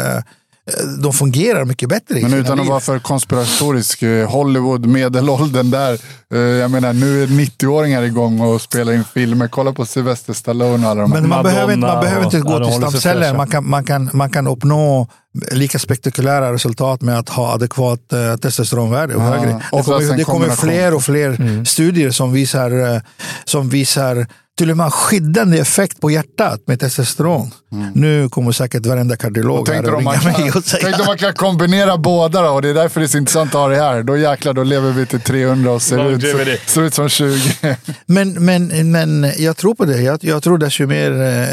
[0.68, 2.68] eh, De fungerar mycket bättre Men utan att liv.
[2.70, 5.98] vara för konspiratorisk, eh, Hollywood, medelåldern där.
[6.34, 9.48] eh, Jag menar, nu är 90-åringar igång och spelar in filmer.
[9.48, 11.20] Kolla på Sylvester Stallone och alla de här.
[11.20, 13.34] Men man Madonna behöver, inte- man behöver inte gå till stamceller.
[13.34, 15.08] Man kan, man, kan, man kan uppnå
[15.52, 19.46] lika spektakulära resultat med att ha adekvat eh, testosteronvärde och Ja, högre.
[19.72, 21.66] Det kommer, det kommer fler och fler Mm.
[21.66, 23.02] studier som visar,
[23.44, 24.26] som visar
[24.58, 27.50] till och med skyddande effekt på hjärtat med testosteron.
[27.94, 31.02] Nu kommer säkert varenda kardiolog här Tänkte och ringa man mig kan, och säga tänkte
[31.02, 33.60] om man kan kombinera båda då, och det är därför det är så intressant att
[33.60, 34.02] ha det här.
[34.02, 36.60] Då jäklar, då lever vi till 300 och ser ut, Longevity.
[36.66, 37.38] ser ut som 20.
[38.06, 40.02] Men, men, men jag tror på det.
[40.02, 41.48] Jag, jag tror desto mer eh,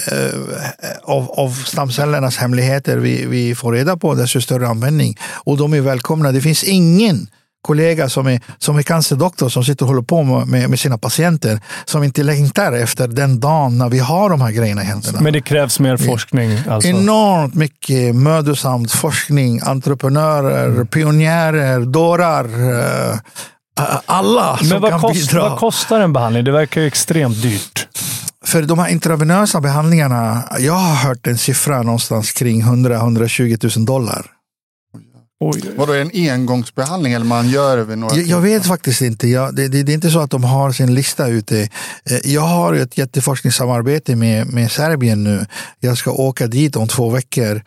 [1.03, 5.17] av, av stamcellernas hemligheter vi, vi får reda på, desto större användning.
[5.33, 6.31] Och de är välkomna.
[6.31, 7.27] Det finns ingen
[7.65, 11.59] kollega som är, som är cancerdoktor som sitter och håller på med, med sina patienter
[11.85, 15.21] som inte längtar efter den dagen när vi har de här grejerna i händerna.
[15.21, 16.59] Men det krävs mer forskning.
[16.69, 16.89] Alltså.
[16.89, 22.45] Enormt mycket mödosamt forskning, entreprenörer, pionjärer, dårar.
[22.45, 23.17] eh,
[24.05, 25.49] alla som Men vad, kan kost, bidra.
[25.49, 26.43] vad kostar en behandling?
[26.43, 27.87] Det verkar ju extremt dyrt.
[28.45, 34.34] För de här intravenösa behandlingarna, jag har hört en siffra någonstans kring 100-120 000 dollar.
[35.39, 35.71] Oj, oj.
[35.77, 39.01] Vadå, är det en engångsbehandling eller man gör det vid några Jag, jag vet faktiskt
[39.01, 39.27] inte.
[39.27, 41.61] Jag, det, det, det är inte så att de har sin lista ute.
[42.09, 45.45] Eh, Jag har ett jätteforskningssamarbete med, med Serbien nu.
[45.79, 47.61] Jag ska åka dit om två veckor.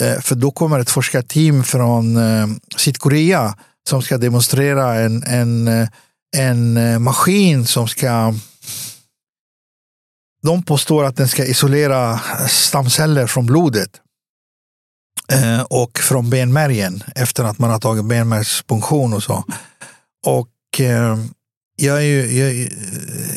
[0.00, 2.46] Eh, För då kommer ett forskarteam från eh,
[2.76, 3.56] Sydkorea
[3.88, 5.88] som ska demonstrera en, en,
[6.36, 8.34] en maskin som ska
[10.42, 13.90] de påstår att den ska isolera stamceller från blodet
[15.32, 19.44] Eh, och från benmärgen efter att man har tagit benmärgspunktion och så.
[20.26, 21.18] Och eh,
[21.76, 22.68] jag, är ju, jag,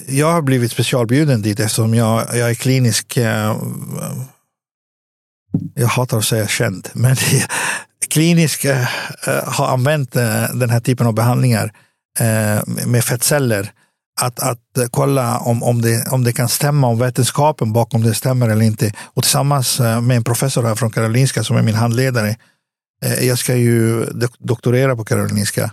[0.08, 3.58] jag har blivit specialbjuden dit eftersom jag, jag är klinisk eh,
[5.76, 7.16] jag hatar att säga känd, men
[8.10, 8.82] klinisk eh,
[9.28, 11.74] eh, har använt eh, den här typen av behandlingar
[12.20, 13.72] eh, med fettceller.
[14.22, 18.14] Att, att eh, kolla om, om, det, om det kan stämma, om vetenskapen bakom det
[18.14, 18.94] stämmer eller inte.
[19.04, 22.36] Och tillsammans eh, med en professor här från Karolinska som är min handledare.
[23.06, 24.06] Eh, jag ska ju
[24.40, 25.72] doktorera på Karolinska.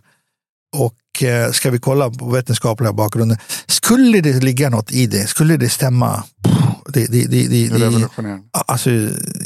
[0.77, 0.95] Och
[1.53, 3.39] ska vi kolla på vetenskapliga bakgrunden.
[3.67, 6.25] Skulle det ligga något i det, skulle det stämma.
[6.95, 8.45] Det, det, det, det, Det revolutionerande.
[8.67, 8.91] Alltså,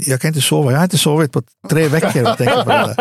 [0.07, 0.70] jag kan inte sova.
[0.70, 2.30] Jag har inte sovit på tre veckor.
[2.30, 2.96] och tänkt på det.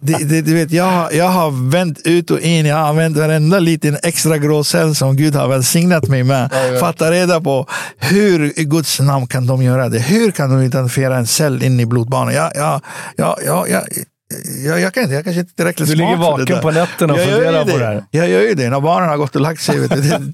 [0.00, 2.66] Det, det, du vet, jag, jag har vänt ut och in.
[2.66, 6.50] Jag har använt varenda liten extra grå cell som Gud har välsignat mig med.
[6.52, 6.80] Ja, ja.
[6.80, 7.66] För att ta reda på
[7.98, 9.98] hur i Guds namn kan de göra det.
[9.98, 12.34] Hur kan de identifiera en cell in i blodbanan?
[12.34, 12.80] Jag, jag,
[13.16, 13.82] jag, jag, jag,
[14.64, 15.14] jag, jag kan inte.
[15.14, 17.28] Jag kanske inte är tillräckligt Du ligger smart för det vaken på nätterna och Jag
[17.28, 18.04] funderar på det här.
[18.10, 18.70] Jag gör ju det.
[18.70, 19.88] När barnen har gått och lagt sig.
[19.88, 20.32] Du.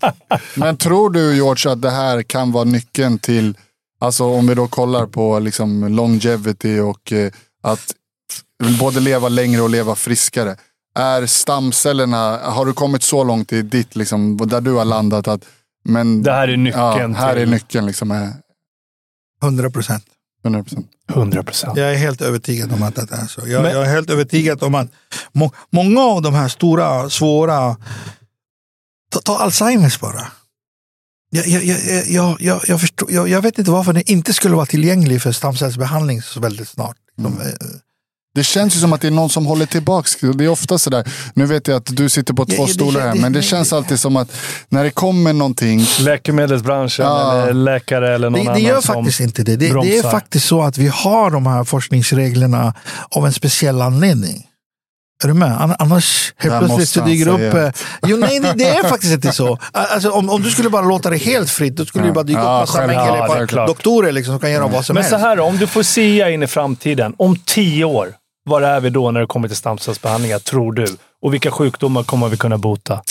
[0.54, 3.56] Men tror du George att det här kan vara nyckeln till,
[4.00, 7.32] alltså om vi då kollar på liksom longevity och eh,
[7.62, 7.94] att
[8.80, 10.56] både leva längre och leva friskare.
[10.98, 15.44] Är stamcellerna, har du kommit så långt i ditt, liksom, där du har landat att
[15.84, 17.86] men, Det här är nyckeln ja, här är till- nyckeln.
[17.86, 18.32] Liksom, är
[19.42, 20.04] 100 procent.
[20.44, 20.84] 100%.
[21.10, 21.76] 100 procent.
[21.76, 23.40] Jag är helt övertygad om att det är så.
[23.46, 24.88] Jag, Men- jag är helt övertygad om att
[25.32, 27.76] må, många av de här stora, svåra...
[29.10, 30.26] Ta, ta Alzheimers bara.
[31.30, 34.54] Jag, jag, jag, jag, jag, jag, förstår, jag, jag vet inte varför den inte skulle
[34.54, 36.96] vara tillgänglig för stamcellsbehandling så väldigt snart.
[37.16, 37.46] De, eh,
[38.34, 40.08] Det känns ju som att det är någon som håller tillbaka.
[40.34, 41.04] Det är ofta sådär,
[41.34, 43.72] nu vet jag att du sitter på Ja, två ja, stolar här, men det känns
[43.72, 44.28] alltid som att
[44.68, 47.42] när det kommer någonting, Läkemedelsbranschen Ja.
[47.42, 49.56] eller läkare eller någon det, det annan gör som faktiskt inte det.
[49.56, 52.74] Det, det är faktiskt så att vi har de här forskningsreglerna
[53.10, 54.46] av en speciell anledning.
[55.24, 55.60] Är du med?
[55.60, 57.54] Ann- Annars helt plötsligt så dyker upp...
[57.54, 57.70] eh,
[58.06, 59.58] Jo, nej, det, det är faktiskt inte så.
[59.72, 62.08] Alltså, om, om du skulle bara låta det helt fritt, då skulle Ja.
[62.08, 63.68] det bara dyka Ja, upp massa ja, det är klart.
[63.68, 65.10] doktorer liksom, som kan göra vad som Men helst.
[65.20, 67.14] så här om du får sia in i framtiden.
[67.18, 68.12] Om tio år,
[68.44, 70.86] var är vi då när det kommer till stamcellsbehandlingar, tror du?
[71.22, 73.02] Och vilka sjukdomar kommer vi kunna bota?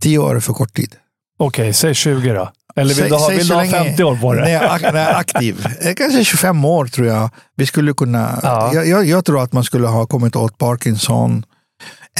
[0.00, 0.94] Tio år är för kort tid.
[1.38, 2.50] Okej, säg 20 då.
[2.76, 4.42] Eller vill Säg- du ha, säg vill så du ha länge- 50 år på När
[4.42, 4.50] det?
[4.50, 5.66] jag, är ak- när jag är aktiv.
[5.80, 7.30] Eh, Kanske 25 år tror jag.
[7.56, 8.40] Vi skulle kunna...
[8.42, 8.70] Ja.
[8.74, 11.44] Jag, jag, jag tror att man skulle ha kommit åt Parkinson,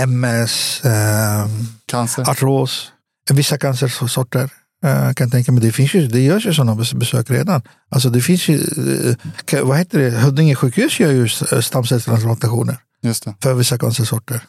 [0.01, 1.47] MS, eh,
[1.87, 2.31] cancer.
[2.31, 2.93] artros,
[3.31, 4.51] vissa cancersorter.
[4.87, 5.63] Eh, kan jag tänka mig.
[5.63, 7.63] Det, finns ju, det görs ju sådana bes- besök redan.
[7.91, 9.15] Alltså det finns ju, eh,
[9.47, 11.29] ka- vad heter det, Huddinge sjukhus gör ju
[11.63, 13.35] stamcellstransplantationer Just det.
[13.43, 14.41] för vissa cancersorter.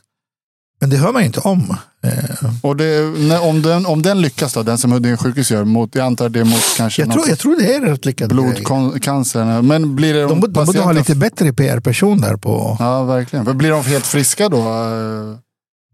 [0.81, 1.77] Men det hör man ju inte om.
[2.03, 3.01] Eh, Och det,
[3.39, 6.43] om, den, om den lyckas då, den som Huddinge sjukhus gör, mot, jag antar det
[6.43, 8.29] mot kanske jag, tror, jag tror det är rätt lyckat.
[8.29, 9.61] blodcancer.
[9.61, 12.77] Men blir det De, de borde ha lite bättre PR-person där på...
[12.79, 13.57] Ja, verkligen.
[13.57, 14.57] Blir de helt friska då?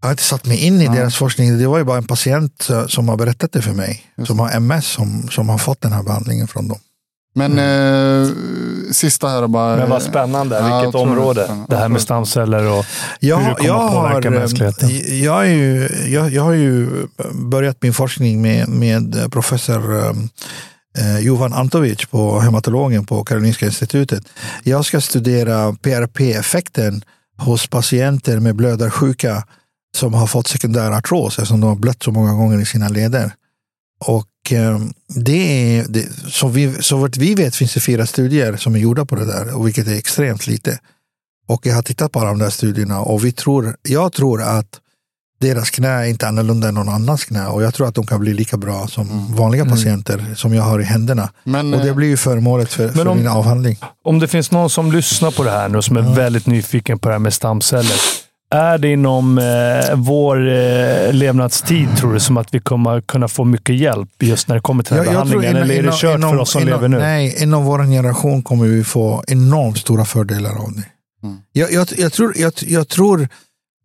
[0.04, 0.92] Eh, Jag har inte satt mig in i Ja.
[0.94, 1.58] deras forskning.
[1.58, 4.04] Det var ju bara en patient eh, som har berättat det för mig.
[4.18, 6.78] Just Som har MS som, som har fått den här behandlingen från dem.
[7.36, 8.30] Men eh,
[8.92, 9.76] sista här då bara.
[9.76, 10.56] Men vad spännande.
[10.60, 10.98] Ja, Vilket det.
[10.98, 11.46] område.
[11.50, 12.86] Ja, Det här med stamceller och...
[13.20, 14.90] Jag, Hur det kommer jag, att påverka har, eh, mänskligheten.
[15.24, 16.90] jag, är ju, jag, jag har ju
[17.34, 20.06] börjat min forskning med, med professor
[20.98, 24.24] eh, Jovan Antovic på hematologen på Karolinska institutet.
[24.64, 27.04] Jag ska studera PRP-effekten
[27.38, 29.44] hos patienter med blödarsjuka
[29.96, 33.34] som har fått sekundär artros eftersom de har blött så många gånger i sina leder.
[34.06, 34.80] Och eh,
[35.16, 38.80] det är, det, så, vi, så vart vi vet finns det fyra studier som är
[38.80, 40.80] gjorda på det där, och vilket är extremt lite.
[41.48, 44.80] Och jag har tittat på alla de där studierna och vi tror, jag tror att
[45.40, 48.20] deras knä är inte annorlunda än någon annans knä och jag tror att de kan
[48.20, 51.30] bli lika bra som vanliga patienter som jag har i händerna.
[51.44, 53.78] Men, Och det eh, blir ju föremålet för, för om- min avhandling.
[54.04, 57.08] Om det finns någon som lyssnar på det här nu som är väldigt nyfiken på
[57.10, 57.96] det här med stamceller.
[58.54, 63.44] Är det inom eh, vår eh, levnadstid, tror du, som att vi kommer kunna få
[63.44, 65.50] mycket hjälp just när det kommer till den här behandlingen?
[65.50, 67.00] inom- Eller är det inom- kört för inom- oss som inom- lever nu?
[67.00, 70.84] Nej, inom vår generation kommer vi få enormt stora fördelar av det.
[71.28, 71.38] Mm.
[71.52, 73.28] Jag, jag, jag, tror, jag, jag tror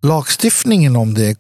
[0.03, 1.37] lagstiftningen om det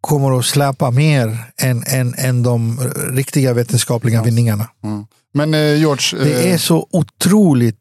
[0.00, 2.80] kommer att släpa mer än, än, än de
[3.10, 4.66] riktiga vetenskapliga vinningarna.
[4.84, 5.04] mm.
[5.34, 7.76] men eh, George, Det eh, är så otroligt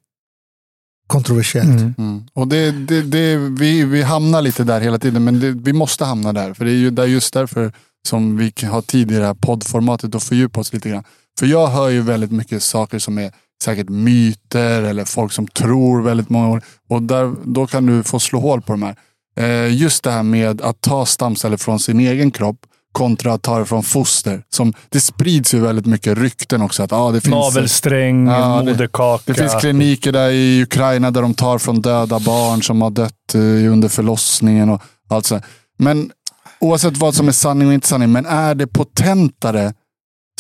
[1.12, 1.98] kontroversiellt.
[1.98, 2.24] Mm.
[2.34, 6.06] Och det, det, det, vi, vi hamnar lite där hela tiden, men det, vi måste
[6.06, 6.54] hamna där.
[6.54, 7.74] För det är ju där just därför
[8.08, 11.04] som vi kan ha tid i det här poddformatet och fördjupa oss lite grann.
[11.40, 13.32] För jag hör ju väldigt mycket saker som är
[13.64, 16.62] säkert myter eller folk som tror väldigt många år.
[16.90, 18.96] Och där, då kan du få slå hål på de här.
[19.38, 22.60] Eh, just det här med att ta stamceller från sin egen kropp
[22.92, 24.44] kontra att ta det från foster.
[24.50, 26.84] Som, det sprids ju väldigt mycket rykten också.
[26.84, 29.24] Att, ah, det finns, Navelsträng, Ja, det- moderkaka.
[29.26, 33.36] det finns kliniker där i Ukraina där de tar från döda barn som har dött
[33.36, 33.40] eh,
[33.72, 34.70] under förlossningen.
[34.70, 35.36] och allt så.
[35.36, 35.44] här.
[35.78, 36.12] Men
[36.60, 39.74] oavsett vad som är sanning och inte sanning, men är det potentare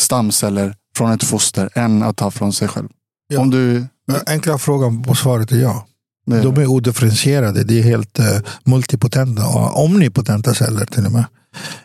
[0.01, 2.87] stamceller från ett foster än att ta från sig själv?
[3.33, 3.39] Ja.
[3.39, 3.85] Om du...
[4.27, 5.87] Enkla frågan på svaret är ja.
[6.25, 7.63] Det, De är odifferentierade.
[7.63, 8.25] Det är helt eh,
[8.63, 11.25] multipotenta och omnipotenta celler till och med.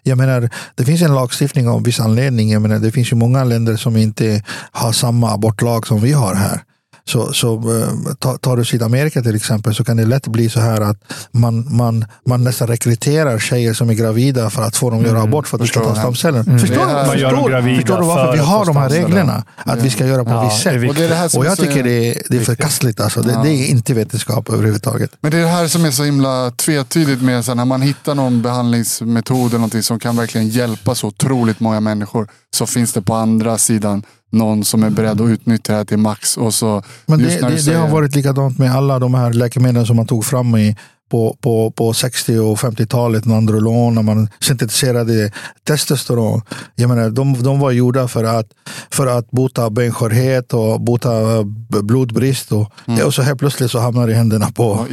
[0.02, 2.50] Jag menar, det finns en lagstiftning av viss anledning.
[2.50, 4.42] Jag menar, det finns ju många länder som inte
[4.72, 6.62] har samma abortlag som vi har här.
[7.08, 10.60] Så, så eh, ta- tar du Sydamerika till exempel så kan det lätt bli så
[10.60, 10.96] här att
[11.30, 15.22] man, man, man nästan rekryterar tjejer som är gravida för att få dem att göra
[15.22, 16.58] abort för att de ska Förstår ta stamceller.
[16.58, 19.44] Förstår, Man gör dem förstår, förstår du för varför vi har de här reglerna?
[19.56, 20.88] Att vi ska göra på Ja, ett visst sätt.
[20.88, 23.00] och det är det Och jag tycker det är, det är förkastligt.
[23.00, 23.22] Alltså.
[23.22, 23.42] Det, Ja.
[23.42, 25.10] det är inte vetenskap överhuvudtaget.
[25.20, 27.82] Men det är det här som är så himla tvetydigt med så här, när man
[27.82, 32.28] hittar någon behandlingsmetod eller någonting som kan verkligen hjälpa så otroligt många människor.
[32.56, 34.02] Så finns det på andra sidan
[34.36, 36.36] någon som är beredd att utnyttja det här till max.
[36.36, 39.32] Och så, Men det, det, du det har säger- varit likadant med alla de här
[39.32, 40.76] läkemedlen som man tog fram i,
[41.10, 43.24] på, på, på 60 och 50-talet.
[43.24, 45.30] Nandrolon, när man syntetiserade
[45.64, 46.42] testosteron.
[46.74, 48.46] Jag menar, de, de var gjorda för att,
[48.90, 51.42] för att bota benskörhet och bota eh,
[51.82, 52.52] blodbrist.
[52.52, 52.72] Och,
[53.06, 54.86] och så helt plötsligt så hamnar det i händerna på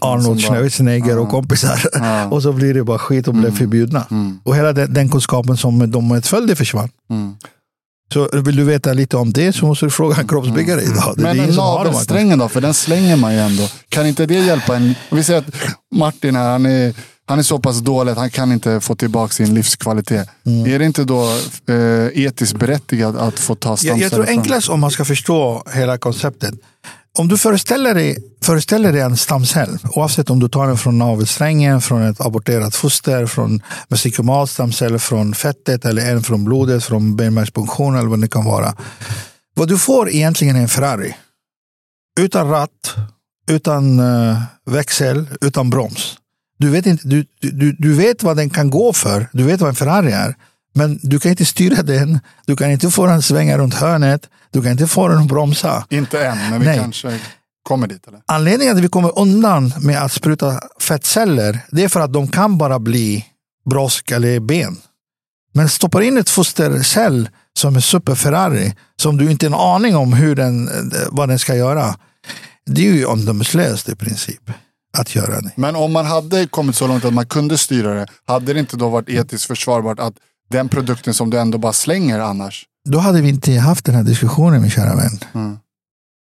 [0.00, 1.80] Arnold Schwarzenegger och kompisar.
[1.92, 2.26] Ja.
[2.30, 4.06] och så blir det bara skit och blev förbjudna.
[4.10, 4.38] Mm.
[4.44, 6.88] Och hela den, den kunskapen som de medföljde försvann.
[7.10, 7.34] Mm.
[8.12, 11.14] Så vill du veta lite om det så måste du fråga en kroppsbyggare idag.
[11.16, 12.48] Det är Men navelsträngen då?
[12.48, 13.68] För den slänger man ju ändå.
[13.88, 14.94] Kan inte det hjälpa en?
[15.10, 15.46] Vi säger att
[15.94, 16.94] Martin här, han är,
[17.26, 20.28] han är så pass dålig att han kan inte få tillbaka sin livskvalitet.
[20.46, 20.74] Mm.
[20.74, 21.22] Är det inte då
[21.68, 24.02] eh, etiskt berättigat att få ta Jag, stamceller?
[24.02, 26.54] jag tror från- enklast om man ska förstå hela konceptet.
[27.18, 31.80] Om du föreställer dig, föreställer dig en stamcell, oavsett om du tar den från navelsträngen,
[31.80, 37.96] från ett aborterat foster, från mesenkymalt stamcell, från fettet eller en från blodet, från benmärgspunktion
[37.96, 38.74] eller vad det kan vara.
[39.54, 41.16] Vad du får egentligen är en Ferrari.
[42.20, 42.94] Utan ratt,
[43.50, 46.16] utan eh, växel, utan broms.
[46.58, 49.28] Du vet, inte, du, du, du vet vad den kan gå för.
[49.32, 50.34] Du vet vad en Ferrari är.
[50.72, 52.20] Men du kan inte styra den.
[52.46, 54.28] Du kan inte få den svänga runt hörnet.
[54.50, 55.86] Du kan inte få den att bromsa.
[55.90, 56.78] Inte än, men vi Nej.
[56.78, 57.18] kanske
[57.62, 58.08] kommer dit.
[58.08, 58.20] Eller?
[58.26, 62.28] Anledningen till att vi kommer undan med att spruta fettceller, det är för att de
[62.28, 63.26] kan bara bli
[63.70, 64.76] brosk eller ben.
[65.52, 69.96] Men stoppar in ett fostercell som är super Ferrari, som du inte har en aning
[69.96, 70.70] om hur den,
[71.10, 71.94] vad den ska göra.
[72.66, 74.50] Det är ju omdömeslöst i princip
[74.98, 75.50] att göra det.
[75.56, 78.76] Men om man hade kommit så långt att man kunde styra det, hade det inte
[78.76, 80.14] då varit etiskt försvarbart att
[80.50, 84.02] den produkten som du ändå bara slänger annars, Då hade vi inte haft den här
[84.02, 85.18] diskussionen, min kära vän.
[85.34, 85.58] Mm.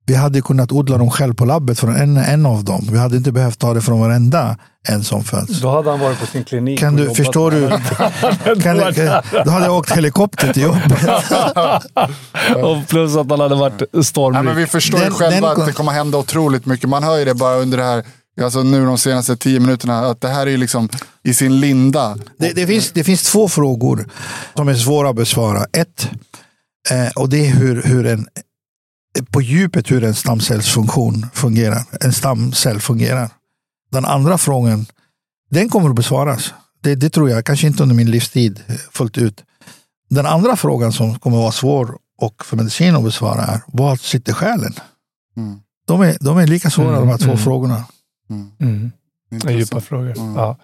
[0.06, 2.88] Vi hade kunnat odla dem själv på labbet från en, en av dem.
[2.92, 4.56] Vi hade inte behövt ta det från varenda
[4.88, 5.60] en som föds.
[5.60, 6.80] Då hade han varit på sin klinik.
[6.80, 7.68] Kan du, förstår du?
[8.62, 10.92] Kan, kan, då hade jag åkt helikopter till jobbet.
[12.64, 14.56] Och plus att han hade varit Nej, men stormrik.
[14.56, 16.88] vi förstår ju Den- själva den- att det kommer hända otroligt mycket.
[16.88, 18.04] Man hör ju det bara under det här,
[18.42, 20.88] alltså nu de senaste tio minuterna, att det här är liksom
[21.22, 22.18] i sin linda.
[22.38, 24.08] Det, det, finns, det finns två frågor
[24.54, 25.66] som är svåra att besvara.
[25.72, 26.08] Ett,
[26.90, 28.26] eh, och det är hur, hur en,
[29.30, 31.84] på djupet hur en stamcellsfunktion fungerar.
[32.00, 33.30] En stamcell fungerar.
[33.90, 34.86] Den andra frågan,
[35.50, 36.54] den kommer att besvaras.
[36.82, 38.60] Det, det tror jag, kanske inte under min livstid
[38.92, 39.42] fullt ut.
[40.10, 43.96] Den andra frågan som kommer att vara svår och för medicin att besvara är, var
[43.96, 44.74] sitter själen?
[45.36, 45.58] Mm.
[45.86, 47.38] De är, de är lika svåra Mm, de här två mm.
[47.38, 47.84] frågorna.
[48.30, 48.92] Mm.
[49.30, 49.60] Det är Intressant.
[49.60, 50.18] djupa frågor.
[50.18, 50.36] Mm.
[50.36, 50.56] Ja.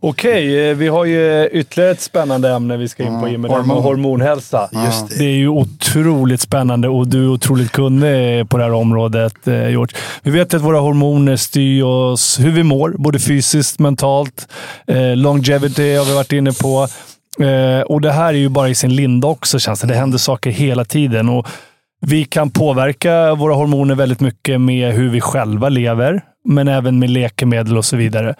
[0.00, 3.48] Okej, eh, vi har ju ytterligare ett spännande ämne vi ska in på, Jimmy.
[3.48, 3.82] Hormon.
[3.82, 4.68] hormonhälsa.
[4.86, 5.14] Just det.
[5.18, 9.68] Det är ju otroligt spännande och du är otroligt kunnig på det här området, eh,
[9.70, 9.96] George.
[10.22, 14.48] Vi vet att våra hormoner styr oss hur vi mår, både fysiskt, mentalt.
[14.86, 16.88] Eh, longevity har vi varit inne på.
[17.44, 19.86] Eh, och Det här är ju bara i sin linda också, känns det.
[19.86, 21.28] Det händer saker hela tiden.
[21.28, 21.46] Och
[22.00, 27.10] vi kan påverka våra hormoner väldigt mycket med hur vi själva lever, men även med
[27.10, 28.34] läkemedel och så vidare.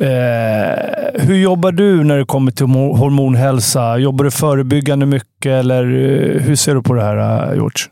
[0.00, 3.98] Eh, hur jobbar du när det kommer till hormonhälsa?
[3.98, 7.84] Jobbar du förebyggande mycket eller eh, hur ser du på det här, eh, George?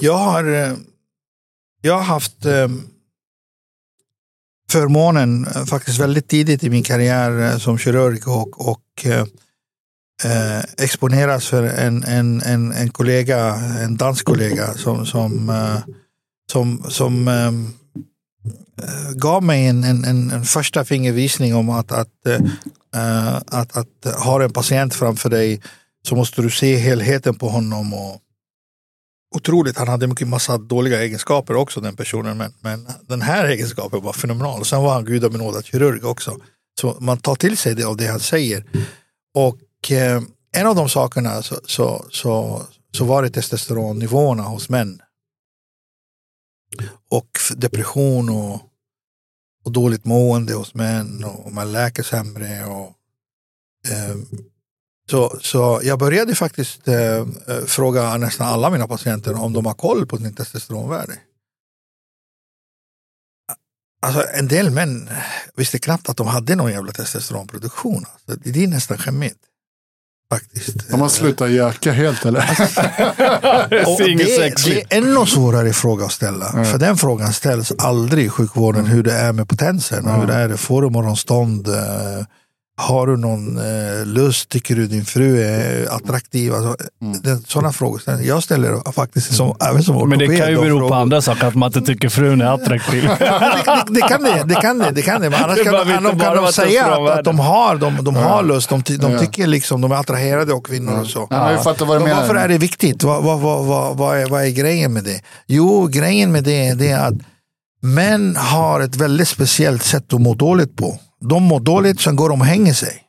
[0.00, 0.72] Jag har, eh,
[1.82, 2.46] jag har haft
[4.70, 9.06] förmånen faktiskt väldigt tidigt i min karriär som kirurg och, och
[10.24, 15.94] eh, exponeras för en, en, en, en kollega, en dansk kollega som, som, eh,
[16.52, 17.52] som, som eh,
[19.14, 22.26] gav mig en, en, en, en första fingervisning om att, att,
[22.96, 25.62] äh, att, att ha en patient framför dig
[26.08, 27.94] så måste du se helheten på honom.
[27.94, 28.20] Och,
[29.36, 32.36] otroligt, han hade mycket massa dåliga egenskaper också den personen.
[32.36, 34.60] Men, men den här egenskapen var fenomenal.
[34.60, 36.36] Och sen var han gudabenådad kirurg också.
[36.80, 38.64] Så man tar till sig det av det han säger.
[39.34, 40.22] Och eh,
[40.56, 42.62] en av de sakerna så, så, så,
[42.96, 45.00] så var det testosteronnivåerna hos män.
[47.08, 48.60] Och depression och,
[49.64, 52.64] och dåligt mående hos män och man läker sämre.
[52.64, 52.94] Och,
[53.88, 54.16] eh,
[55.10, 57.16] så, så jag började faktiskt eh,
[57.46, 61.18] eh, fråga nästan alla mina patienter om de har koll på sin testosteronvärde.
[64.00, 65.10] Alltså en del män
[65.56, 68.04] visste knappt att de hade någon jävla testosteronproduktion.
[68.12, 69.47] Alltså, det är nästan skämmigt.
[70.30, 70.90] Faktiskt.
[70.90, 72.40] De har slutat göka helt eller?
[73.68, 76.48] Det, det är ännu svårare fråga att ställa.
[76.48, 76.64] Mm.
[76.64, 78.86] För den frågan ställs aldrig i sjukvården.
[78.86, 80.06] Hur det är med potensen.
[80.06, 80.20] Mm.
[80.20, 81.68] Hur det är, får du morgonstånd?
[82.80, 84.48] Har du någon eh, lust?
[84.48, 86.54] Tycker du din fru är attraktiv?
[86.54, 87.42] Alltså, mm.
[87.46, 88.02] sådana frågor.
[88.22, 91.54] Jag ställer faktiskt som, även som Men det kan ju bero på andra saker, att
[91.54, 93.02] man inte tycker frun är attraktiv.
[93.18, 94.90] det, det, det, kan det, det kan det.
[94.90, 95.30] det, kan det.
[95.30, 98.42] Men annars kan, kan, de, kan de säga att, att, de har, de, de har
[98.42, 101.26] lust, de, de tycker liksom, de är attraherade av kvinnor och så.
[101.30, 102.20] Ja, fattar vad du menar.
[102.20, 103.02] Varför är det viktigt?
[103.02, 105.20] Vad, vad, vad, vad, vad, är, vad är grejen med det?
[105.46, 107.14] Jo, grejen med det, det är att
[107.80, 110.98] män har ett väldigt speciellt sätt att må dåligt på.
[111.20, 113.02] De mår dåligt, sen går de och hänger sig.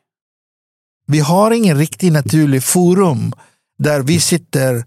[1.07, 3.33] Vi har ingen riktigt naturlig forum
[3.79, 4.85] där vi sitter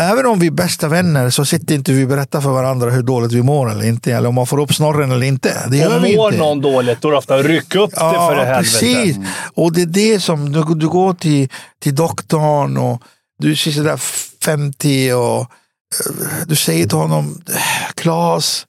[0.00, 3.02] Även om vi är bästa vänner så sitter inte vi och berättar för varandra hur
[3.02, 4.12] dåligt vi mår eller inte.
[4.12, 5.68] Eller om man får upp snorren eller inte.
[5.70, 6.44] Det gör och vi mår inte.
[6.44, 8.78] någon dåligt, då är det ofta ryck upp ja, det för det helvete.
[8.80, 9.16] Precis.
[9.54, 11.48] Och det är det som, du, du går till,
[11.78, 13.02] till doktorn och
[13.38, 13.96] du ser sådär
[14.44, 15.46] 50 och uh,
[16.46, 17.42] du säger till honom,
[17.94, 18.66] Klas,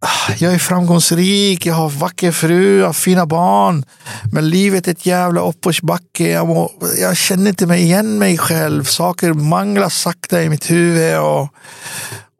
[0.00, 3.84] Ah, jag är framgångsrik, jag har vacker fru, jag har fina barn.
[4.32, 6.30] Men livet är ett jävla uppförsbacke.
[6.30, 8.84] Jag, må, jag känner inte mig igen mig själv.
[8.84, 11.18] Saker manglar sakta i mitt huvud.
[11.18, 11.48] Och,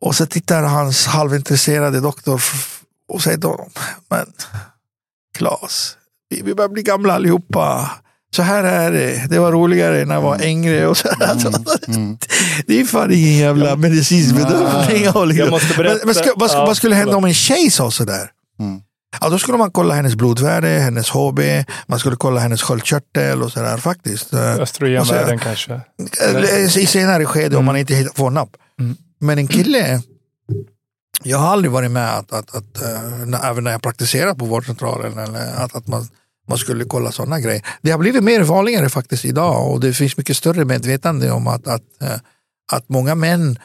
[0.01, 2.43] och så tittar hans halvintresserade doktor
[3.09, 3.71] och säger till honom,
[4.11, 4.27] men
[5.35, 5.97] Klas,
[6.29, 7.91] vi, vi börjar bli gamla allihopa
[8.35, 9.27] så här är det.
[9.31, 10.49] Det var roligare när jag var mm.
[10.49, 10.87] yngre.
[10.87, 11.09] Och så.
[11.21, 11.57] Mm.
[11.89, 12.19] Mm.
[12.67, 15.29] Det är fan ingen jävla medicinsk bedömning.
[15.29, 15.61] Liksom.
[15.77, 18.31] Men, men ska, vad, vad, skulle hända om en tjej sa sådär?
[18.61, 18.81] Mm.
[19.21, 21.41] Ja, då skulle man kolla hennes blodvärde, hennes HB,
[21.87, 24.35] man skulle kolla hennes sköldkörtel och sådär faktiskt.
[24.35, 25.81] Östrogenvärden kanske?
[26.81, 27.59] I senare skede mm.
[27.59, 28.51] om man inte får napp.
[28.81, 28.97] Mm.
[29.21, 30.03] Men en kille,
[31.23, 32.83] jag har aldrig varit med att, att, att, att
[33.33, 36.09] äh, även när jag praktiserar på vårdcentralen, eller att, att man
[36.49, 37.63] man skulle kolla sådana grejer.
[37.83, 41.67] Det har blivit mer vanligare faktiskt idag och det finns mycket större medvetande om att,
[41.67, 42.19] att, eh,
[42.73, 43.59] att många män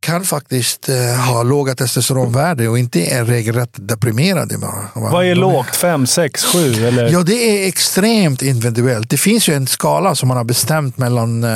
[0.00, 0.96] kan faktiskt eh,
[1.28, 4.56] ha låga testosteronvärde och inte är regelrätt deprimerade.
[4.94, 5.76] Vad är lågt?
[5.76, 6.72] 5, 6, 7?
[7.12, 7.32] Ja, det
[7.64, 9.10] är extremt individuellt.
[9.10, 11.46] Det finns ju en skala som man har bestämt mellan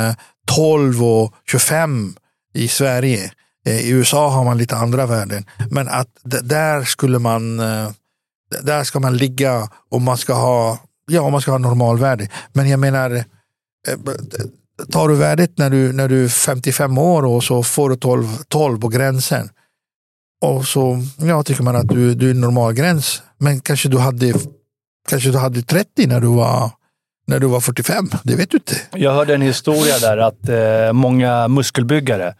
[0.47, 2.15] 12 eh, och 25
[2.53, 3.31] i Sverige.
[3.67, 5.45] I USA har man lite andra värden.
[5.69, 6.09] Men att
[6.41, 7.61] där skulle man
[8.63, 10.79] där ska man ligga om man ska ha,
[11.11, 12.29] ja, man ska ha normalvärde.
[12.53, 13.23] Men jag menar, eh,
[14.91, 18.27] tar du värdet när du, när du är 55 år och så får du 12,
[18.47, 19.49] 12 på gränsen.
[20.41, 23.21] Och så ja, tycker man att du, du är normalgräns.
[23.37, 24.33] Men kanske du hade
[25.09, 26.71] kanske du hade 30 när du var
[27.27, 28.09] när du var 45.
[28.23, 28.75] Det vet du inte.
[28.93, 32.35] Jag hörde en historia där att eh, många muskelbyggare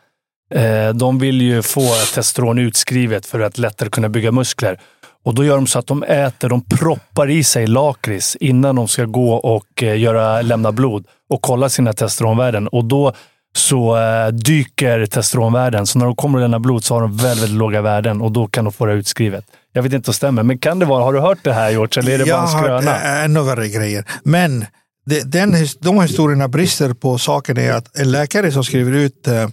[0.52, 4.80] eh, de vill ju få testosteron utskrivet för att lättare kunna bygga muskler.
[5.26, 8.88] Och Då gör de så att de äter, de proppar i sig lakrits innan de
[8.88, 12.68] ska gå och eh, göra, lämna blod och kolla sina testosteronvärden.
[12.68, 13.14] Och då
[13.56, 15.88] så eh, dyker testosteronvärden.
[15.88, 18.32] Så när de kommer att lämna blod så har de väldigt, väldigt låga värden och
[18.32, 19.46] då kan de få det utskrivet.
[19.74, 21.04] Jag vet inte om det stämmer, men kan det vara?
[21.04, 22.02] Har du hört det här George?
[22.02, 22.92] Eller är det jag bara en skröna?
[22.92, 24.06] Jag har hört ännu värre grejer.
[24.24, 24.66] Men
[25.06, 29.50] det, den, de historierna brister på saken är att en läkare som skriver ut eh,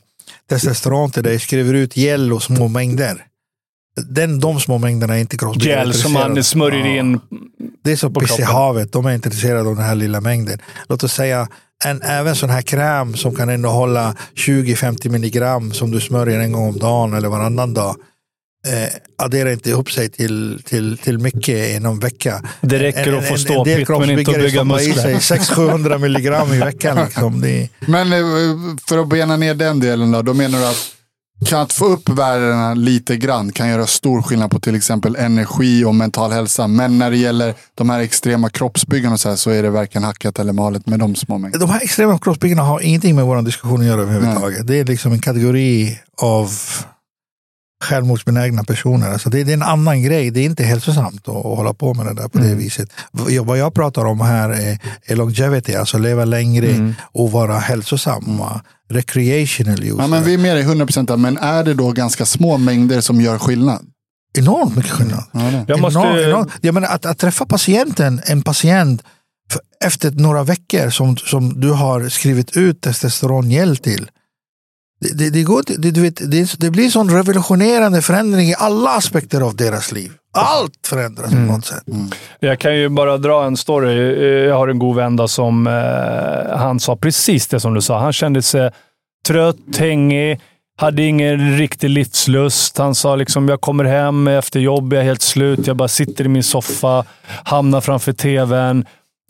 [0.48, 3.26] testosteron till dig skriver ut gel och små mängder
[3.96, 7.00] den, de små mängderna är inte kroppsbyggare Gel som man smörjer ja.
[7.00, 7.20] in
[7.84, 8.92] Det är som piss i havet.
[8.92, 10.58] De är intresserade av den här lilla mängden.
[10.88, 11.48] Låt oss säga
[11.84, 16.68] en även sån här kräm som kan innehålla 20-50 milligram som du smörjer en gång
[16.68, 17.96] om dagen eller varannan dag.
[18.66, 18.88] Eh,
[19.18, 22.42] adderar inte ihop sig till, till, till mycket i någon vecka.
[22.60, 25.14] Det räcker en, att få ståpitt men inte att bygga muskler.
[25.14, 27.04] 600-700 milligram i veckan.
[27.04, 27.40] Liksom.
[27.40, 27.68] Det...
[27.80, 28.18] Men eh,
[28.88, 30.94] för att bena ner den delen då, då menar du att
[31.46, 35.84] kan att få upp värdena lite grann kan göra stor skillnad på till exempel energi
[35.84, 36.66] och mental hälsa.
[36.66, 40.38] Men när det gäller de här extrema kroppsbyggarna så, här, så är det varken hackat
[40.38, 41.66] eller malet med de små mängderna.
[41.66, 44.66] De här extrema kroppsbyggarna har ingenting med vår diskussion att göra överhuvudtaget.
[44.66, 46.50] Det är liksom en kategori av
[47.82, 49.12] självmordsbenägna personer.
[49.12, 50.30] Alltså det, det är en annan grej.
[50.30, 52.58] Det är inte hälsosamt att, att hålla på med det där på det Mm.
[52.58, 52.88] viset.
[53.12, 56.94] V- Vad jag pratar om här är, är longevity, alltså leva längre Mm.
[57.02, 58.60] och vara hälsosamma.
[58.90, 59.94] Recreational use.
[59.98, 63.00] Ja, men vi är med dig 100% där, men är det då ganska små mängder
[63.00, 63.86] som gör skillnad?
[64.38, 65.24] Enormt mycket skillnad.
[65.32, 65.64] Ja, det.
[65.68, 66.50] Jag måste, Enormt, enormt.
[66.60, 69.02] Jag menar, att, att träffa patienten, en patient
[69.84, 74.10] efter några veckor som, som du har skrivit ut testosterongel till.
[75.02, 78.54] Det, det, det, går, det, du vet, det, det blir en sån revolutionerande förändring i
[78.58, 80.12] alla aspekter av deras liv.
[80.34, 81.82] Allt förändras på något sätt.
[82.40, 83.98] Jag kan ju bara dra en story.
[83.98, 87.80] Eh, Jag har en god vän då som eh, han sa precis det som du
[87.80, 87.98] sa.
[87.98, 88.70] Han kände sig
[89.26, 90.40] trött, hängig,
[90.78, 92.78] hade ingen riktig livslust.
[92.78, 95.66] Han sa liksom, jag kommer hem efter jobb, jag är helt slut.
[95.66, 97.04] Jag bara sitter i min soffa,
[97.44, 98.84] hamnar framför tvn.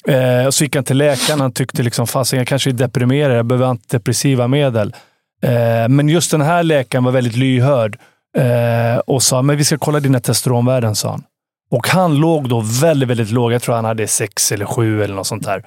[0.08, 1.40] Eh, och så gick han till läkaren.
[1.40, 3.38] Han tyckte liksom, fasen jag kanske är deprimerad.
[3.38, 4.94] Jag behöver antidepressiva medel.
[5.42, 7.98] Eh, men just den här läkaren var väldigt lyhörd
[8.38, 11.22] eh, och sa, men vi ska kolla dina testosteronvärden, sa han.
[11.70, 13.52] Och han låg då väldigt, väldigt låg.
[13.52, 15.64] Jag tror han hade sex eller sju eller något sånt där.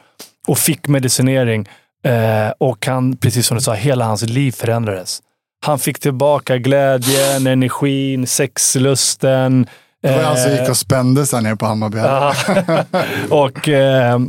[0.47, 1.69] Och fick medicinering.
[2.03, 5.21] Eh, och han, precis som du sa, hela hans liv förändrades.
[5.65, 9.67] Han fick tillbaka glädjen, energin, sexlusten.
[10.01, 11.99] Det var han som gick och spände sig nere på Hammarby.
[13.29, 14.19] Och, eh,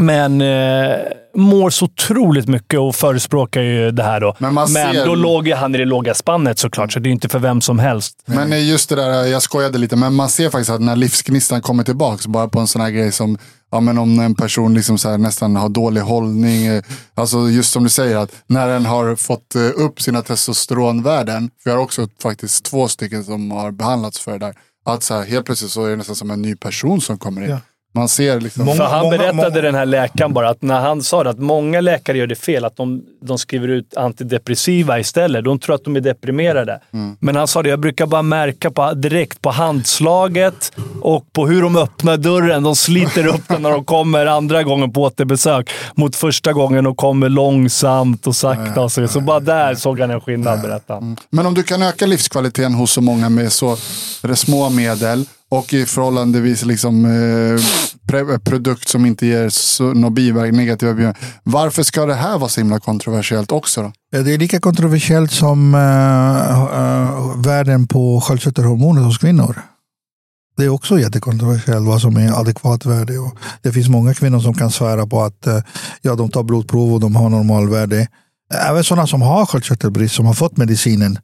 [0.00, 0.96] men eh,
[1.34, 4.20] mår så otroligt mycket och förespråkar ju det här.
[4.20, 4.36] Då.
[4.38, 7.28] Men ser- då låg ju han i det låga spannet såklart, så det är inte
[7.28, 8.22] för vem som helst.
[8.26, 11.62] Men eh, just det där, jag skojade lite, men man ser faktiskt att när livsgnistan
[11.62, 13.38] kommer tillbaka, bara på en sån här grej som,
[13.72, 16.82] ja men om en person liksom så här nästan har dålig hållning, eh,
[17.14, 21.70] alltså just som du säger, att när den har fått eh, upp sina testosteronvärden, för
[21.70, 24.54] jag har också faktiskt två stycken som har behandlats för det där,
[24.86, 27.42] att så här, helt plötsligt så är det nästan som en ny person som kommer
[27.42, 27.50] in.
[27.50, 27.58] Ja.
[27.96, 30.80] Man ser liksom, Många- För han många- berättade många- den här läkaren bara att när
[30.80, 34.98] han sa det, att många läkare gör det fel, att de, de skriver ut antidepressiva
[34.98, 35.44] istället.
[35.44, 36.80] De tror att de är deprimerade.
[36.92, 37.16] Mm.
[37.20, 41.62] Men han sa det, jag brukar bara märka på, direkt på handslaget och på hur
[41.62, 42.62] de öppnar dörren.
[42.62, 46.96] De sliter upp den när de kommer andra gången på återbesök mot första gången och
[46.96, 48.80] kommer långsamt och sakta.
[48.80, 51.16] Och så, så bara där såg han en skillnad, berättade han.
[51.30, 53.76] Men om du kan öka livskvaliteten hos så många med så
[54.34, 60.54] små medel och i förhållandevis liksom, eh, eh, produkt som inte ger så, några biverk,
[60.54, 61.40] negativa biverkningar.
[61.42, 63.92] Varför ska det här vara så himla kontroversiellt också då?
[64.22, 69.62] Det är lika kontroversiellt som eh, eh, värden på sköldkörtelhormoner hos kvinnor.
[70.56, 73.18] Det är också jättekontroversiellt vad som är adekvat värde.
[73.18, 75.60] Och det finns många kvinnor som kan svära på att eh,
[76.02, 78.08] ja, de tar blodprov och de har normalvärde.
[78.68, 81.18] Även sådana som har sköldkörtelbrist, som har fått medicinen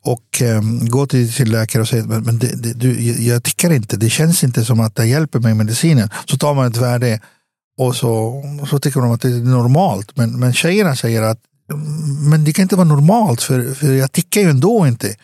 [0.00, 3.72] och eh, går till sin läkare och säger men, men det, det, du, jag tycker
[3.72, 6.10] inte, det känns inte som att det hjälper mig medicinen.
[6.24, 7.20] Så tar man ett värde
[7.78, 10.16] och så, så tycker de att det är normalt.
[10.16, 11.38] Men, men tjejerna säger att
[12.30, 15.14] men det kan inte vara normalt för, för jag tickar ju ändå inte.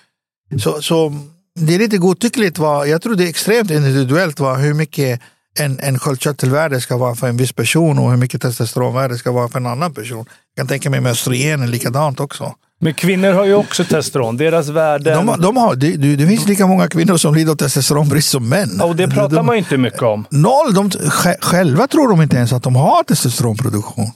[0.58, 1.18] Så, så
[1.60, 2.58] det är lite godtyckligt.
[2.58, 5.20] Vad, jag tror det är extremt individuellt vad, hur mycket
[5.58, 9.48] en, en sköldkörtelvärde ska vara för en viss person och hur mycket testosteronvärde ska vara
[9.48, 10.18] för en annan person.
[10.54, 12.54] Jag kan tänka mig med östrogen är likadant också.
[12.80, 14.36] Men kvinnor har ju också testosteron.
[14.36, 15.16] Deras värden...
[15.16, 18.28] De, har- de har, det, det det finns lika många kvinnor som lider av testosteronbrist
[18.30, 18.80] som män.
[18.80, 20.24] och det pratar de, man ju inte mycket om.
[20.30, 24.10] Noll, de, sj- själva tror de inte ens att de har testosteronproduktion.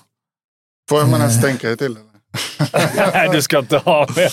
[0.90, 1.96] Får man ens tänka det till?
[3.14, 4.30] Nej, du ska inte ha med.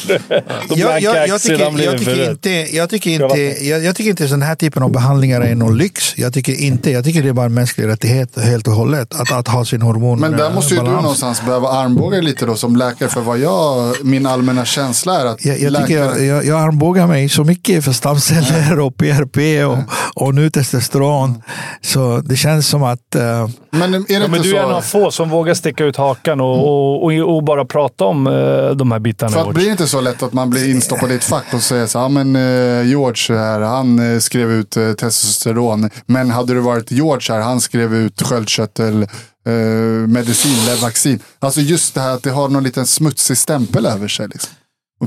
[0.69, 4.55] De Jag, tycker, jag, tycker inte, jag, tycker inte, jag, jag tycker inte den här
[4.55, 6.17] typen av behandlingar är någon lyx.
[6.17, 9.31] Jag tycker inte, jag tycker det är bara en mänsklig rättighet helt och hållet att,
[9.31, 11.01] att ha sin hormon Men där måste ju du balans.
[11.03, 13.09] någonstans behöva armbåga lite då som läkare.
[13.09, 16.59] För vad jag, min allmänna känsla är att Jag, jag, tycker läkare- jag, jag, jag
[16.61, 19.77] armbågar mig så mycket för stamceller och PRP och,
[20.23, 21.41] och nu testosteron.
[21.81, 24.75] Så det känns som att eh, Men är det Ja, men du är en så?
[24.75, 28.69] av få som vågar sticka ut hakan och, och, och, och bara prata om eh,
[28.69, 29.31] de här bitarna.
[29.31, 31.61] För att blir det inte så lätt att man blir instoppad i ett fack och
[31.61, 35.89] säger så här, ja men eh, George här, han eh, skrev ut eh, testosteron.
[36.05, 39.03] Men hade det varit George här, han skrev ut sköldkörtel,
[39.47, 39.53] eh,
[40.07, 41.19] medicin, levaxin.
[41.39, 44.27] Alltså just det här att det har någon liten smutsig stämpel över sig.
[44.27, 44.53] Liksom.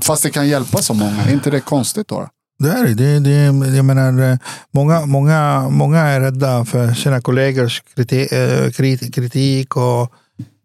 [0.02, 2.28] Fast det kan hjälpa så många, är inte det konstigt då?
[2.58, 3.18] det är det.
[3.20, 4.38] det, jag menar, eh,
[4.70, 8.30] många, många, många är rädda för sina kollegors kritik,
[8.76, 10.12] kritik, kritik och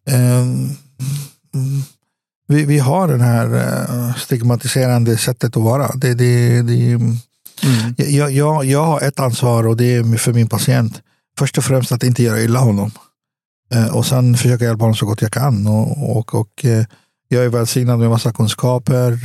[0.10, 0.70] ehm,
[1.54, 1.84] mm,
[2.52, 5.92] vi, vi har den här eh, stigmatiserande sättet att vara.
[5.96, 7.00] Det, det, det,
[7.98, 11.02] jag, jag, jag har ett ansvar och det är för min patient.
[11.40, 12.92] Först och främst att inte göra illa honom.
[13.74, 15.68] Eh, och sen försöka hjälpa honom så gott jag kan.
[15.68, 16.86] Och, och, och eh,
[17.28, 19.20] jag är välsignad med massa kunskaper.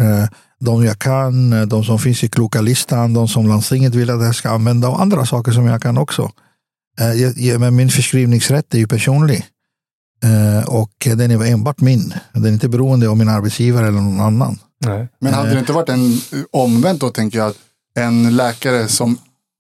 [0.61, 4.35] De jag kan, de som finns i kloka listan, de som landstinget vill att jag
[4.35, 6.31] ska använda och andra saker som jag kan också.
[7.59, 9.45] Men min förskrivningsrätt är ju personlig.
[10.25, 12.15] Eh, och den är enbart min.
[12.33, 14.59] Den är inte beroende av min arbetsgivare eller någon annan.
[14.85, 15.09] Nej.
[15.21, 16.21] Men hade det inte varit en
[16.51, 17.57] omvänt då tänker jag, att
[17.99, 19.19] en läkare som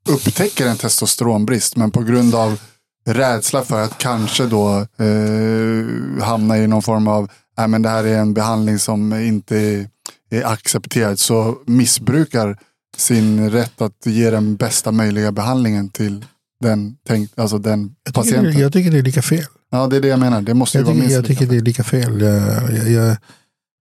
[0.08, 2.60] upptäcker en testosteronbrist men på grund av
[3.06, 8.04] rädsla för att kanske då eh, hamna i någon form av, nej men det här
[8.04, 9.86] är en behandling som inte
[10.30, 12.58] är, accepterad, så missbrukar
[12.96, 16.24] sin rätt att ge den bästa möjliga behandlingen till
[16.60, 18.60] den, tänk, alltså den Jag tycker, patienten.
[18.60, 19.44] jag tycker det är lika fel.
[19.70, 20.42] Ja, det är det jag menar.
[20.42, 22.20] Det måste ju Jag vara tycker, minst jag tycker det är lika fel.
[22.20, 23.16] Jag, jag, jag,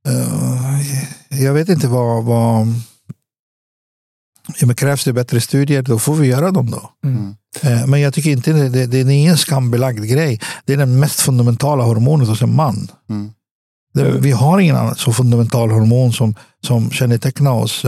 [0.07, 2.24] eh, jag vet inte vad...
[2.24, 2.68] vad
[4.60, 6.90] ja, men krävs det bättre studier, då får vi göra dem då.
[7.06, 7.36] Mm.
[7.62, 10.41] Eh, Men jag tycker inte det, det, det är ingen skambelagd grej.
[10.66, 12.91] Det är den mest fundamentala hormonet hos en man.
[13.10, 13.32] Mm.
[13.94, 16.36] Det, vi har ingen annan så fundamental hormon som,
[16.66, 17.86] som kännetecknar oss.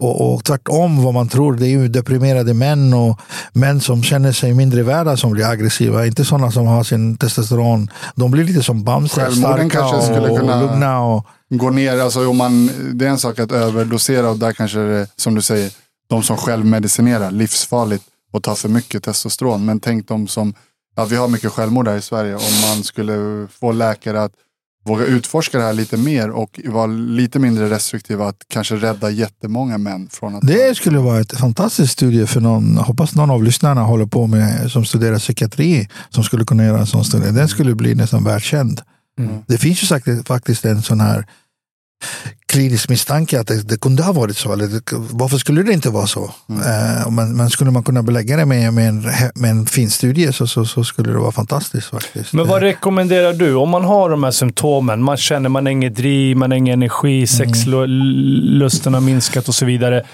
[0.00, 3.20] Och, och tvärtom vad man tror, det är ju deprimerade män och
[3.52, 6.06] män som känner sig mindre värda som blir aggressiva.
[6.06, 7.90] Inte sådana som har sin testosteron.
[8.14, 11.00] De blir lite som Bamse, starka och, kunna- och lugna.
[11.00, 14.78] Och, Gå ner, alltså om man, det är en sak att överdosera och där kanske
[14.78, 15.70] det som du säger,
[16.08, 19.64] de som självmedicinerar, livsfarligt och tar för mycket testosteron.
[19.64, 20.54] Men tänk de som,
[20.96, 24.32] ja, vi har mycket självmord här i Sverige, om man skulle få läkare att
[24.84, 29.78] våga utforska det här lite mer och vara lite mindre restriktiva att kanske rädda jättemånga
[29.78, 30.46] män från att...
[30.46, 32.76] det skulle vara ett fantastiskt studie för någon.
[32.76, 36.86] Hoppas någon av lyssnarna håller på med som studerar psykiatri som skulle kunna göra en
[36.86, 37.30] sån studie.
[37.30, 38.80] Den skulle bli nästan världskänd.
[39.18, 39.38] Mm.
[39.46, 41.26] Det finns ju faktiskt en sån här
[42.50, 44.52] klinisk misstanke att det, det kunde ha varit så.
[44.52, 46.24] Eller det, varför skulle det inte vara så?
[46.48, 49.02] Eh, men, men skulle man kunna belägga det med, med, en,
[49.34, 52.32] med en fin studie så, så, så skulle det vara fantastiskt faktiskt.
[52.32, 53.54] Men vad rekommenderar du?
[53.54, 56.72] Om man har de här symptomen, man känner man har inget driv, man har ingen
[56.72, 60.04] energi, sexlusten har minskat och så vidare.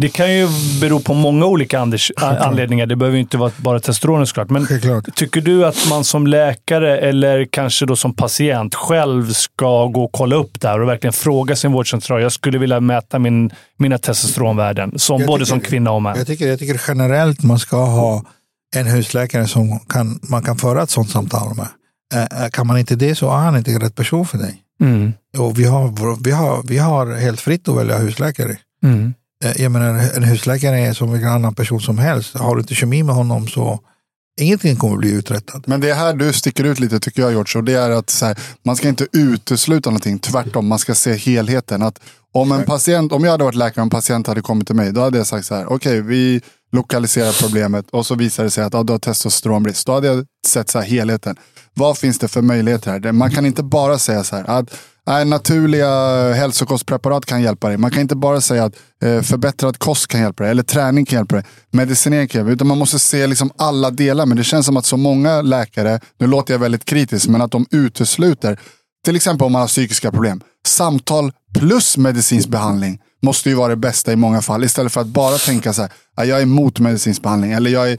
[0.00, 0.48] Det kan ju
[0.80, 2.86] bero på många olika anders- anledningar.
[2.86, 4.50] Det behöver ju inte vara bara testosteronet såklart.
[4.50, 5.14] Men Självklart.
[5.14, 10.12] tycker du att man som läkare eller kanske då som patient själv ska gå och
[10.12, 12.22] kolla upp det här och verkligen fråga sin vårdcentral.
[12.22, 16.16] Jag skulle vilja mäta min, mina testosteronvärden, som, Jag både tycker- som kvinna och man.
[16.18, 18.24] Jag tycker, jag tycker generellt man ska ha
[18.76, 21.68] en husläkare som kan, man kan föra ett sånt samtal med.
[22.14, 24.62] Eh, eh, kan man inte det så är han inte rätt person för dig.
[24.80, 25.12] Mm.
[25.38, 28.56] Och vi, har, vi, har, vi har helt fritt att välja husläkare.
[28.84, 29.14] Mm.
[29.44, 32.34] Eh, Jag menar, en husläkare är som vilken annan person som helst.
[32.36, 33.80] Har du inte kemi med honom så
[34.40, 35.66] ingenting kommer bli uträttat.
[35.66, 37.58] Men det är här du sticker ut lite tycker jag George.
[37.58, 40.18] Och det är att här, man ska inte utesluta någonting.
[40.18, 41.82] Tvärtom, man ska se helheten.
[41.82, 42.00] Att
[42.32, 44.92] om, en patient, om jag hade varit läkare och en patient hade kommit till mig.
[44.92, 45.72] Då hade jag sagt så här.
[45.72, 46.40] Okej, vi
[46.72, 47.90] lokaliserar problemet.
[47.90, 49.86] Och så visar det sig att ja, du har testosteronbrist.
[49.86, 51.36] Då hade jag sett så här, helheten.
[51.74, 53.12] Vad finns det för möjligheter här?
[53.12, 54.44] Man kan inte bara säga så här.
[54.50, 54.70] Att
[55.06, 55.88] nej, naturliga
[56.32, 57.76] hälsokostpreparat kan hjälpa dig.
[57.76, 60.50] Man kan inte bara säga att eh, förbättrad kost kan hjälpa dig.
[60.50, 61.44] Eller träning kan hjälpa dig.
[61.70, 62.54] Medicinering kan hjälpa dig.
[62.54, 64.26] Utan man måste se liksom alla delar.
[64.26, 67.50] Men det känns som att så många läkare, nu låter jag väldigt kritisk, men att
[67.50, 68.60] de utesluter.
[69.04, 70.40] Till exempel om man har psykiska problem.
[70.66, 74.64] Samtal plus medicinsk behandling måste ju vara det bästa i många fall.
[74.64, 75.90] Istället för att bara tänka så här,
[76.24, 77.52] jag är emot medicinsk behandling.
[77.52, 77.98] Eller jag är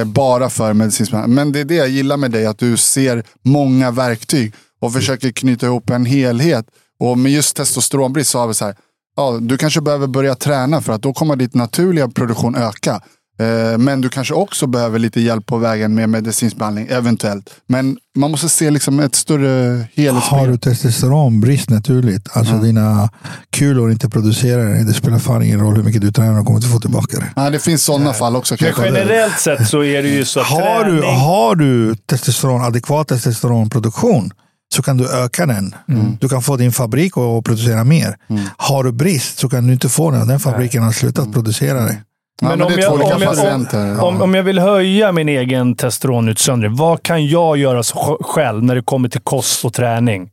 [0.00, 1.34] eh, bara för medicinsk behandling.
[1.34, 5.30] Men det är det jag gillar med dig, att du ser många verktyg och försöker
[5.32, 6.66] knyta ihop en helhet.
[7.00, 8.74] Och med just testosteronbrist så har vi så här,
[9.16, 13.00] ja, du kanske behöver börja träna för att då kommer ditt naturliga produktion öka.
[13.40, 17.50] Eh, Men du kanske också behöver lite hjälp på vägen med medicinsk behandling, eventuellt.
[17.66, 19.48] Men man måste se liksom ett större
[19.78, 20.48] Har helhetsbild.
[20.48, 23.10] du testosteronbrist naturligt, alltså dina
[23.50, 26.58] kulor inte producerar det, det spelar fan ingen roll hur mycket du tränar, du kommer
[26.58, 27.32] inte få tillbaka det.
[27.36, 28.56] Ja, det finns sådana fall också.
[28.60, 31.16] Men generellt sett så är det ju så att Har du, träning...
[31.20, 34.30] har du testosteron, adekvat testosteronproduktion
[34.74, 35.74] så kan du öka den.
[35.88, 36.16] Mm.
[36.20, 38.16] Du kan få din fabrik att producera mer.
[38.56, 40.28] Har du brist så kan du inte få den.
[40.28, 42.02] Den fabriken har slutat producera det.
[42.42, 44.02] Ja, men, om jag- om jag-.
[44.02, 47.82] Om, om jag vill höja min egen testosteronutsöndring, vad kan jag göra
[48.20, 50.30] själv när det kommer till kost och träning?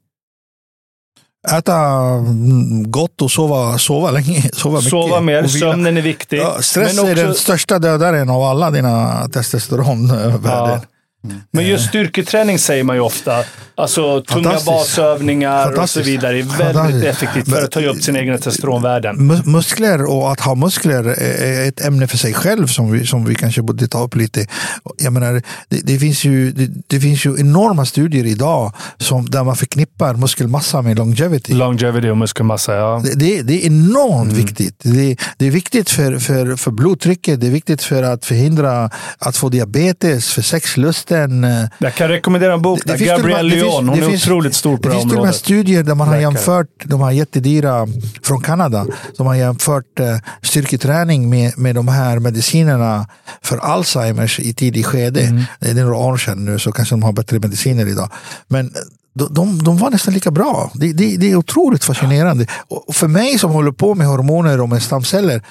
[1.57, 4.41] Äta mm, gott och sova, sova länge.
[4.53, 4.89] Sova, mycket.
[4.89, 6.38] Sova mer, sömnen är viktig.
[6.38, 10.80] Ja, stress men, är den också, största dödaren av alla dina testosteronvärden.
[11.29, 11.35] Ja.
[11.51, 13.43] men just styrketräning säger man ju ofta.
[13.75, 16.43] Alltså tunga basövningar och så vidare är
[16.73, 19.15] väldigt effektivt för att ta upp sina egna testosteronvärden.
[19.31, 23.25] Mus- Muskler och att ha muskler är ett ämne för sig själv som vi, som
[23.25, 24.47] vi kanske borde ta upp lite.
[24.97, 29.43] Jag menar, det, det, finns ju, det, det finns ju enorma studier idag som, där
[29.43, 31.53] man förknippar muskelmassa med longevity.
[31.53, 33.01] Longevity och muskelmassa, ja.
[33.03, 34.35] Det, det, det är enormt Mm.
[34.45, 34.75] viktigt.
[34.83, 39.37] Det, det är viktigt för, för, för blodtrycket, det är viktigt för att förhindra att
[39.37, 41.44] få diabetes, för sexlusten, liten...
[41.44, 42.80] eh, Jag kan rekommendera en bok.
[42.85, 43.89] Det- det Gabrielle Lyon.
[43.89, 45.35] Hon är finns- otroligt stor på Det det, finns till och med området.
[45.35, 47.88] studier där man har jämfört, de här jättedyra
[48.23, 53.07] från Kanada, som har jämfört eh, styrketräning med, med de här medicinerna
[53.41, 55.22] för Alzheimers i tidig skede.
[55.22, 55.44] Mm.
[55.60, 58.10] Det är några år sedan nu så kanske de har bättre mediciner idag.
[58.48, 58.72] Men eh,
[59.15, 60.72] de, de, de var nästan lika bra.
[60.73, 62.48] Det, det, det är otroligt fascinerande.
[62.68, 65.41] Och för mig som håller på med hormoner och med stamceller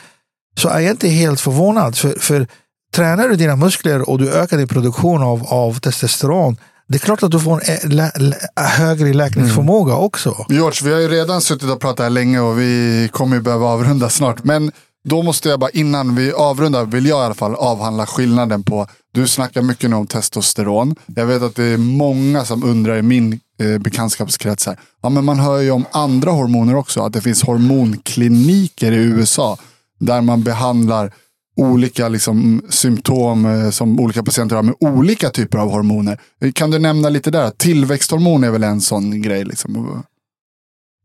[0.58, 1.96] så är jag inte helt förvånad.
[1.96, 2.46] För, för
[2.94, 6.56] tränar du dina muskler och du ökar din produktion av, av testosteron
[6.88, 10.46] det är klart att du får en ä- lä, lä, högre läkningsförmåga också.
[10.48, 13.66] George, vi har ju redan suttit och pratat här länge och vi kommer ju behöva
[13.66, 14.44] avrunda snart.
[14.44, 14.72] Men
[15.04, 18.86] då måste jag bara, innan vi avrundar, vill jag i alla fall avhandla skillnaden på,
[19.14, 20.94] du snackar mycket nu om testosteron.
[21.06, 24.78] Jag vet att det är många som undrar i min eh, bekantskapskrets här.
[25.02, 29.58] Ja, men man hör ju om andra hormoner också, att det finns hormonkliniker i USA
[30.00, 31.12] där man behandlar
[31.56, 36.20] olika liksom, symptom eh, som olika patienter har med olika typer av hormoner.
[36.54, 37.50] Kan du nämna lite där?
[37.50, 39.44] Tillväxthormon är väl en sån grej?
[39.44, 40.02] Liksom.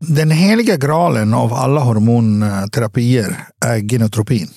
[0.07, 4.49] Den heliga graalen av alla hormonterapier är genotropin.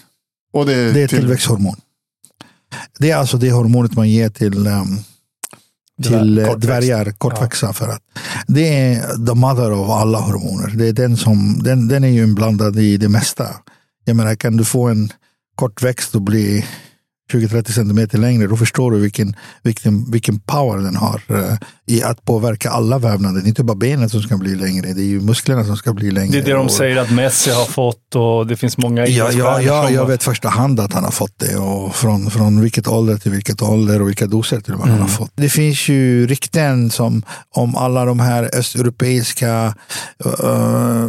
[0.53, 1.77] Och det, Det är till- tillväxthormon.
[2.99, 4.99] Det är alltså det hormonet man ger till, um,
[6.03, 6.67] till eh, Kortväxt.
[6.67, 7.73] dvärgar, kortväxta.
[7.73, 8.03] För att
[8.47, 10.73] det är the mother av alla hormoner.
[10.77, 13.47] Det är den, som, den, den är ju inblandad i det mesta.
[14.05, 15.13] Jag menar, kan du få en
[15.55, 16.67] kortväxt och bli
[17.33, 21.23] 20-30 centimeter längre, då förstår du vilken, vilken, vilken power den har.
[21.29, 23.41] Eh, i att påverka alla vävnader.
[23.41, 25.93] Det är inte bara benen som ska bli längre, det är ju musklerna som ska
[25.93, 26.33] bli längre.
[26.33, 29.61] Det är det de säger att Messi har fått och det finns många Ja, ja,
[29.61, 31.57] ja, jag vet första hand att han har fått det.
[31.57, 35.01] Och från, från vilket ålder till vilket ålder och vilka doser till och med han
[35.01, 35.33] har fått.
[35.35, 37.23] Det finns ju rykten som,
[37.55, 39.75] om alla de här östeuropeiska
[40.45, 41.09] uh,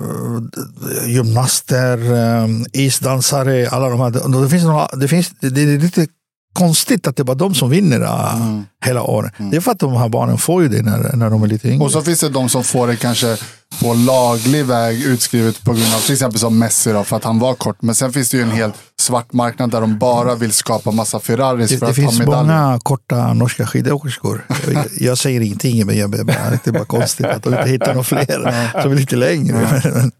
[1.07, 4.41] gymnaster, um, isdansare, alla de här.
[4.43, 6.07] Det, finns några, det, finns, det är lite
[6.55, 9.33] konstigt att det bara de som vinner uh, hela året.
[9.51, 11.67] Det är för att de här barnen får ju det när, när de är lite
[11.69, 11.85] yngre.
[11.85, 13.37] Och så finns det de som får det kanske
[13.81, 17.39] på laglig väg utskrivet på grund av till exempel som Messi då, för att han
[17.39, 17.81] var kort.
[17.81, 21.19] Men sen finns det ju en hel svart marknad där de bara vill skapa massa
[21.19, 24.45] Ferraris Det, för det att finns många korta norska skidåkerskor.
[24.73, 27.87] Jag, jag säger ingenting, men jag, bara- det är bara konstigt att de inte hittar
[27.93, 29.81] några fler som är lite längre.
[29.83, 30.11] Men,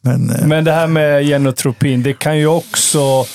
[0.00, 3.26] men, eh, Men det här med genotropin, det kan ju också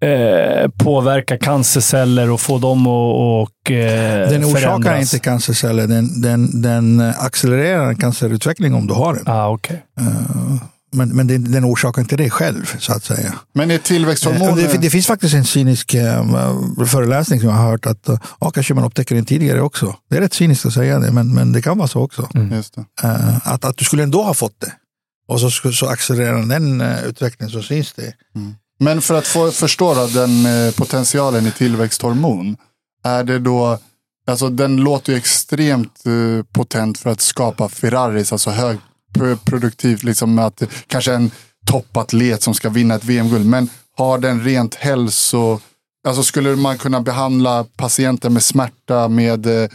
[0.00, 5.14] eh, påverka cancerceller och få dem att och, eh, den orsakar förändras.
[5.14, 9.24] inte cancerceller, den, den, den accelererar cancerutveckling om du har den.
[9.26, 9.76] Ah, okay.
[10.00, 10.06] Eh,
[10.92, 13.34] Men, men den, den orsakar inte det själv, så att säga.
[13.54, 14.48] Men är Eh, tillväxthormon...
[14.50, 16.24] och Det, det finns faktiskt en cynisk eh,
[16.86, 19.96] föreläsning som jag har hört att eh, ja, kanske man upptäcker den tidigare också.
[20.10, 22.28] Det är rätt cyniskt att säga det, men, men det kan vara så också.
[22.52, 22.84] Just det.
[23.04, 24.72] Eh, att, att du skulle ändå ha fått det.
[25.28, 28.12] Och så, så accelererar den utvecklingen så syns det.
[28.78, 32.56] Men för att få förstå då, den eh, potentialen i tillväxthormon.
[33.04, 33.78] Är det då,
[34.26, 40.46] alltså den låter ju extremt eh, potent för att skapa Ferraris, alltså högproduktivt, liksom med
[40.46, 41.30] att kanske en
[41.66, 43.46] toppatlet som ska vinna ett VM-guld.
[43.46, 45.60] Men har den rent hälso,
[46.08, 49.68] alltså skulle man kunna behandla patienter med smärta med eh,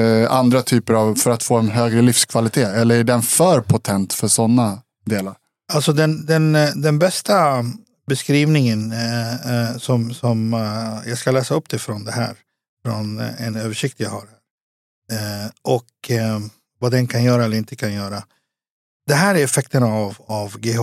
[0.00, 2.68] eh, andra typer av, för att få en högre livskvalitet?
[2.68, 5.34] Eller är den för potent för sådana delar?
[5.72, 6.52] Alltså den, den,
[6.82, 7.64] den bästa
[8.08, 12.36] beskrivningen eh, eh, som, som eh, jag ska läsa upp det från det här.
[12.84, 14.28] Från eh, en översikt jag har.
[15.12, 16.38] Eh, och eh,
[16.78, 18.22] vad den kan göra eller inte kan göra.
[19.06, 20.80] Det här är effekterna av, av GH.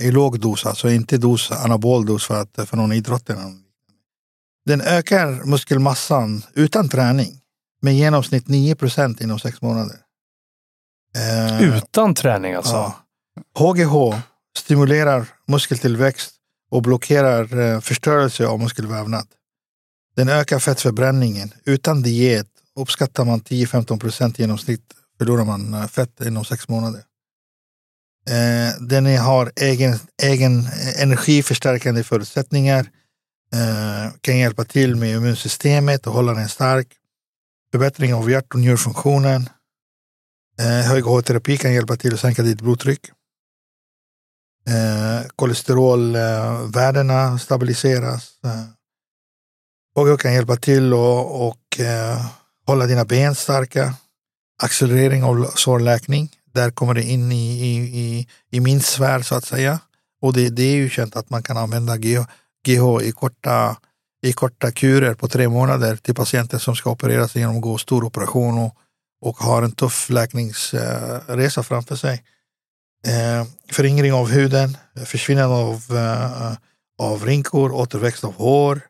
[0.00, 3.30] I låg dos, alltså inte dos, anabol dos för, att, för någon idrott.
[4.66, 7.40] Den ökar muskelmassan utan träning
[7.82, 9.96] med genomsnitt 9 procent inom sex månader.
[11.60, 12.72] Utan träning alltså?
[12.74, 12.94] Ja.
[13.58, 14.22] HGH
[14.58, 16.34] stimulerar muskeltillväxt
[16.72, 19.26] och blockerar eh, förstörelse av muskelvävnad.
[20.16, 21.52] Den ökar fettförbränningen.
[21.64, 27.02] Utan diet uppskattar man 10-15 procent i genomsnitt förlorar man eh, fett inom sex månader.
[28.28, 30.66] Eh, den har egen, egen
[30.98, 32.86] energiförstärkande förutsättningar.
[34.20, 36.88] Kan hjälpa till med immunsystemet och hålla den stark.
[37.72, 39.48] Förbättring av hjärt och njurfunktionen.
[40.88, 43.00] Hög H-terapi kan hjälpa till att sänka ditt blodtryck.
[44.68, 48.30] Eh, kolesterolvärdena stabiliseras.
[48.44, 48.64] Eh,
[49.94, 52.26] jag kan hjälpa till och, och eh,
[52.66, 53.94] hålla dina ben starka.
[54.62, 56.30] Accelerering av sårläkning.
[56.54, 59.78] Där kommer det in i, i, i, i min sfär så att säga.
[60.20, 62.24] Och det, det är ju känt att man kan använda GH,
[62.66, 63.76] GH i korta
[64.22, 68.58] i korta kurer på tre månader till patienter som ska opereras och genomgå stor operation
[68.58, 68.76] och,
[69.20, 72.22] och har en tuff läkningsresa framför sig.
[73.06, 74.76] Eh, föryngring av huden,
[75.06, 76.52] försvinnande av, eh,
[76.98, 78.80] av rinkor, återväxt av hår,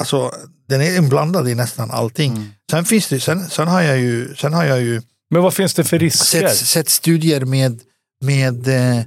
[0.00, 0.32] Alltså,
[0.68, 2.32] den är inblandad i nästan allting.
[2.32, 2.48] Mm.
[2.70, 5.74] Sen, finns det, sen, sen, har jag ju, sen har jag ju Men vad finns
[5.74, 6.48] det för risker?
[6.48, 7.80] sett, sett studier med,
[8.20, 9.04] med, eh,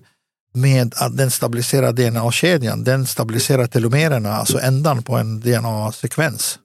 [0.53, 2.83] med att den stabiliserar DNA-kedjan.
[2.83, 6.59] Den stabiliserar telomererna, alltså ändan på en DNA-sekvens.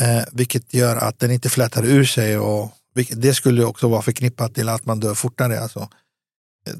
[0.00, 2.38] Eh, vilket gör att den inte flätar ur sig.
[2.38, 5.60] Och, vilket, det skulle också vara förknippat till att man dör fortare.
[5.60, 5.88] Alltså.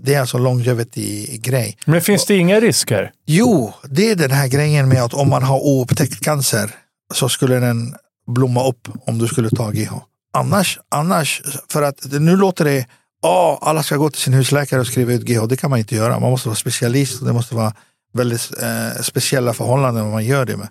[0.03, 1.77] Det är alltså longevity-grej.
[1.85, 3.13] Men finns det inga risker?
[3.27, 6.75] Jo, det är den här grejen med att om man har oupptäckt cancer
[7.15, 7.95] så skulle den
[8.27, 9.93] blomma upp om du skulle ta GH.
[10.35, 12.87] Annars, annars för att nu låter det,
[13.23, 15.47] ja, alla ska gå till sin husläkare och skriva ut GH.
[15.47, 16.21] Det kan man inte göra.
[16.21, 17.75] Man måste vara specialist och det måste vara
[18.13, 20.69] väldigt eh, speciella förhållanden man gör det med.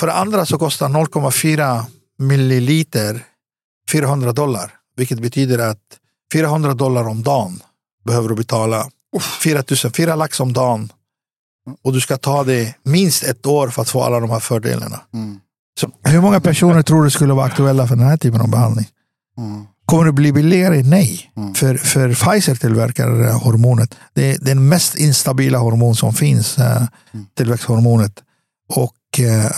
[0.00, 1.84] För det andra så kostar 0,4
[2.18, 3.24] milliliter
[3.90, 5.82] 400 dollar, vilket betyder att
[6.32, 7.62] 400 dollar om dagen
[8.08, 8.90] behöver du betala.
[9.42, 10.92] 4 000, 4 lax om dagen.
[11.84, 15.00] Och du ska ta det minst ett år för att få alla de här fördelarna.
[15.14, 15.38] Mm.
[15.80, 18.86] Så, hur många personer tror du skulle vara aktuella för den här typen av behandling?
[19.38, 19.66] Mm.
[19.84, 20.82] Kommer det bli billigare?
[20.82, 21.30] Nej.
[21.36, 21.54] Mm.
[21.54, 23.94] För, för Pfizer tillverkar hormonet.
[24.14, 26.82] Det är den mest instabila hormon som finns, eh,
[27.36, 28.12] tillväxthormonet.
[28.68, 29.50] Och eh,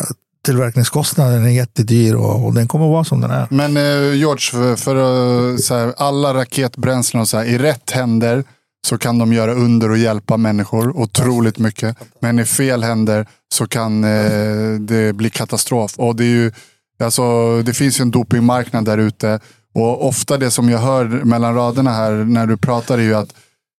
[0.44, 3.46] tillverkningskostnaden är jättedyr och, och den kommer att vara som den är.
[3.50, 8.44] Men eh, George, för, för så här, alla raketbränslen och så här, i rätt händer
[8.86, 11.96] så kan de göra under och hjälpa människor otroligt mycket.
[12.20, 15.94] Men i fel händer så kan eh, det bli katastrof.
[15.96, 16.52] Och det, är ju,
[17.00, 19.40] alltså, det finns ju en dopingmarknad där ute.
[19.74, 23.34] Och ofta det som jag hör mellan raderna här när du pratar är ju att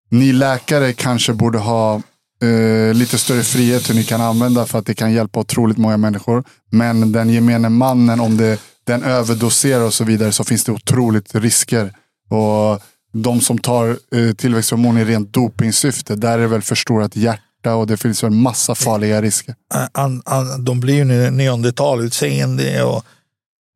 [0.09, 2.01] ni läkare kanske borde ha
[2.41, 5.97] eh, lite större frihet hur ni kan använda för att det kan hjälpa otroligt många
[5.97, 6.43] människor.
[6.72, 11.35] Men den gemene mannen, om det, den överdoserar och så vidare så finns det otroligt
[11.35, 11.93] risker.
[12.30, 12.81] Och
[13.13, 17.88] de som tar eh, tillväxthormon i rent dopingsyfte, där är det väl förstorat hjärta och
[17.88, 19.55] det finns en massa farliga risker.
[19.73, 23.05] Eh, an, an, de blir ju neandertalutseende och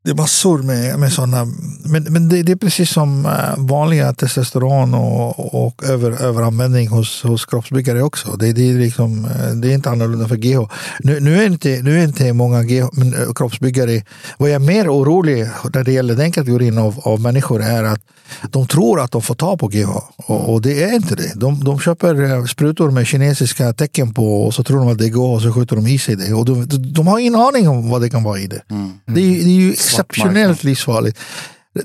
[0.06, 1.45] det är massor med, med sådana.
[1.84, 7.23] Men, men det, det är precis som eh, vanliga testosteron och, och över, överanvändning hos,
[7.23, 8.32] hos kroppsbyggare också.
[8.32, 10.69] Det, det, är liksom, eh, det är inte annorlunda för GH.
[10.99, 14.03] Nu, nu, är inte, nu är inte många GH, men, eh, kroppsbyggare,
[14.38, 18.02] vad jag är mer orolig när det gäller den kategorin av, av människor är att
[18.49, 21.32] de tror att de får ta på GH och, och det är inte det.
[21.36, 25.36] De, de köper sprutor med kinesiska tecken på och så tror de att det går
[25.36, 26.34] och så skjuter de i sig det.
[26.34, 28.61] Och de, de, har ingen aning om vad det kan vara i det.
[29.06, 31.19] Det, är, det är ju exceptionellt livsfarligt.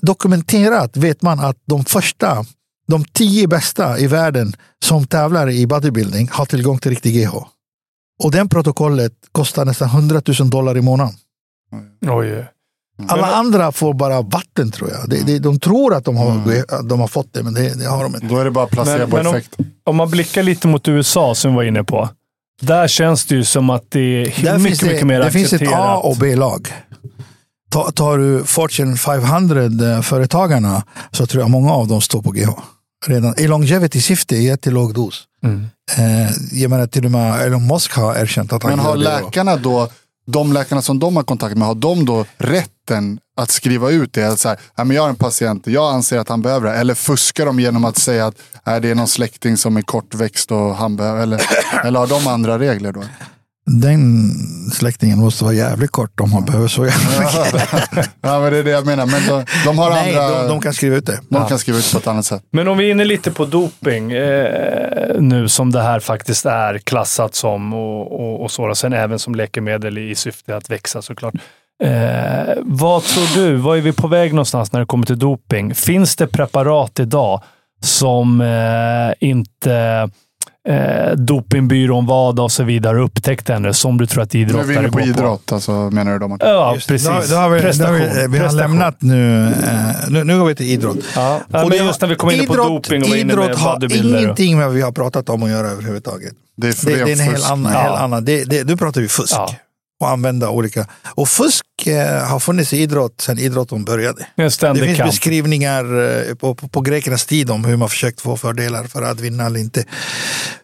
[0.02, 2.44] Dokumenterat vet man att de första,
[2.88, 4.52] de tio bästa i världen
[4.84, 7.34] som tävlar i bodybuilding har tillgång till riktig GH.
[8.22, 11.14] Och den protokollet kostar nästan 100 000 dollar i månaden.
[12.06, 12.46] Oj.
[13.08, 15.08] Alla Men- andra får bara vatten tror jag.
[15.08, 17.88] De, de, de tror att de har, att de har fått det, men det, det
[17.88, 18.26] har de inte.
[18.26, 19.56] Då är det bara men om- placebo-effekt.
[19.84, 22.08] Om man blickar lite mot USA som vi var inne på.
[22.60, 25.52] Där känns det ju som att det är Där mycket, det, mycket mer det finns
[25.52, 25.80] ett accepterat.
[25.84, 26.68] A och B-lag.
[27.70, 32.48] Ta, tar du Fortune 500-företagarna så tror jag många av dem står på GH.
[33.06, 33.34] Redan.
[33.38, 35.22] I longevity-syfte i jättelåg dos.
[35.44, 35.66] Mm.
[35.98, 39.04] Eh, jag menar till och med Elon Musk har erkänt att han Men har det.
[39.04, 39.10] då.
[39.10, 39.88] läkarna då,
[40.26, 44.36] de läkarna som de har kontakt med, har de då rätten att skriva ut det?
[44.36, 46.76] Så här, "Nej, men jag har en patient, jag anser att han behöver det.
[46.78, 48.34] Eller fuskar de genom att säga att
[48.66, 51.42] "Nej, det är någon släkting som är kortväxt och han behöver, eller,
[51.84, 53.02] eller har de andra regler då?
[53.70, 54.30] Den
[54.72, 58.10] släktingen måste vara jävligt kort om han behöver så jävla mycket.
[58.20, 59.06] ja, men det är det jag menar.
[59.06, 61.20] Men de, de har Nej, andra, de, de kan skriva ut det.
[61.28, 62.42] de kan skriva ut på ett annat sätt.
[62.50, 66.78] Men om vi är inne lite på doping eh, nu som det här faktiskt är
[66.78, 68.68] klassat som och, och, och så.
[68.68, 71.34] Och sen även som läkemedel i syfte att växa såklart.
[71.84, 73.56] Eh, vad tror du?
[73.56, 75.74] Var är vi på väg någonstans när det kommer till doping?
[75.74, 77.42] Finns det preparat idag
[77.82, 80.08] som eh, inte
[80.68, 84.44] eh, dopingbyrån WADA och så vidare har upptäckt ännu, som du tror att Nu är
[84.44, 86.28] vi idrottare inne går på idrott, alltså, menar du då?
[86.28, 86.48] Martin?
[86.48, 86.94] Ja, Just det.
[86.94, 87.08] precis.
[87.08, 87.94] Då, har- då har vi, då har Prestation.
[87.98, 88.56] vi, vi har Prestation.
[88.56, 90.24] lämnat nu, eh, nu.
[90.24, 90.96] Nu går vi till idrott.
[91.16, 93.34] Ja, ja, Och men det- just när vi kommer in på doping och var inne
[93.36, 96.32] med Idrott har ingenting med vad vi har pratat om att göra överhuvudtaget.
[96.56, 97.50] Det är Det, det är en fusk.
[97.50, 97.72] annan.
[97.72, 97.78] Ja.
[97.78, 98.24] Helt annan.
[98.24, 99.34] Det, det, nu pratar vi fusk.
[99.36, 99.54] Ja.
[100.00, 100.86] Och använda olika.
[101.14, 104.26] Och fusk eh, har funnits i idrott sedan idrotten började.
[104.80, 105.10] Det finns kamp.
[105.10, 105.84] beskrivningar
[106.28, 109.46] eh, på, på, på grekernas tid om hur man försökt få fördelar för att vinna
[109.46, 109.84] eller inte.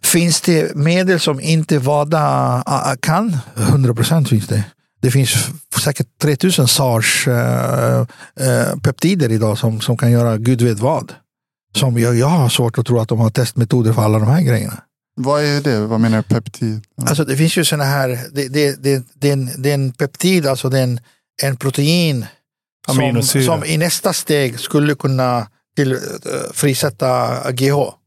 [0.03, 3.39] Finns det medel som inte WADA ah, kan?
[3.57, 4.65] 100 procent finns det.
[5.03, 5.49] Det finns
[5.85, 8.01] säkert 3000 SARS eh,
[8.41, 11.13] eh, peptider idag som, som kan göra gud vet vad.
[11.75, 14.43] Som jag, jag har svårt att tro att de har testmetoder för alla de här
[14.43, 14.83] grejerna.
[15.17, 15.87] Vad är det?
[15.87, 16.35] Vad menar du?
[16.35, 16.85] Peptid?
[17.07, 19.93] Alltså det finns ju sådana här, det, det, det, det, är en, det är en
[19.93, 21.01] peptid, alltså det är en,
[21.43, 22.27] en protein
[22.87, 25.99] som, som i nästa steg skulle kunna till, eh,
[26.53, 27.57] frisätta GH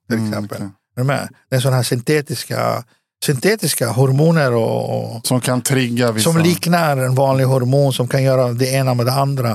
[0.07, 0.57] till Mm, exempel.
[0.57, 0.69] okej.
[0.95, 1.29] Är du med?
[1.49, 2.83] Den sådana här syntetiska
[3.25, 6.31] syntetiska hormoner och, och Som kan trigga vissa.
[6.31, 9.51] som liknar en vanlig hormon som kan göra det ena med det andra.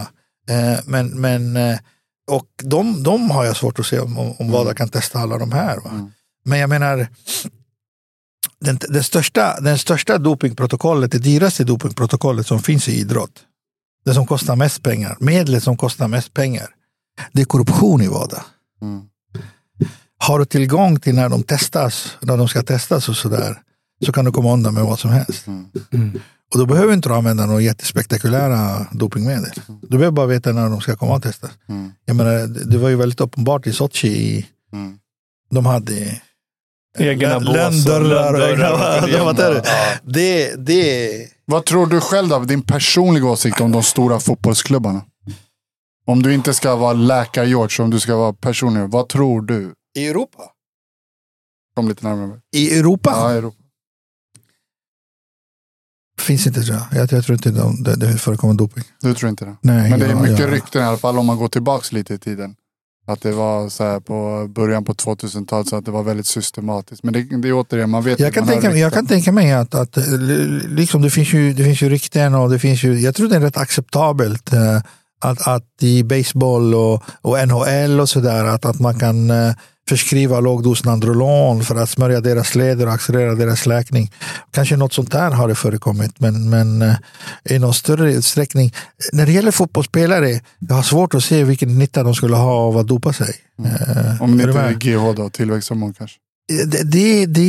[0.51, 1.79] Eh, men, men, eh,
[2.31, 5.39] och de, de har jag svårt att se om, om, om vad kan testa alla
[5.39, 5.77] de här.
[5.77, 5.91] Va?
[5.91, 6.11] Mm.
[6.45, 7.09] Men jag menar,
[8.61, 13.43] den, den, största, den största dopingprotokollet, det dyraste dopingprotokollet som finns i idrott,
[14.05, 16.69] det som kostar mest pengar, medlet som kostar mest pengar,
[17.33, 18.45] det är korruption i WADA.
[18.83, 19.03] Mm.
[20.19, 23.61] Har du tillgång till när de testas, när de ska testas och sådär,
[24.07, 25.47] så kan du komma undan med vad som helst.
[25.47, 26.21] Mm.
[26.53, 29.53] Och då behöver inte du använda några jättespektakulära dopingmedel.
[29.83, 31.51] Du behöver bara veta när de ska komma och testas.
[31.69, 31.93] Mm.
[32.05, 34.09] Jag menar, det det var ju väldigt uppenbart i Sochi.
[34.09, 34.99] I, Mm.
[35.51, 36.21] de hade
[36.99, 38.35] Egna bås och lönndörrar.
[38.35, 39.63] och egna- vad är det?
[39.65, 39.99] Ja.
[40.05, 41.11] Det, det,
[41.45, 45.05] Vad tror du själv då, din personliga åsikt om de stora fotbollsklubbarna?
[46.07, 49.75] Om du inte ska vara läkar-George, om du ska vara personlig, vad tror du?
[49.99, 50.43] I Europa?
[51.77, 52.41] Kom lite närmare.
[52.57, 53.11] I Europa?
[53.11, 53.57] Ja, Europa.
[56.21, 56.87] Finns inte tror jag.
[57.01, 58.85] Jag, jag tror inte de, det, det förekommer doping.
[59.01, 59.57] Du tror inte det?
[59.61, 62.15] Nej, Men det är mycket jag- rykten i alla fall om man går tillbaks lite
[62.15, 62.57] i tiden.
[63.07, 67.03] Att det var så här på början på 2000-talet så att det var väldigt systematiskt.
[67.03, 69.75] Men det, det är återigen, man vet Jag kan, tänka, jag kan tänka mig att,
[69.75, 70.05] att eh,
[70.69, 73.37] liksom det, finns ju, det finns ju rykten och det finns ju, jag tror det
[73.37, 74.81] är rätt acceptabelt eh,
[75.21, 79.53] att, att i baseball och, och NHL och sådär att, att man kan eh,
[79.89, 84.13] förskriva lågdos Nandrolon för att smörja deras leder och accelerera deras läkning.
[84.51, 86.95] Kanske något sånt där har det förekommit, men, men eh,
[87.45, 88.73] i någon större utsträckning.
[89.13, 92.79] När det gäller fotbollsspelare, jag har svårt att se vilken nytta de skulle ha av
[92.79, 93.35] att dopa sig.
[93.65, 96.17] Eh, Om det inte är GH då, tillväxthormon kanske.
[96.67, 97.41] det, det, det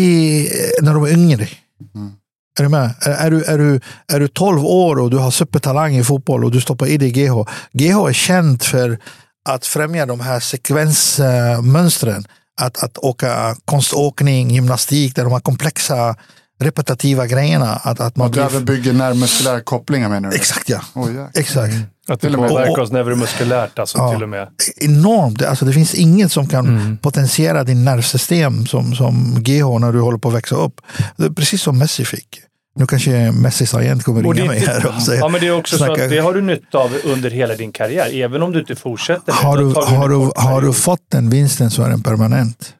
[0.47, 1.47] är när de är yngre.
[1.95, 2.11] Mm.
[2.59, 2.93] Är du med?
[3.01, 6.43] Är, är, du, är, du, är du 12 år och du har supertalang i fotboll
[6.45, 7.33] och du stoppar i dig GH.
[7.73, 8.99] GH är känt för
[9.45, 12.23] att främja de här sekvensmönstren.
[12.61, 16.15] Att, att åka konståkning, gymnastik, där de här komplexa
[16.61, 17.73] repetitiva grejerna.
[17.83, 18.45] Att, att man Att du blir...
[18.49, 20.35] även bygger närmuskulära kopplingar menar du?
[20.35, 20.81] Exakt ja.
[20.95, 21.29] Jäklar.
[21.33, 21.73] Exakt.
[22.07, 24.13] Att det Till och med- påverkar och- oss neuromuskulärt alltså Ja.
[24.13, 24.47] till och med.
[24.77, 25.39] Enormt.
[25.39, 26.97] Det- Alltså, det finns inget som kan Mm.
[26.97, 30.81] potentiera din nervsystem som, som GH när du håller på att växa upp.
[31.17, 32.41] Det är precis som Messi fick.
[32.75, 35.19] Nu kanske Messis agent kommer Och ringa mig här och säga.
[35.19, 37.55] ja, men det är också så snacka- att det har du nytta av under hela
[37.55, 38.23] din karriär.
[38.23, 39.33] Även om du inte fortsätter.
[39.33, 42.73] har du, har, du, har du fått den vinsten så är den permanent.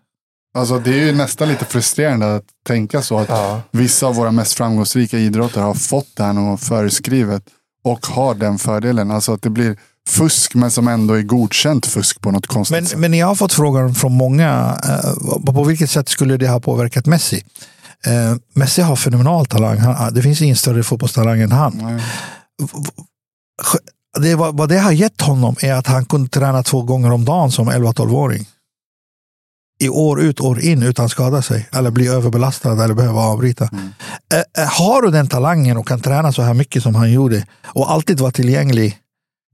[0.57, 3.17] Alltså det är ju nästan lite frustrerande att tänka så.
[3.19, 3.61] Att Ja.
[3.71, 7.43] vissa av våra mest framgångsrika idrottare har fått det här någon föreskrivet
[7.83, 9.11] och har den fördelen.
[9.11, 9.77] Alltså att det blir
[10.09, 12.99] fusk men som ändå är godkänt fusk på något konstigt Men, sätt.
[12.99, 14.77] men jag har fått frågan från många.
[14.83, 17.43] Eh, på vilket sätt skulle det ha påverkat Messi?
[18.05, 19.77] Eh, Messi har fenomenal talang.
[19.77, 22.01] Han, det finns ingen större fotbollstalang än han.
[24.19, 27.25] Det, vad, vad det har gett honom är att han kunde träna två gånger om
[27.25, 28.45] dagen som 11-12-åring.
[29.79, 33.69] I år ut, år in utan att skada sig eller bli överbelastad eller behöva avbryta.
[33.71, 33.93] Mm.
[34.33, 37.47] Eh, eh, har du den talangen och kan träna så här mycket som han gjorde
[37.63, 38.97] och alltid vara tillgänglig.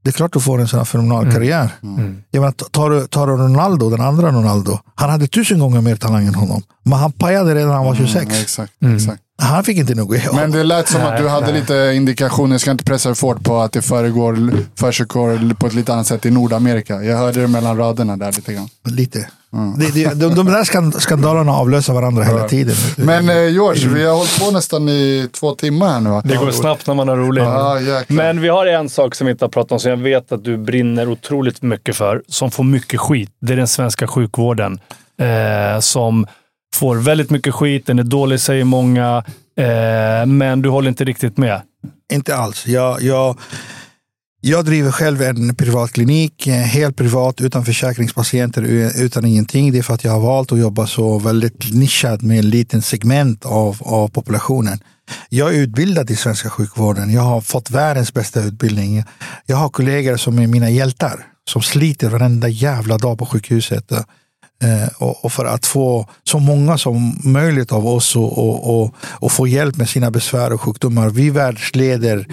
[0.02, 1.34] Det är klart du får en sån här fenomenal Mm.
[1.34, 1.70] karriär.
[1.82, 2.22] Mm.
[2.30, 4.78] Jag menar, tar, du, tar du Ronaldo, den andra Ronaldo.
[4.94, 6.62] Han hade tusen gånger mer talang än honom.
[6.82, 8.24] Men han pajade redan när han var 26.
[8.26, 8.96] Mm, exakt, Mm.
[8.96, 9.21] exakt.
[9.42, 10.20] Han fick inte nog.
[10.34, 11.60] Men det lät som att du Nej, hade nej.
[11.60, 14.36] lite indikationer, jag ska inte pressa dig för hårt på att det föregår,
[14.76, 17.02] försiggår på ett lite annat sätt i Nordamerika.
[17.02, 18.68] Jag hörde det mellan raderna där lite grann.
[18.84, 19.26] Lite.
[19.54, 19.78] Mm.
[19.78, 22.74] Det, de, de där skand- skandalerna avlöser varandra hela tiden.
[22.96, 26.20] Men eh, George, vi har hållit på nästan i två timmar här nu?
[26.24, 27.44] Det går snabbt när man har roligt.
[27.44, 28.04] Jäklar.
[28.16, 30.44] Men vi har en sak som vi inte har pratat om, som jag vet att
[30.44, 33.30] du brinner otroligt mycket för, som får mycket skit.
[33.40, 34.80] Det är den svenska sjukvården.
[35.20, 36.26] Eh, som
[36.74, 39.24] får väldigt mycket skit, den är dålig säger många,
[39.56, 41.60] eh, men du håller inte riktigt med.
[42.12, 42.66] Inte alls.
[42.66, 43.38] Jag, jag,
[44.40, 48.62] jag driver själv en privatklinik, eh, helt privat, utan försäkringspatienter,
[49.02, 49.72] utan ingenting.
[49.72, 52.82] Det är för att jag har valt att jobba så väldigt nischad med en liten
[52.82, 54.78] segment av, av populationen.
[55.28, 57.12] Jag är utbildad i svenska sjukvården.
[57.12, 59.04] Jag har fått världens bästa utbildning.
[59.46, 63.92] Jag har kollegor som är mina hjältar, som sliter varenda jävla dag på sjukhuset.
[64.62, 69.32] Eh, och, för att få så många som möjligt av oss att och, och, och
[69.32, 71.10] få hjälp med sina besvär och sjukdomar.
[71.10, 72.26] Vi världsleder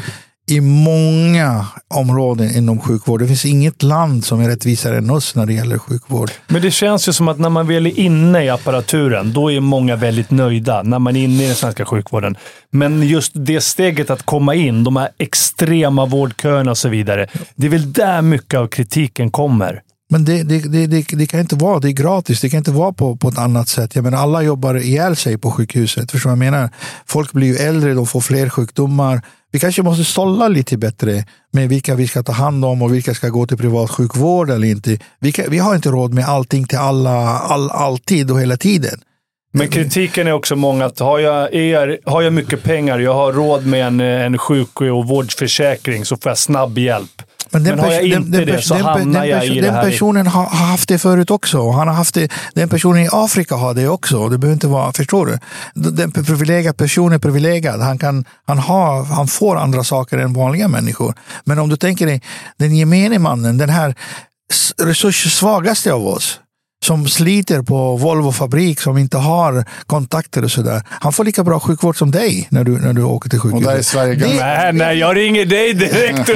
[0.50, 3.20] i många områden inom sjukvård.
[3.20, 6.32] Det finns inget land som är rättvisare än oss när det gäller sjukvård.
[6.48, 9.60] Men det känns ju som att när man väl är inne i apparaturen, då är
[9.60, 10.84] många väldigt nöjda.
[10.84, 12.38] När man är inne i den svenska sjukvården.
[12.72, 17.28] Men just det steget att komma in, de här extrema vårdköerna och så vidare.
[17.56, 19.82] Det är väl där mycket av kritiken kommer.
[20.12, 22.72] Men det, det, det, det, det kan inte vara, det är gratis, det kan inte
[22.72, 23.96] vara på, på ett annat sätt.
[23.96, 26.12] Jag menar, alla jobbar ihjäl sig på sjukhuset.
[26.12, 26.70] Förstår du vad jag menar?
[27.06, 29.22] Folk blir ju äldre, de får fler sjukdomar.
[29.52, 33.14] Vi kanske måste sålla lite bättre med vilka vi ska ta hand om och vilka
[33.14, 35.00] ska gå till privat sjukvård eller inte.
[35.20, 39.00] Vi, kan, vi har inte råd med allting till alla, all, alltid och hela tiden.
[39.52, 43.34] Men kritiken är också många att har jag, er, har jag mycket pengar, jag har
[43.34, 47.22] råd med en, en sjuk och vårdförsäkring, så får jag snabb hjälp.
[47.52, 49.82] Men, men har jag inte den, det så den, hamnar den, jag i det här.
[49.82, 51.72] Den personen har, har, haft det förut också.
[51.72, 54.30] Han har haft det, den personen i Afrika har det också.
[54.30, 55.38] Det behöver inte vara, förstår du?
[55.92, 57.82] Den privilegierad person är privilegierad.
[57.82, 61.14] Han, kan, han, har, han får andra saker än vanliga människor.
[61.44, 62.22] Men om du tänker dig
[62.58, 63.96] den gemene mannen, den här
[64.82, 66.40] resurssvagaste av oss
[66.86, 70.84] som sliter på Volvo fabrik, som inte har kontakter och sådär.
[70.88, 73.68] Han får lika bra sjukvård som dig när du, när du åker till sjukhuset.
[73.68, 76.30] Och där är Sverige det, nej, nej, jag ringer dig direkt.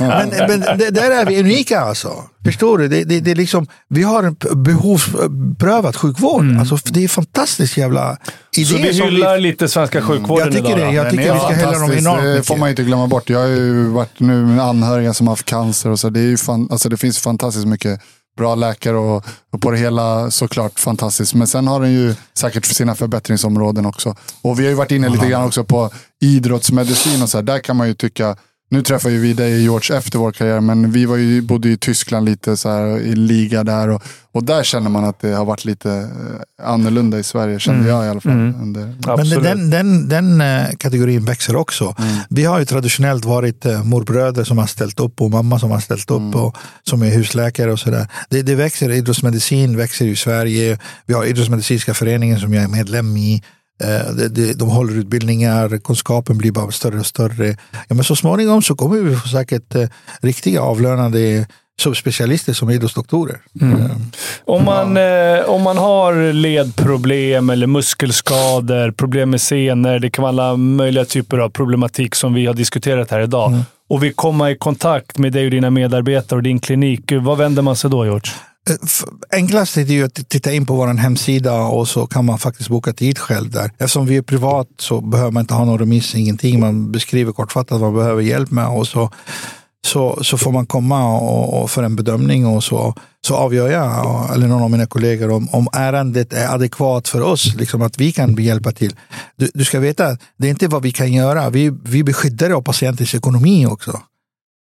[0.00, 2.24] men men det, där är vi unika alltså.
[2.44, 2.88] Förstår du?
[2.88, 6.42] Det, det, det är liksom, vi har en behovsprövad sjukvård.
[6.42, 6.60] Mm.
[6.60, 8.16] Alltså, det är fantastiskt jävla
[8.56, 8.66] idé.
[8.66, 9.40] Så vi hyllar vi...
[9.40, 10.92] lite svenska sjukvården jag tycker idag?
[10.92, 13.30] Det, jag tycker vi ska hylla dem enormt Det får man inte glömma bort.
[13.30, 15.90] Jag har ju varit nu med anhöriga som har haft cancer.
[15.90, 16.10] Och så.
[16.10, 18.00] Det, är fan, alltså det finns fantastiskt mycket
[18.36, 21.34] bra läkare och, och, på det hela såklart fantastiskt.
[21.34, 24.16] Men sen har den ju säkert sina förbättringsområden också.
[24.42, 25.90] Och vi har ju varit inne lite grann också på
[26.20, 27.42] idrottsmedicin och så här.
[27.42, 28.36] Där kan man ju tycka
[28.72, 32.26] nu träffade vi dig George efter vår karriär, men vi var ju, bodde i Tyskland
[32.26, 33.88] lite så här, i liga där.
[33.88, 34.02] Och,
[34.32, 37.90] och där känner man att det har varit lite eh, annorlunda i Sverige, kände mm.
[37.90, 38.32] jag i alla fall.
[38.32, 38.62] Mm.
[38.62, 41.94] Under, men den, den, den eh, kategorin växer också.
[41.98, 42.16] Mm.
[42.28, 45.80] Vi har ju traditionellt varit eh, morbröder som har ställt upp och mamma som har
[45.80, 46.34] ställt upp mm.
[46.34, 48.06] och som är husläkare och sådär.
[48.28, 50.78] Det, det växer, idrottsmedicin växer i Sverige.
[51.06, 53.42] Vi har idrottsmedicinska föreningen som jag är medlem i.
[53.80, 54.12] Eh,
[54.56, 57.56] de, håller utbildningar, kunskapen blir bara större och större.
[57.88, 59.88] Ja, men så småningom så kommer vi få säkert eh,
[60.20, 61.46] riktiga avlönade
[61.80, 63.40] subspecialister som idrottsdoktorer.
[63.60, 63.82] Mm.
[63.82, 63.90] Eh,
[64.44, 70.30] om, man, eh, om man har ledproblem eller muskelskador, problem med senor, det kan vara
[70.30, 73.52] alla möjliga typer av problematik som vi har diskuterat här idag.
[73.52, 73.62] Mm.
[73.88, 77.62] Och vill komma i kontakt med dig och dina medarbetare och din klinik, vad vänder
[77.62, 78.32] man sig då, George?
[78.68, 78.76] Eh,
[79.30, 82.68] Enklast är det ju att titta in på vår hemsida och så kan man faktiskt
[82.68, 83.72] boka tid själv där.
[83.78, 86.60] Eftersom vi är privat så behöver man inte ha någon remiss, ingenting.
[86.60, 89.10] Man beskriver kortfattat vad man behöver hjälp med och så,
[89.86, 92.94] så, så får man komma och, och för en bedömning och så,
[93.26, 97.54] så avgör jag eller någon av mina kollegor om, om ärendet är adekvat för oss,
[97.54, 98.96] liksom att vi kan hjälpa till.
[99.36, 101.50] Du, du ska veta, det är inte vad vi kan göra.
[101.50, 104.00] Vi, vi beskyddar av patientens ekonomi också.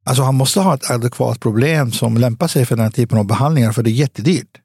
[0.07, 3.27] Alltså han måste ha ett adekvat problem som lämpar sig för den här typen av
[3.27, 4.61] behandlingar, för det är jättedyrt.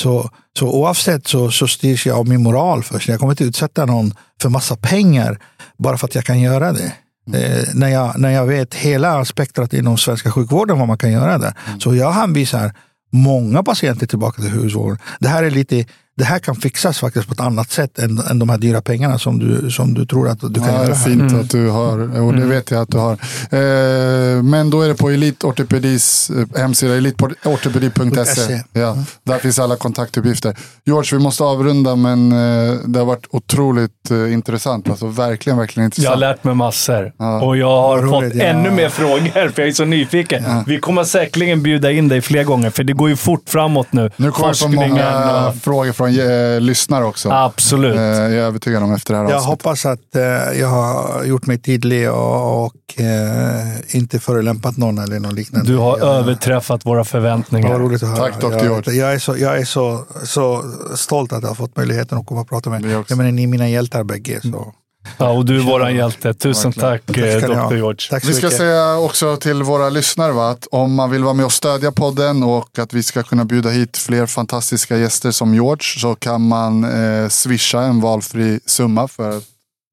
[0.00, 3.08] Så, så oavsett så, så styrs jag av min moral först.
[3.08, 5.38] Jag kommer inte utsätta någon för massa pengar
[5.78, 6.92] bara för att jag kan göra det.
[7.28, 7.42] Mm.
[7.42, 11.38] Eh, när, jag, när jag vet hela spektrat inom svenska sjukvården vad man kan göra
[11.38, 11.54] där.
[11.66, 11.80] Mm.
[11.80, 12.72] Så jag hänvisar
[13.12, 14.98] många patienter tillbaka till husvården.
[15.20, 15.84] Det här är lite
[16.20, 19.18] det här kan fixas faktiskt på ett annat sätt än, än de här dyra pengarna
[19.18, 20.94] som du, som du tror att du kan ja, göra.
[20.94, 21.40] Fint mm.
[21.40, 22.48] att du har, och det mm.
[22.48, 23.12] vet jag att du har.
[23.12, 28.62] Eh, men då är det på Elitortopedis eh, hemsida, elitortopedi.se.
[28.72, 29.04] Ja, mm.
[29.22, 30.56] där finns alla kontaktuppgifter.
[30.84, 34.90] George, vi måste avrunda men eh, det har varit otroligt eh, intressant.
[34.90, 36.04] Alltså verkligen, verkligen intressant.
[36.04, 37.40] Jag har lärt mig massor ja.
[37.40, 38.44] och jag har roligt, fått ja.
[38.44, 40.44] ännu mer frågor för jag är så nyfiken.
[40.46, 40.64] Ja.
[40.66, 44.10] Vi kommer säkerligen bjuda in dig fler gånger för det går ju fort framåt nu.
[44.16, 45.56] Nu kommer det så många och...
[45.56, 47.30] frågor från eh, lyssnare också.
[47.30, 47.96] Absolut.
[47.96, 49.50] Eh, jag är övertygad om efter det här Jag avsnittet.
[49.50, 50.22] hoppas att eh,
[50.60, 55.72] jag har gjort mig tydlig och, och eh, inte förolämpat någon eller något liknande.
[55.72, 57.68] Du har jag, överträffat våra förväntningar.
[57.68, 58.32] Vad roligt att höra.
[58.32, 58.64] Tack Dr.
[58.64, 60.64] Jag, jag, är, så, jag är så, så
[60.94, 63.04] stolt att jag har fått möjligheten att komma och prata med er.
[63.08, 64.40] Jag menar, ni är mina hjältar bägge.
[64.42, 64.72] Så.
[65.18, 66.34] Ja, och du är vår hjälte.
[66.34, 67.74] Tusen tack, tack eh, Dr.
[67.74, 68.06] George.
[68.10, 68.58] Tack vi ska mycket.
[68.58, 72.42] säga också till våra lyssnare va, att om man vill vara med och stödja podden
[72.42, 76.84] och att vi ska kunna bjuda hit fler fantastiska gäster som George så kan man
[76.84, 79.42] eh, swisha en valfri summa för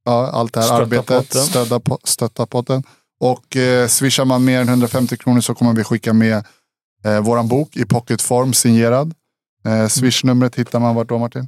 [0.06, 1.08] ja, allt det här stötta arbetet.
[1.08, 1.42] Potten.
[1.42, 2.84] Stödda, stötta podden.
[3.20, 6.46] Och eh, swishar man mer än 150 kronor så kommer vi skicka med
[7.06, 9.14] eh, våran bok i pocketform signerad.
[9.66, 11.48] Eh, Swish-numret hittar man vart då Martin?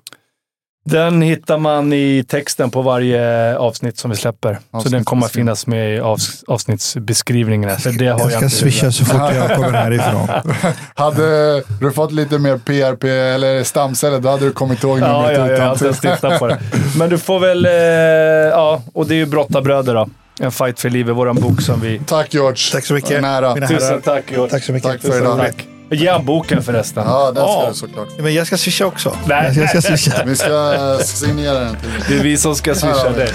[0.85, 4.59] Den hittar man i texten på varje avsnitt som vi släpper.
[4.83, 5.99] så den kommer att finnas med i
[6.47, 7.79] avsnittsbeskrivningen.
[7.79, 10.27] Så det har jag, jag ska swisha så fort jag kommer härifrån.
[10.95, 15.31] hade du fått lite mer PRP eller stamceller, då hade du kommit ihåg numret ja,
[15.31, 16.59] ja, ja, jag har inte ens tittat på det.
[16.97, 20.09] Men du får väl, eh, ja, och det är ju Brottabröder då.
[20.41, 22.01] En fight för livet, våran bok som vi...
[22.05, 22.71] Tack George.
[22.71, 23.21] Tack så mycket.
[23.21, 23.67] Nära.
[23.67, 24.51] Tusen tack George.
[24.51, 24.91] Tack så mycket.
[24.91, 25.37] Tack för idag.
[25.37, 25.67] Tack.
[25.91, 27.03] Ge boken förresten.
[27.07, 28.07] Ja, den ska du såklart.
[28.19, 29.15] Men jag ska swisha också.
[29.25, 30.23] Nej, jag ska swisha.
[30.25, 33.29] Vi ska signera den till Det är vi som ska swisha dig.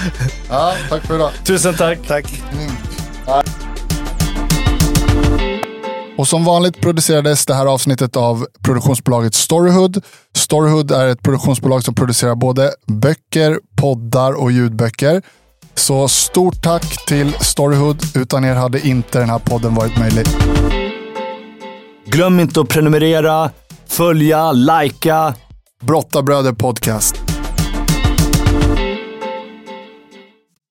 [0.49, 1.31] Ja, tack för idag.
[1.45, 1.99] Tusen tack.
[2.09, 2.43] Tack.
[6.19, 10.05] Och som vanligt producerades det här avsnittet av produktionsbolaget Storyhood.
[10.37, 15.23] Storyhood är ett produktionsbolag som producerar både böcker, poddar och ljudböcker.
[15.75, 18.03] Så stort tack till Storyhood.
[18.15, 20.27] Utan er hade inte den här podden varit möjlig.
[22.05, 23.51] Glöm inte att prenumerera,
[23.87, 25.35] följa, likea.
[25.83, 27.24] Brottabröder Podcast.